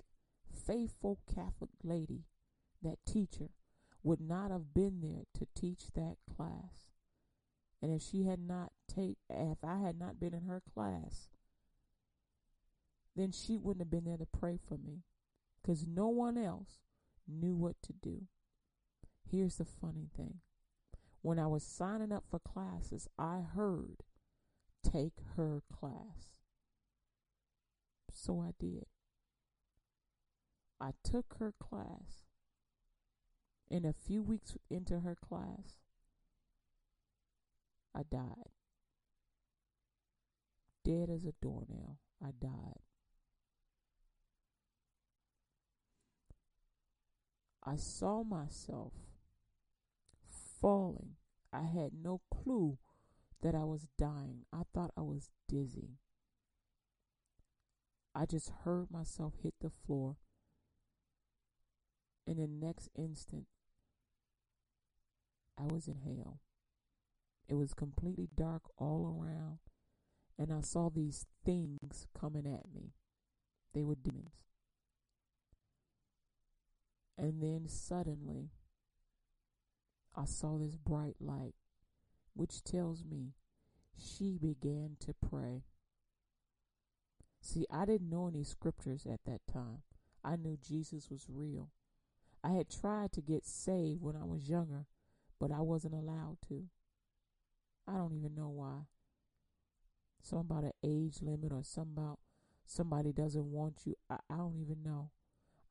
faithful 0.54 1.20
Catholic 1.28 1.72
lady, 1.84 2.24
that 2.82 2.98
teacher, 3.06 3.50
would 4.04 4.22
not 4.22 4.52
have 4.52 4.74
been 4.74 5.02
there 5.02 5.26
to 5.36 5.48
teach 5.60 5.92
that 5.96 6.16
class. 6.36 6.92
And 7.82 7.94
if 7.94 8.02
she 8.02 8.24
had 8.24 8.40
not 8.40 8.72
take 8.88 9.18
if 9.30 9.58
I 9.64 9.80
had 9.80 9.98
not 9.98 10.20
been 10.20 10.34
in 10.34 10.44
her 10.44 10.62
class, 10.74 11.30
then 13.16 13.32
she 13.32 13.58
wouldn't 13.58 13.82
have 13.82 13.92
been 13.92 14.06
there 14.06 14.18
to 14.18 14.26
pray 14.26 14.58
for 14.68 14.78
me 14.78 15.04
because 15.62 15.86
no 15.86 16.08
one 16.08 16.38
else 16.38 16.80
knew 17.28 17.56
what 17.56 17.76
to 17.84 17.94
do. 17.94 18.24
Here's 19.30 19.58
the 19.58 19.66
funny 19.66 20.10
thing. 20.16 20.36
When 21.22 21.38
I 21.38 21.48
was 21.48 21.64
signing 21.64 22.12
up 22.12 22.24
for 22.30 22.40
classes, 22.40 23.08
I 23.18 23.42
heard 23.56 24.04
take 24.84 25.20
her 25.36 25.62
class. 25.72 26.40
So 28.12 28.42
I 28.42 28.52
did. 28.60 28.86
I 30.82 30.92
took 31.04 31.36
her 31.40 31.54
class. 31.60 32.29
And 33.72 33.86
a 33.86 33.94
few 33.94 34.24
weeks 34.24 34.56
into 34.70 35.02
her 35.02 35.16
class, 35.16 35.78
I 37.96 38.02
died. 38.04 38.50
Dead 40.84 41.10
as 41.10 41.26
a 41.26 41.34
doornail. 41.42 42.00
I 42.24 42.32
died. 42.32 42.80
I 47.64 47.76
saw 47.76 48.24
myself 48.24 48.94
falling. 50.60 51.16
I 51.54 51.64
had 51.64 51.92
no 52.02 52.22
clue 52.34 52.78
that 53.42 53.54
I 53.54 53.64
was 53.64 53.88
dying. 53.98 54.46
I 54.52 54.64
thought 54.74 54.92
I 54.98 55.02
was 55.02 55.30
dizzy. 55.48 55.98
I 58.16 58.26
just 58.26 58.52
heard 58.64 58.92
myself 58.92 59.34
hit 59.42 59.54
the 59.62 59.70
floor. 59.70 60.18
In 62.26 62.38
the 62.38 62.48
next 62.48 62.90
instant, 62.98 63.46
I 65.60 65.72
was 65.72 65.88
in 65.88 65.98
hell. 66.06 66.40
It 67.48 67.56
was 67.56 67.74
completely 67.74 68.30
dark 68.34 68.64
all 68.78 69.20
around, 69.20 69.60
and 70.38 70.54
I 70.54 70.62
saw 70.62 70.90
these 70.90 71.26
things 71.44 72.08
coming 72.18 72.46
at 72.46 72.72
me. 72.74 72.94
They 73.74 73.84
were 73.84 73.96
demons. 73.96 74.44
And 77.18 77.42
then 77.42 77.68
suddenly, 77.68 78.52
I 80.16 80.26
saw 80.26 80.58
this 80.58 80.78
bright 80.78 81.16
light, 81.20 81.56
which 82.34 82.64
tells 82.64 83.04
me 83.04 83.34
she 83.98 84.38
began 84.38 84.96
to 85.02 85.14
pray. 85.14 85.64
See, 87.42 87.66
I 87.72 87.86
didn't 87.86 88.10
know 88.10 88.28
any 88.28 88.44
scriptures 88.44 89.06
at 89.06 89.26
that 89.26 89.42
time. 89.52 89.80
I 90.24 90.36
knew 90.36 90.58
Jesus 90.62 91.10
was 91.10 91.28
real. 91.30 91.72
I 92.44 92.52
had 92.52 92.70
tried 92.70 93.12
to 93.14 93.22
get 93.22 93.46
saved 93.46 94.02
when 94.02 94.16
I 94.16 94.24
was 94.24 94.50
younger, 94.50 94.86
but 95.40 95.52
I 95.52 95.62
wasn't 95.62 95.94
allowed 95.94 96.38
to. 96.50 96.64
I 97.88 97.94
don't 97.94 98.14
even 98.14 98.36
know 98.36 98.50
why. 98.50 98.88
Some 100.22 100.40
about 100.40 100.64
an 100.64 100.74
age 100.84 101.22
limit 101.22 101.52
or 101.52 101.64
some 101.64 101.94
about 101.98 102.20
somebody 102.66 103.12
doesn't 103.12 103.52
want 103.52 103.82
you. 103.86 103.96
I, 104.10 104.18
I 104.30 104.38
don't 104.38 104.58
even 104.60 104.84
know. 104.84 105.12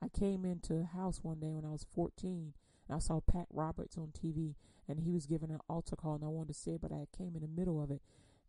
I 0.02 0.08
came 0.08 0.44
into 0.44 0.74
a 0.74 0.84
house 0.84 1.20
one 1.22 1.40
day 1.40 1.50
when 1.50 1.64
I 1.64 1.70
was 1.70 1.86
14 1.94 2.54
and 2.88 2.96
I 2.96 2.98
saw 2.98 3.20
Pat 3.20 3.46
Roberts 3.50 3.96
on 3.98 4.08
TV 4.08 4.54
and 4.88 5.00
he 5.00 5.12
was 5.12 5.26
giving 5.26 5.50
an 5.50 5.60
altar 5.68 5.96
call 5.96 6.14
and 6.14 6.24
I 6.24 6.28
wanted 6.28 6.54
to 6.54 6.58
say 6.58 6.72
it, 6.72 6.80
but 6.80 6.92
I 6.92 7.04
came 7.16 7.34
in 7.34 7.42
the 7.42 7.48
middle 7.48 7.82
of 7.82 7.90
it 7.90 8.00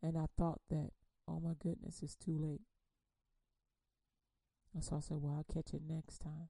and 0.01 0.17
I 0.17 0.26
thought 0.38 0.61
that, 0.70 0.91
oh 1.28 1.39
my 1.39 1.53
goodness, 1.59 2.01
it's 2.01 2.15
too 2.15 2.38
late. 2.38 2.61
And 4.74 4.84
so 4.84 4.95
I 4.95 4.99
said, 4.99 5.17
well, 5.20 5.34
I'll 5.38 5.53
catch 5.53 5.74
it 5.74 5.82
next 5.88 6.20
time. 6.20 6.49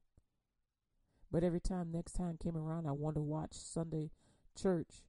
But 1.30 1.44
every 1.44 1.60
time 1.60 1.90
next 1.92 2.12
time 2.12 2.36
came 2.36 2.56
around, 2.56 2.86
I 2.86 2.92
wanted 2.92 3.16
to 3.16 3.22
watch 3.22 3.52
Sunday 3.52 4.10
church. 4.54 5.02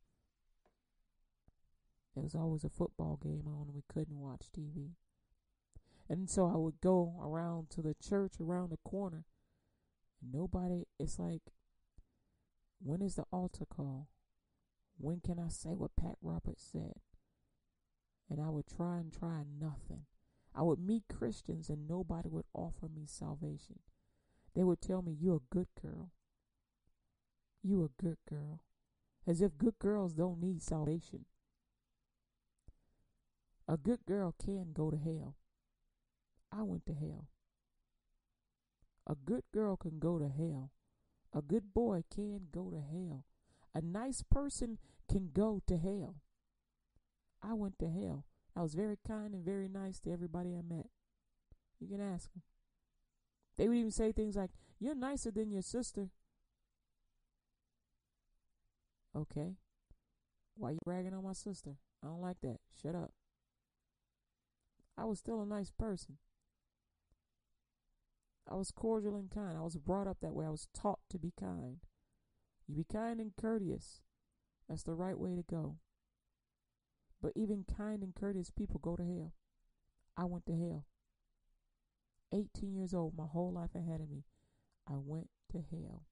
There 2.13 2.23
was 2.23 2.35
always 2.35 2.63
a 2.63 2.69
football 2.69 3.19
game 3.21 3.43
on 3.47 3.67
and 3.67 3.73
we 3.73 3.83
couldn't 3.87 4.19
watch 4.19 4.47
TV. 4.51 4.91
And 6.09 6.29
so 6.29 6.45
I 6.45 6.57
would 6.57 6.81
go 6.81 7.15
around 7.23 7.69
to 7.71 7.81
the 7.81 7.95
church 7.95 8.33
around 8.41 8.71
the 8.71 8.89
corner. 8.89 9.23
And 10.21 10.33
nobody, 10.33 10.83
it's 10.99 11.17
like, 11.17 11.53
when 12.83 13.01
is 13.01 13.15
the 13.15 13.23
altar 13.31 13.65
call? 13.65 14.09
When 14.97 15.21
can 15.21 15.39
I 15.39 15.47
say 15.47 15.69
what 15.69 15.95
Pat 15.95 16.15
Roberts 16.21 16.67
said? 16.69 16.95
And 18.29 18.41
I 18.41 18.49
would 18.49 18.67
try 18.67 18.97
and 18.97 19.11
try 19.11 19.43
nothing. 19.59 20.05
I 20.53 20.63
would 20.63 20.79
meet 20.79 21.03
Christians 21.07 21.69
and 21.69 21.87
nobody 21.87 22.27
would 22.27 22.45
offer 22.53 22.87
me 22.93 23.05
salvation. 23.05 23.79
They 24.53 24.63
would 24.63 24.81
tell 24.81 25.01
me, 25.01 25.15
You're 25.17 25.37
a 25.37 25.55
good 25.55 25.67
girl. 25.81 26.11
You're 27.63 27.85
a 27.85 28.03
good 28.03 28.17
girl. 28.29 28.63
As 29.27 29.41
if 29.41 29.57
good 29.57 29.77
girls 29.79 30.13
don't 30.13 30.41
need 30.41 30.61
salvation. 30.61 31.25
A 33.67 33.77
good 33.77 34.05
girl 34.05 34.33
can 34.43 34.73
go 34.73 34.89
to 34.89 34.97
hell. 34.97 35.35
I 36.51 36.63
went 36.63 36.85
to 36.87 36.93
hell. 36.93 37.27
A 39.07 39.15
good 39.15 39.43
girl 39.53 39.77
can 39.77 39.99
go 39.99 40.19
to 40.19 40.27
hell. 40.27 40.71
A 41.33 41.41
good 41.41 41.73
boy 41.73 42.03
can 42.13 42.47
go 42.51 42.69
to 42.69 42.81
hell. 42.81 43.25
A 43.73 43.81
nice 43.81 44.23
person 44.29 44.77
can 45.09 45.29
go 45.33 45.61
to 45.67 45.77
hell. 45.77 46.15
I 47.41 47.53
went 47.53 47.79
to 47.79 47.89
hell. 47.89 48.25
I 48.55 48.61
was 48.61 48.73
very 48.73 48.97
kind 49.07 49.33
and 49.33 49.45
very 49.45 49.69
nice 49.69 49.99
to 50.01 50.11
everybody 50.11 50.55
I 50.55 50.61
met. 50.61 50.87
You 51.79 51.87
can 51.87 52.01
ask 52.01 52.31
them. 52.33 52.41
They 53.57 53.67
would 53.67 53.77
even 53.77 53.91
say 53.91 54.11
things 54.11 54.35
like, 54.35 54.51
You're 54.79 54.95
nicer 54.95 55.31
than 55.31 55.51
your 55.51 55.61
sister. 55.61 56.09
Okay. 59.15 59.55
Why 60.55 60.71
you 60.71 60.79
bragging 60.85 61.13
on 61.13 61.23
my 61.23 61.33
sister? 61.33 61.71
I 62.03 62.07
don't 62.07 62.21
like 62.21 62.41
that. 62.41 62.59
Shut 62.81 62.95
up. 62.95 63.11
I 64.97 65.05
was 65.05 65.19
still 65.19 65.41
a 65.41 65.45
nice 65.45 65.71
person. 65.71 66.17
I 68.49 68.55
was 68.55 68.71
cordial 68.71 69.15
and 69.15 69.29
kind. 69.29 69.57
I 69.57 69.61
was 69.61 69.77
brought 69.77 70.07
up 70.07 70.17
that 70.21 70.33
way. 70.33 70.45
I 70.45 70.49
was 70.49 70.67
taught 70.73 70.99
to 71.09 71.17
be 71.17 71.31
kind. 71.39 71.77
You 72.67 72.75
be 72.75 72.83
kind 72.83 73.19
and 73.19 73.31
courteous. 73.35 74.01
That's 74.67 74.83
the 74.83 74.93
right 74.93 75.17
way 75.17 75.35
to 75.35 75.43
go. 75.43 75.77
But 77.21 77.33
even 77.35 77.65
kind 77.65 78.03
and 78.03 78.15
courteous 78.15 78.49
people 78.49 78.79
go 78.81 78.95
to 78.95 79.03
hell. 79.03 79.33
I 80.17 80.25
went 80.25 80.45
to 80.47 80.53
hell. 80.53 80.85
18 82.33 82.75
years 82.75 82.93
old, 82.93 83.15
my 83.17 83.25
whole 83.25 83.51
life 83.51 83.75
ahead 83.75 84.01
of 84.01 84.09
me. 84.09 84.23
I 84.87 84.93
went 84.95 85.29
to 85.51 85.59
hell. 85.59 86.05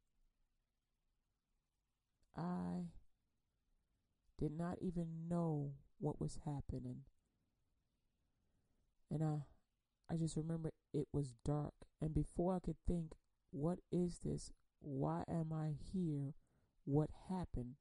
I 2.35 2.89
did 4.37 4.51
not 4.51 4.77
even 4.81 5.27
know 5.29 5.73
what 5.99 6.19
was 6.19 6.39
happening. 6.45 7.01
And 9.11 9.23
I 9.23 9.45
I 10.11 10.17
just 10.17 10.37
remember 10.37 10.71
it 10.93 11.07
was 11.13 11.35
dark 11.45 11.73
and 12.01 12.13
before 12.13 12.55
I 12.55 12.59
could 12.59 12.77
think 12.87 13.13
what 13.51 13.79
is 13.91 14.19
this? 14.23 14.51
Why 14.79 15.23
am 15.27 15.51
I 15.51 15.75
here? 15.91 16.33
What 16.85 17.09
happened? 17.29 17.75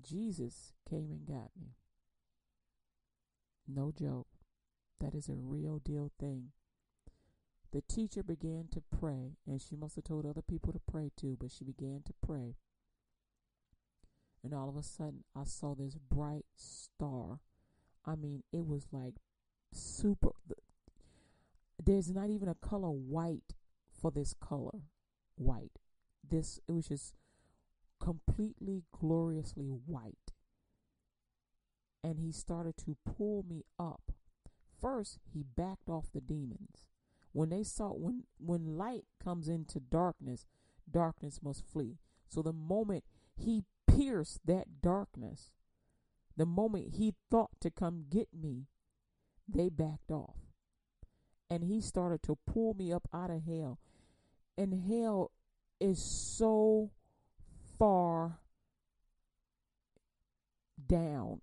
Jesus 0.00 0.72
came 0.88 1.10
and 1.10 1.26
got 1.26 1.50
me. 1.60 1.74
No 3.66 3.92
joke. 3.92 4.28
That 5.00 5.14
is 5.14 5.28
a 5.28 5.34
real 5.34 5.78
deal 5.78 6.10
thing. 6.18 6.52
The 7.70 7.82
teacher 7.82 8.22
began 8.22 8.68
to 8.72 8.82
pray, 8.98 9.36
and 9.46 9.60
she 9.60 9.76
must 9.76 9.96
have 9.96 10.04
told 10.04 10.24
other 10.24 10.42
people 10.42 10.72
to 10.72 10.80
pray 10.90 11.10
too, 11.16 11.36
but 11.38 11.50
she 11.50 11.64
began 11.64 12.02
to 12.06 12.14
pray. 12.26 12.56
And 14.48 14.54
all 14.54 14.70
of 14.70 14.76
a 14.76 14.82
sudden, 14.82 15.24
I 15.36 15.44
saw 15.44 15.74
this 15.74 15.96
bright 15.96 16.46
star. 16.56 17.40
I 18.06 18.14
mean, 18.16 18.44
it 18.52 18.66
was 18.66 18.88
like 18.92 19.16
super. 19.72 20.30
There's 21.82 22.10
not 22.10 22.30
even 22.30 22.48
a 22.48 22.54
color 22.54 22.90
white 22.90 23.54
for 23.90 24.10
this 24.10 24.34
color. 24.34 24.80
White. 25.36 25.78
This, 26.28 26.60
it 26.68 26.72
was 26.72 26.88
just 26.88 27.14
completely 28.00 28.84
gloriously 28.92 29.66
white. 29.66 30.32
and 32.02 32.18
he 32.20 32.32
started 32.32 32.76
to 32.78 32.96
pull 33.04 33.44
me 33.48 33.64
up. 33.78 34.12
First, 34.80 35.18
he 35.32 35.42
backed 35.42 35.88
off 35.88 36.06
the 36.12 36.20
demons. 36.20 36.86
When 37.32 37.50
they 37.50 37.62
saw 37.62 37.88
when 37.90 38.24
when 38.38 38.78
light 38.78 39.04
comes 39.22 39.48
into 39.48 39.80
darkness, 39.80 40.46
darkness 40.90 41.40
must 41.42 41.64
flee. 41.66 41.98
So 42.28 42.42
the 42.42 42.52
moment 42.52 43.04
he 43.36 43.64
pierced 43.96 44.40
that 44.46 44.80
darkness, 44.82 45.50
the 46.36 46.46
moment 46.46 46.94
he 46.94 47.14
thought 47.30 47.50
to 47.60 47.70
come 47.70 48.04
get 48.08 48.28
me, 48.32 48.66
they 49.48 49.68
backed 49.68 50.10
off. 50.10 50.36
And 51.50 51.64
he 51.64 51.80
started 51.80 52.22
to 52.24 52.36
pull 52.46 52.74
me 52.74 52.92
up 52.92 53.08
out 53.12 53.30
of 53.30 53.42
hell. 53.44 53.78
And 54.56 54.84
hell 54.88 55.32
is 55.80 56.02
so 56.02 56.90
far 57.78 58.38
down. 60.86 61.40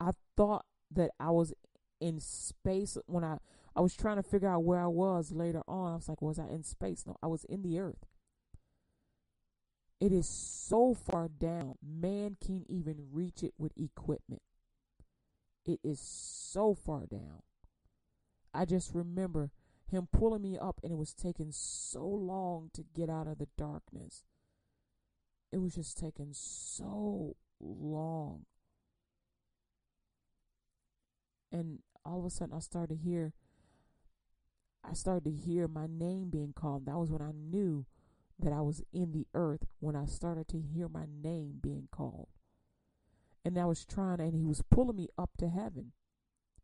I 0.00 0.10
thought 0.36 0.64
that 0.90 1.10
I 1.20 1.30
was 1.30 1.52
in 2.00 2.20
space 2.20 2.96
when 3.06 3.24
I 3.24 3.38
I 3.74 3.80
was 3.80 3.94
trying 3.94 4.16
to 4.16 4.22
figure 4.22 4.48
out 4.48 4.64
where 4.64 4.80
I 4.80 4.86
was 4.86 5.32
later 5.32 5.62
on. 5.68 5.92
I 5.92 5.96
was 5.96 6.08
like, 6.08 6.22
was 6.22 6.38
I 6.38 6.48
in 6.48 6.62
space? 6.62 7.04
No, 7.06 7.16
I 7.22 7.26
was 7.26 7.44
in 7.44 7.62
the 7.62 7.78
earth. 7.78 8.06
It 10.00 10.12
is 10.12 10.28
so 10.28 10.94
far 10.94 11.28
down. 11.28 11.76
Man 11.82 12.36
can't 12.44 12.66
even 12.68 13.08
reach 13.12 13.42
it 13.42 13.54
with 13.58 13.72
equipment. 13.76 14.42
It 15.64 15.80
is 15.82 16.00
so 16.00 16.74
far 16.74 17.06
down. 17.06 17.42
I 18.52 18.64
just 18.64 18.94
remember 18.94 19.50
him 19.90 20.08
pulling 20.12 20.42
me 20.42 20.58
up, 20.58 20.80
and 20.82 20.92
it 20.92 20.96
was 20.98 21.14
taking 21.14 21.50
so 21.50 22.06
long 22.06 22.70
to 22.74 22.84
get 22.94 23.08
out 23.08 23.26
of 23.26 23.38
the 23.38 23.48
darkness. 23.56 24.24
It 25.52 25.58
was 25.58 25.74
just 25.74 25.98
taking 25.98 26.30
so 26.32 27.36
long. 27.60 28.46
And 31.50 31.80
all 32.04 32.18
of 32.18 32.26
a 32.26 32.30
sudden, 32.30 32.54
I 32.54 32.60
started 32.60 32.96
to 32.96 33.02
hear. 33.02 33.32
I 34.88 34.92
started 34.92 35.24
to 35.24 35.30
hear 35.30 35.66
my 35.66 35.86
name 35.88 36.28
being 36.30 36.52
called. 36.52 36.86
That 36.86 36.98
was 36.98 37.10
when 37.10 37.22
I 37.22 37.32
knew 37.32 37.86
that 38.38 38.52
I 38.52 38.60
was 38.60 38.82
in 38.92 39.12
the 39.12 39.26
earth 39.34 39.66
when 39.80 39.96
I 39.96 40.04
started 40.04 40.48
to 40.48 40.60
hear 40.60 40.88
my 40.88 41.06
name 41.06 41.58
being 41.62 41.88
called. 41.90 42.28
And 43.44 43.58
I 43.58 43.64
was 43.64 43.84
trying, 43.84 44.20
and 44.20 44.34
he 44.34 44.44
was 44.44 44.62
pulling 44.70 44.96
me 44.96 45.08
up 45.16 45.30
to 45.38 45.48
heaven. 45.48 45.92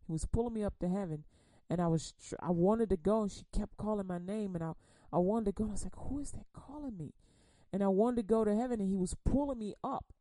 He 0.06 0.12
was 0.12 0.26
pulling 0.26 0.54
me 0.54 0.64
up 0.64 0.78
to 0.80 0.88
heaven, 0.88 1.24
and 1.70 1.80
I 1.80 1.86
was 1.86 2.12
I 2.40 2.50
wanted 2.50 2.90
to 2.90 2.96
go, 2.96 3.22
and 3.22 3.32
she 3.32 3.44
kept 3.52 3.76
calling 3.76 4.06
my 4.06 4.18
name, 4.18 4.54
and 4.54 4.64
I 4.64 4.72
I 5.12 5.18
wanted 5.18 5.46
to 5.46 5.52
go. 5.52 5.64
And 5.64 5.70
I 5.70 5.74
was 5.74 5.84
like, 5.84 5.96
"Who 5.96 6.18
is 6.18 6.32
that 6.32 6.46
calling 6.52 6.96
me?" 6.96 7.14
And 7.72 7.82
I 7.82 7.88
wanted 7.88 8.16
to 8.16 8.22
go 8.24 8.44
to 8.44 8.54
heaven, 8.54 8.80
and 8.80 8.88
he 8.88 8.96
was 8.96 9.14
pulling 9.24 9.58
me 9.58 9.74
up. 9.82 10.12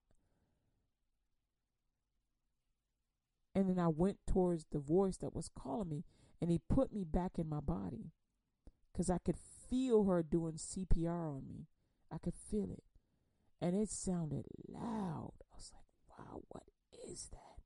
And 3.54 3.70
then 3.70 3.80
I 3.80 3.90
went 3.90 4.20
towards 4.26 4.66
the 4.72 4.80
voice 4.80 5.18
that 5.18 5.36
was 5.36 5.50
calling 5.50 5.90
me, 5.90 6.06
and 6.40 6.50
he 6.50 6.60
put 6.70 6.94
me 6.94 7.04
back 7.04 7.38
in 7.38 7.50
my 7.50 7.60
body 7.60 8.12
because 8.92 9.10
I 9.10 9.18
could 9.18 9.38
feel 9.72 10.04
her 10.04 10.22
doing 10.22 10.54
CPR 10.54 11.36
on 11.38 11.48
me. 11.48 11.68
I 12.12 12.18
could 12.18 12.36
feel 12.36 12.70
it. 12.72 12.84
And 13.62 13.76
it 13.76 13.90
sounded 13.90 14.46
loud. 14.68 15.34
I 15.42 15.56
was 15.56 15.72
like, 15.74 15.86
wow, 16.20 16.42
what 16.50 16.64
is 17.10 17.30
that? 17.32 17.62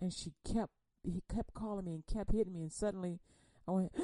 And 0.00 0.12
she 0.12 0.32
kept, 0.44 0.72
he 1.04 1.22
kept 1.32 1.54
calling 1.54 1.84
me 1.84 1.94
and 1.94 2.06
kept 2.06 2.32
hitting 2.32 2.52
me. 2.52 2.62
And 2.62 2.72
suddenly 2.72 3.20
I 3.68 3.70
went, 3.70 3.92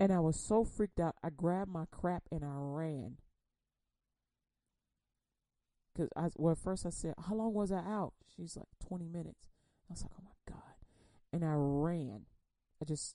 and 0.00 0.12
I 0.12 0.18
was 0.18 0.40
so 0.40 0.64
freaked 0.64 0.98
out. 0.98 1.14
I 1.22 1.30
grabbed 1.30 1.70
my 1.70 1.84
crap 1.90 2.24
and 2.32 2.44
I 2.44 2.54
ran. 2.56 3.18
Cause 5.96 6.08
I, 6.16 6.28
well, 6.36 6.56
first 6.56 6.84
I 6.84 6.90
said, 6.90 7.14
how 7.28 7.36
long 7.36 7.54
was 7.54 7.70
I 7.70 7.78
out? 7.78 8.14
She's 8.34 8.56
like, 8.56 8.66
20 8.88 9.06
minutes. 9.06 9.48
I 9.88 9.92
was 9.92 10.02
like, 10.02 10.10
oh 10.18 10.24
my 10.24 10.52
God. 10.52 10.74
And 11.32 11.44
I 11.44 11.54
ran. 11.54 12.22
I 12.82 12.84
just 12.84 13.14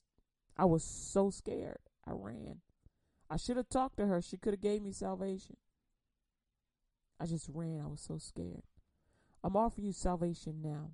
I 0.60 0.66
was 0.66 0.84
so 0.84 1.30
scared. 1.30 1.78
I 2.06 2.10
ran. 2.12 2.60
I 3.30 3.38
should 3.38 3.56
have 3.56 3.70
talked 3.70 3.96
to 3.96 4.06
her. 4.06 4.20
She 4.20 4.36
could 4.36 4.52
have 4.52 4.60
gave 4.60 4.82
me 4.82 4.92
salvation. 4.92 5.56
I 7.18 7.24
just 7.24 7.48
ran. 7.50 7.80
I 7.82 7.86
was 7.88 8.02
so 8.02 8.18
scared. 8.18 8.64
I'm 9.42 9.56
offering 9.56 9.86
you 9.86 9.92
salvation 9.92 10.60
now. 10.62 10.90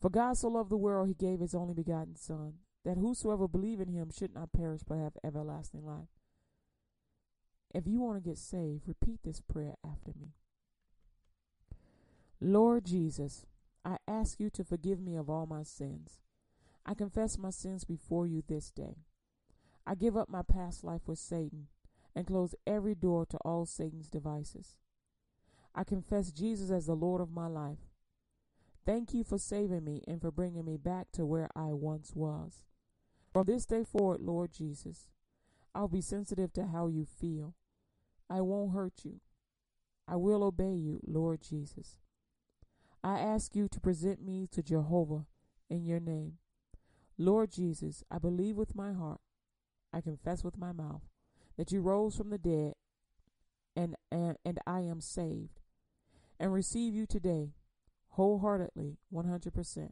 For 0.00 0.10
God 0.10 0.36
so 0.36 0.48
loved 0.48 0.70
the 0.70 0.76
world, 0.76 1.06
he 1.06 1.14
gave 1.14 1.38
his 1.38 1.54
only 1.54 1.74
begotten 1.74 2.16
Son, 2.16 2.54
that 2.84 2.96
whosoever 2.96 3.46
believe 3.46 3.80
in 3.80 3.86
him 3.86 4.10
should 4.10 4.34
not 4.34 4.52
perish 4.52 4.80
but 4.82 4.98
have 4.98 5.16
everlasting 5.22 5.86
life. 5.86 6.08
If 7.72 7.86
you 7.86 8.00
want 8.00 8.20
to 8.20 8.28
get 8.28 8.38
saved, 8.38 8.88
repeat 8.88 9.20
this 9.22 9.40
prayer 9.40 9.76
after 9.86 10.10
me. 10.20 10.32
Lord 12.40 12.84
Jesus, 12.84 13.46
I 13.84 13.98
ask 14.08 14.40
you 14.40 14.50
to 14.50 14.64
forgive 14.64 15.00
me 15.00 15.14
of 15.14 15.30
all 15.30 15.46
my 15.46 15.62
sins. 15.62 16.23
I 16.86 16.94
confess 16.94 17.38
my 17.38 17.50
sins 17.50 17.84
before 17.84 18.26
you 18.26 18.42
this 18.46 18.70
day. 18.70 18.98
I 19.86 19.94
give 19.94 20.16
up 20.16 20.28
my 20.28 20.42
past 20.42 20.84
life 20.84 21.02
with 21.06 21.18
Satan 21.18 21.68
and 22.14 22.26
close 22.26 22.54
every 22.66 22.94
door 22.94 23.26
to 23.26 23.38
all 23.38 23.66
Satan's 23.66 24.08
devices. 24.08 24.76
I 25.74 25.84
confess 25.84 26.30
Jesus 26.30 26.70
as 26.70 26.86
the 26.86 26.94
Lord 26.94 27.20
of 27.20 27.32
my 27.32 27.46
life. 27.46 27.90
Thank 28.86 29.14
you 29.14 29.24
for 29.24 29.38
saving 29.38 29.84
me 29.84 30.02
and 30.06 30.20
for 30.20 30.30
bringing 30.30 30.64
me 30.64 30.76
back 30.76 31.10
to 31.12 31.24
where 31.24 31.48
I 31.56 31.72
once 31.72 32.12
was. 32.14 32.64
From 33.32 33.46
this 33.46 33.66
day 33.66 33.82
forward, 33.82 34.20
Lord 34.20 34.52
Jesus, 34.52 35.08
I'll 35.74 35.88
be 35.88 36.02
sensitive 36.02 36.52
to 36.52 36.66
how 36.66 36.86
you 36.86 37.04
feel. 37.04 37.54
I 38.30 38.42
won't 38.42 38.72
hurt 38.72 39.04
you. 39.04 39.20
I 40.06 40.16
will 40.16 40.44
obey 40.44 40.74
you, 40.74 41.00
Lord 41.06 41.40
Jesus. 41.40 41.96
I 43.02 43.18
ask 43.18 43.56
you 43.56 43.68
to 43.68 43.80
present 43.80 44.22
me 44.22 44.46
to 44.52 44.62
Jehovah 44.62 45.26
in 45.68 45.84
your 45.84 46.00
name. 46.00 46.38
Lord 47.16 47.52
Jesus, 47.52 48.02
I 48.10 48.18
believe 48.18 48.56
with 48.56 48.74
my 48.74 48.92
heart, 48.92 49.20
I 49.92 50.00
confess 50.00 50.42
with 50.42 50.58
my 50.58 50.72
mouth 50.72 51.02
that 51.56 51.70
you 51.70 51.80
rose 51.80 52.16
from 52.16 52.30
the 52.30 52.38
dead 52.38 52.74
and, 53.76 53.94
and, 54.10 54.36
and 54.44 54.58
I 54.66 54.80
am 54.80 55.00
saved 55.00 55.60
and 56.40 56.52
receive 56.52 56.94
you 56.94 57.06
today 57.06 57.52
wholeheartedly 58.10 58.98
100%. 59.12 59.90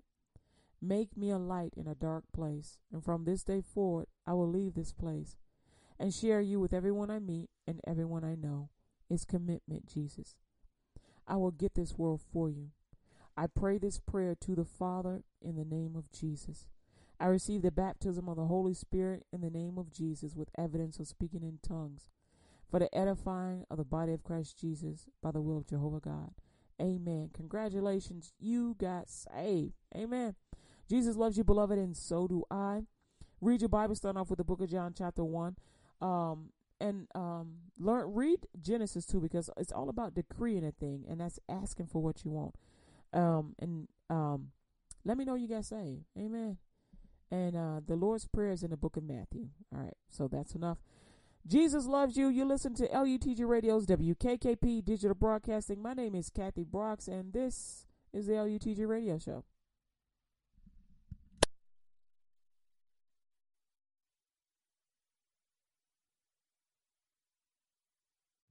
Make 0.81 1.17
me 1.17 1.31
a 1.31 1.39
light 1.39 1.75
in 1.77 1.87
a 1.87 1.95
dark 1.95 2.25
place, 2.33 2.79
and 2.93 3.05
from 3.05 3.25
this 3.25 3.45
day 3.45 3.61
forward, 3.61 4.07
I 4.27 4.33
will 4.33 4.49
leave 4.49 4.75
this 4.75 4.93
place 4.93 5.37
and 5.99 6.13
share 6.13 6.41
you 6.41 6.59
with 6.59 6.73
everyone 6.73 7.11
I 7.11 7.21
meet 7.21 7.51
and 7.67 7.81
everyone 7.87 8.25
I 8.25 8.35
know. 8.35 8.71
It's 9.09 9.25
commitment, 9.25 9.87
Jesus. 9.87 10.35
I 11.27 11.37
will 11.37 11.53
get 11.53 11.75
this 11.75 11.97
world 11.97 12.21
for 12.33 12.51
you. 12.51 12.71
I 13.37 13.47
pray 13.47 13.79
this 13.79 14.01
prayer 14.01 14.35
to 14.41 14.55
the 14.57 14.65
Father 14.65 15.23
in 15.41 15.57
the 15.57 15.65
name 15.65 15.95
of 15.97 16.11
Jesus. 16.11 16.67
I 17.21 17.27
receive 17.27 17.63
the 17.63 17.71
baptism 17.71 18.29
of 18.29 18.37
the 18.37 18.47
Holy 18.47 18.75
Spirit 18.75 19.25
in 19.33 19.41
the 19.41 19.51
name 19.51 19.79
of 19.79 19.93
Jesus 19.93 20.35
with 20.35 20.51
evidence 20.59 20.99
of 20.99 21.07
speaking 21.07 21.43
in 21.43 21.59
tongues 21.67 22.09
for 22.71 22.79
the 22.79 22.93
edifying 22.97 23.65
of 23.71 23.77
the 23.77 23.85
body 23.85 24.13
of 24.13 24.25
Christ 24.25 24.59
Jesus 24.59 25.07
by 25.23 25.31
the 25.31 25.41
will 25.41 25.59
of 25.59 25.67
Jehovah 25.67 26.01
God. 26.01 26.33
Amen. 26.81 27.31
Congratulations, 27.35 28.33
you 28.41 28.75
got 28.79 29.09
saved. 29.09 29.75
Amen. 29.95 30.35
Jesus 30.89 31.17
loves 31.17 31.37
you, 31.37 31.45
beloved, 31.45 31.79
and 31.79 31.97
so 31.97 32.27
do 32.27 32.45
I. 32.51 32.83
Read 33.41 33.61
your 33.61 33.69
Bible, 33.69 33.95
starting 33.95 34.21
off 34.21 34.31
with 34.31 34.39
the 34.39 34.45
book 34.45 34.61
of 34.61 34.71
John, 34.71 34.95
chapter 34.97 35.25
1. 35.25 35.57
Um, 36.01 36.51
and 36.81 37.07
um, 37.15 37.55
learn 37.79 38.13
read 38.13 38.41
Genesis 38.61 39.07
too 39.07 39.21
because 39.21 39.49
it's 39.57 39.71
all 39.71 39.89
about 39.89 40.15
decreeing 40.15 40.65
a 40.65 40.73
thing, 40.73 41.05
and 41.09 41.21
that's 41.21 41.39
asking 41.49 41.87
for 41.87 42.03
what 42.03 42.25
you 42.25 42.31
want. 42.33 42.57
Um, 43.13 43.55
and 43.61 43.89
um, 44.11 44.49
let 45.05 45.17
me 45.17 45.25
know 45.25 45.35
you 45.35 45.49
got 45.49 45.65
saved. 45.65 46.05
Amen. 46.19 46.59
And 47.33 47.57
uh, 47.57 47.81
the 47.87 47.97
Lord's 47.97 48.27
Prayer 48.27 48.51
is 48.51 48.63
in 48.63 48.69
the 48.69 48.77
book 48.77 48.99
of 48.99 49.05
Matthew. 49.05 49.49
All 49.75 49.81
right, 49.81 49.97
so 50.11 50.29
that's 50.29 50.55
enough. 50.55 50.77
Jesus 51.47 51.87
loves 51.87 52.15
you. 52.15 52.29
You 52.29 52.45
listen 52.45 52.75
to 52.75 52.87
LUTG 52.89 53.49
Radio's 53.49 53.87
WKKP 53.87 54.85
Digital 54.85 55.15
Broadcasting. 55.15 55.81
My 55.81 55.95
name 55.95 56.15
is 56.15 56.29
Kathy 56.29 56.63
Brooks, 56.63 57.09
and 57.09 57.33
this 57.33 57.87
is 58.13 58.27
the 58.27 58.35
LUTG 58.35 58.87
Radio 58.87 59.19
Show. 59.19 59.45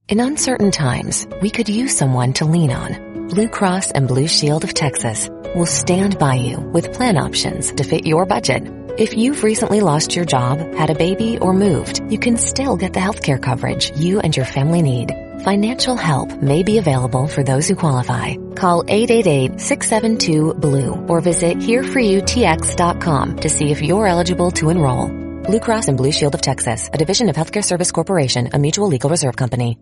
In 0.08 0.18
uncertain 0.18 0.72
times, 0.72 1.28
we 1.40 1.50
could 1.50 1.68
use 1.68 1.96
someone 1.96 2.32
to 2.34 2.44
lean 2.44 2.72
on. 2.72 3.11
Blue 3.32 3.48
Cross 3.48 3.92
and 3.92 4.08
Blue 4.08 4.26
Shield 4.26 4.62
of 4.62 4.74
Texas 4.74 5.30
will 5.54 5.64
stand 5.64 6.18
by 6.18 6.34
you 6.34 6.60
with 6.60 6.92
plan 6.92 7.16
options 7.16 7.72
to 7.72 7.82
fit 7.82 8.04
your 8.04 8.26
budget. 8.26 8.68
If 8.98 9.16
you've 9.16 9.42
recently 9.42 9.80
lost 9.80 10.14
your 10.14 10.26
job, 10.26 10.58
had 10.74 10.90
a 10.90 10.94
baby, 10.94 11.38
or 11.38 11.54
moved, 11.54 12.02
you 12.10 12.18
can 12.18 12.36
still 12.36 12.76
get 12.76 12.92
the 12.92 13.00
healthcare 13.00 13.40
coverage 13.40 13.90
you 13.96 14.20
and 14.20 14.36
your 14.36 14.44
family 14.44 14.82
need. 14.82 15.12
Financial 15.44 15.96
help 15.96 16.42
may 16.42 16.62
be 16.62 16.76
available 16.76 17.26
for 17.26 17.42
those 17.42 17.66
who 17.66 17.74
qualify. 17.74 18.34
Call 18.54 18.84
888-672-BLUE 18.84 21.06
or 21.08 21.22
visit 21.22 21.56
hereforyoutx.com 21.56 23.36
to 23.36 23.48
see 23.48 23.70
if 23.70 23.80
you're 23.80 24.06
eligible 24.06 24.50
to 24.50 24.68
enroll. 24.68 25.08
Blue 25.08 25.60
Cross 25.60 25.88
and 25.88 25.96
Blue 25.96 26.12
Shield 26.12 26.34
of 26.34 26.42
Texas, 26.42 26.90
a 26.92 26.98
division 26.98 27.30
of 27.30 27.36
Healthcare 27.36 27.64
Service 27.64 27.92
Corporation, 27.92 28.50
a 28.52 28.58
mutual 28.58 28.88
legal 28.88 29.08
reserve 29.08 29.36
company. 29.36 29.78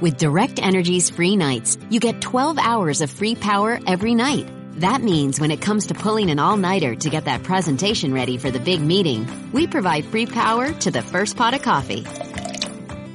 With 0.00 0.16
Direct 0.16 0.58
Energy's 0.58 1.10
free 1.10 1.36
nights, 1.36 1.76
you 1.90 2.00
get 2.00 2.22
12 2.22 2.56
hours 2.58 3.02
of 3.02 3.10
free 3.10 3.34
power 3.34 3.78
every 3.86 4.14
night. 4.14 4.48
That 4.80 5.02
means 5.02 5.38
when 5.38 5.50
it 5.50 5.60
comes 5.60 5.88
to 5.88 5.94
pulling 5.94 6.30
an 6.30 6.38
all-nighter 6.38 6.94
to 6.94 7.10
get 7.10 7.26
that 7.26 7.42
presentation 7.42 8.14
ready 8.14 8.38
for 8.38 8.50
the 8.50 8.60
big 8.60 8.80
meeting, 8.80 9.28
we 9.52 9.66
provide 9.66 10.06
free 10.06 10.24
power 10.24 10.72
to 10.72 10.90
the 10.90 11.02
first 11.02 11.36
pot 11.36 11.52
of 11.52 11.60
coffee. 11.60 12.04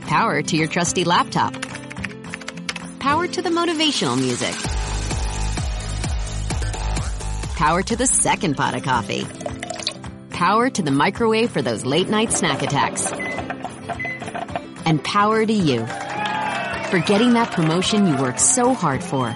Power 0.02 0.44
to 0.44 0.56
your 0.56 0.68
trusty 0.68 1.06
laptop. 1.06 1.54
Power 3.00 3.28
to 3.30 3.42
the 3.42 3.50
motivational 3.50 4.16
music. 4.16 4.54
Power 7.56 7.82
to 7.82 7.96
the 7.96 8.06
second 8.06 8.58
pot 8.58 8.76
of 8.76 8.84
coffee. 8.84 9.26
Power 10.30 10.70
to 10.70 10.84
the 10.84 10.92
microwave 10.92 11.50
for 11.50 11.64
those 11.64 11.84
late 11.84 12.10
night 12.10 12.32
snack 12.32 12.62
attacks. 12.62 13.12
And 14.86 15.04
power 15.04 15.44
to 15.44 15.54
you 15.54 15.88
for 16.90 17.00
getting 17.00 17.34
that 17.34 17.52
promotion 17.52 18.08
you 18.08 18.18
worked 18.18 18.40
so 18.40 18.74
hard 18.74 19.04
for. 19.04 19.36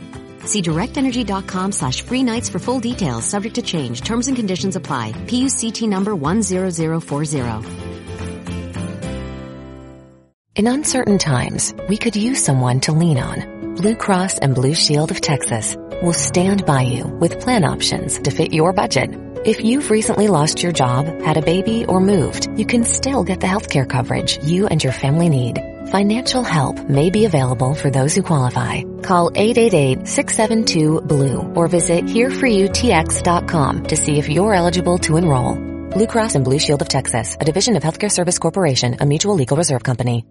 See 0.46 0.62
directenergy.com 0.62 1.72
slash 1.72 2.02
free 2.02 2.24
nights 2.24 2.50
for 2.50 2.60
full 2.60 2.80
details, 2.80 3.26
subject 3.26 3.56
to 3.56 3.62
change. 3.62 4.02
Terms 4.02 4.28
and 4.28 4.36
conditions 4.36 4.76
apply. 4.76 5.14
PUCT 5.14 5.88
number 5.88 6.14
10040. 6.14 7.93
In 10.56 10.68
uncertain 10.68 11.18
times, 11.18 11.74
we 11.90 11.98
could 11.98 12.16
use 12.16 12.44
someone 12.44 12.80
to 12.82 12.92
lean 12.92 13.18
on. 13.18 13.74
Blue 13.74 13.96
Cross 13.96 14.38
and 14.38 14.54
Blue 14.54 14.76
Shield 14.76 15.10
of 15.10 15.20
Texas 15.20 15.76
will 16.04 16.14
stand 16.14 16.64
by 16.64 16.84
you 16.84 17.08
with 17.08 17.40
plan 17.40 17.64
options 17.64 18.20
to 18.20 18.30
fit 18.30 18.54
your 18.54 18.72
budget. 18.72 19.10
If 19.46 19.64
you've 19.64 19.90
recently 19.90 20.28
lost 20.28 20.62
your 20.62 20.72
job, 20.72 21.08
had 21.24 21.38
a 21.38 21.42
baby, 21.42 21.88
or 21.88 22.00
moved, 22.00 22.50
you 22.56 22.68
can 22.68 22.84
still 22.84 23.24
get 23.24 23.40
the 23.40 23.48
healthcare 23.48 23.90
coverage 23.90 24.38
you 24.44 24.68
and 24.68 24.84
your 24.84 24.94
family 24.94 25.28
need. 25.28 25.58
Financial 25.88 26.44
help 26.44 26.88
may 26.88 27.10
be 27.10 27.26
available 27.26 27.74
for 27.74 27.90
those 27.90 28.14
who 28.14 28.22
qualify. 28.22 28.84
Call 29.02 29.32
888-672-BLUE 29.32 31.54
or 31.56 31.68
visit 31.68 32.06
hereforyoutx.com 32.06 33.86
to 33.86 33.96
see 33.96 34.20
if 34.20 34.30
you're 34.30 34.54
eligible 34.54 35.00
to 35.00 35.18
enroll. 35.18 35.56
Blue 35.56 36.06
Cross 36.06 36.36
and 36.36 36.46
Blue 36.46 36.60
Shield 36.60 36.84
of 36.84 36.90
Texas, 36.90 37.36
a 37.42 37.44
division 37.44 37.76
of 37.76 37.82
Healthcare 37.82 38.12
Service 38.12 38.38
Corporation, 38.38 38.98
a 39.00 39.08
mutual 39.08 39.34
legal 39.34 39.58
reserve 39.58 39.82
company. 39.82 40.28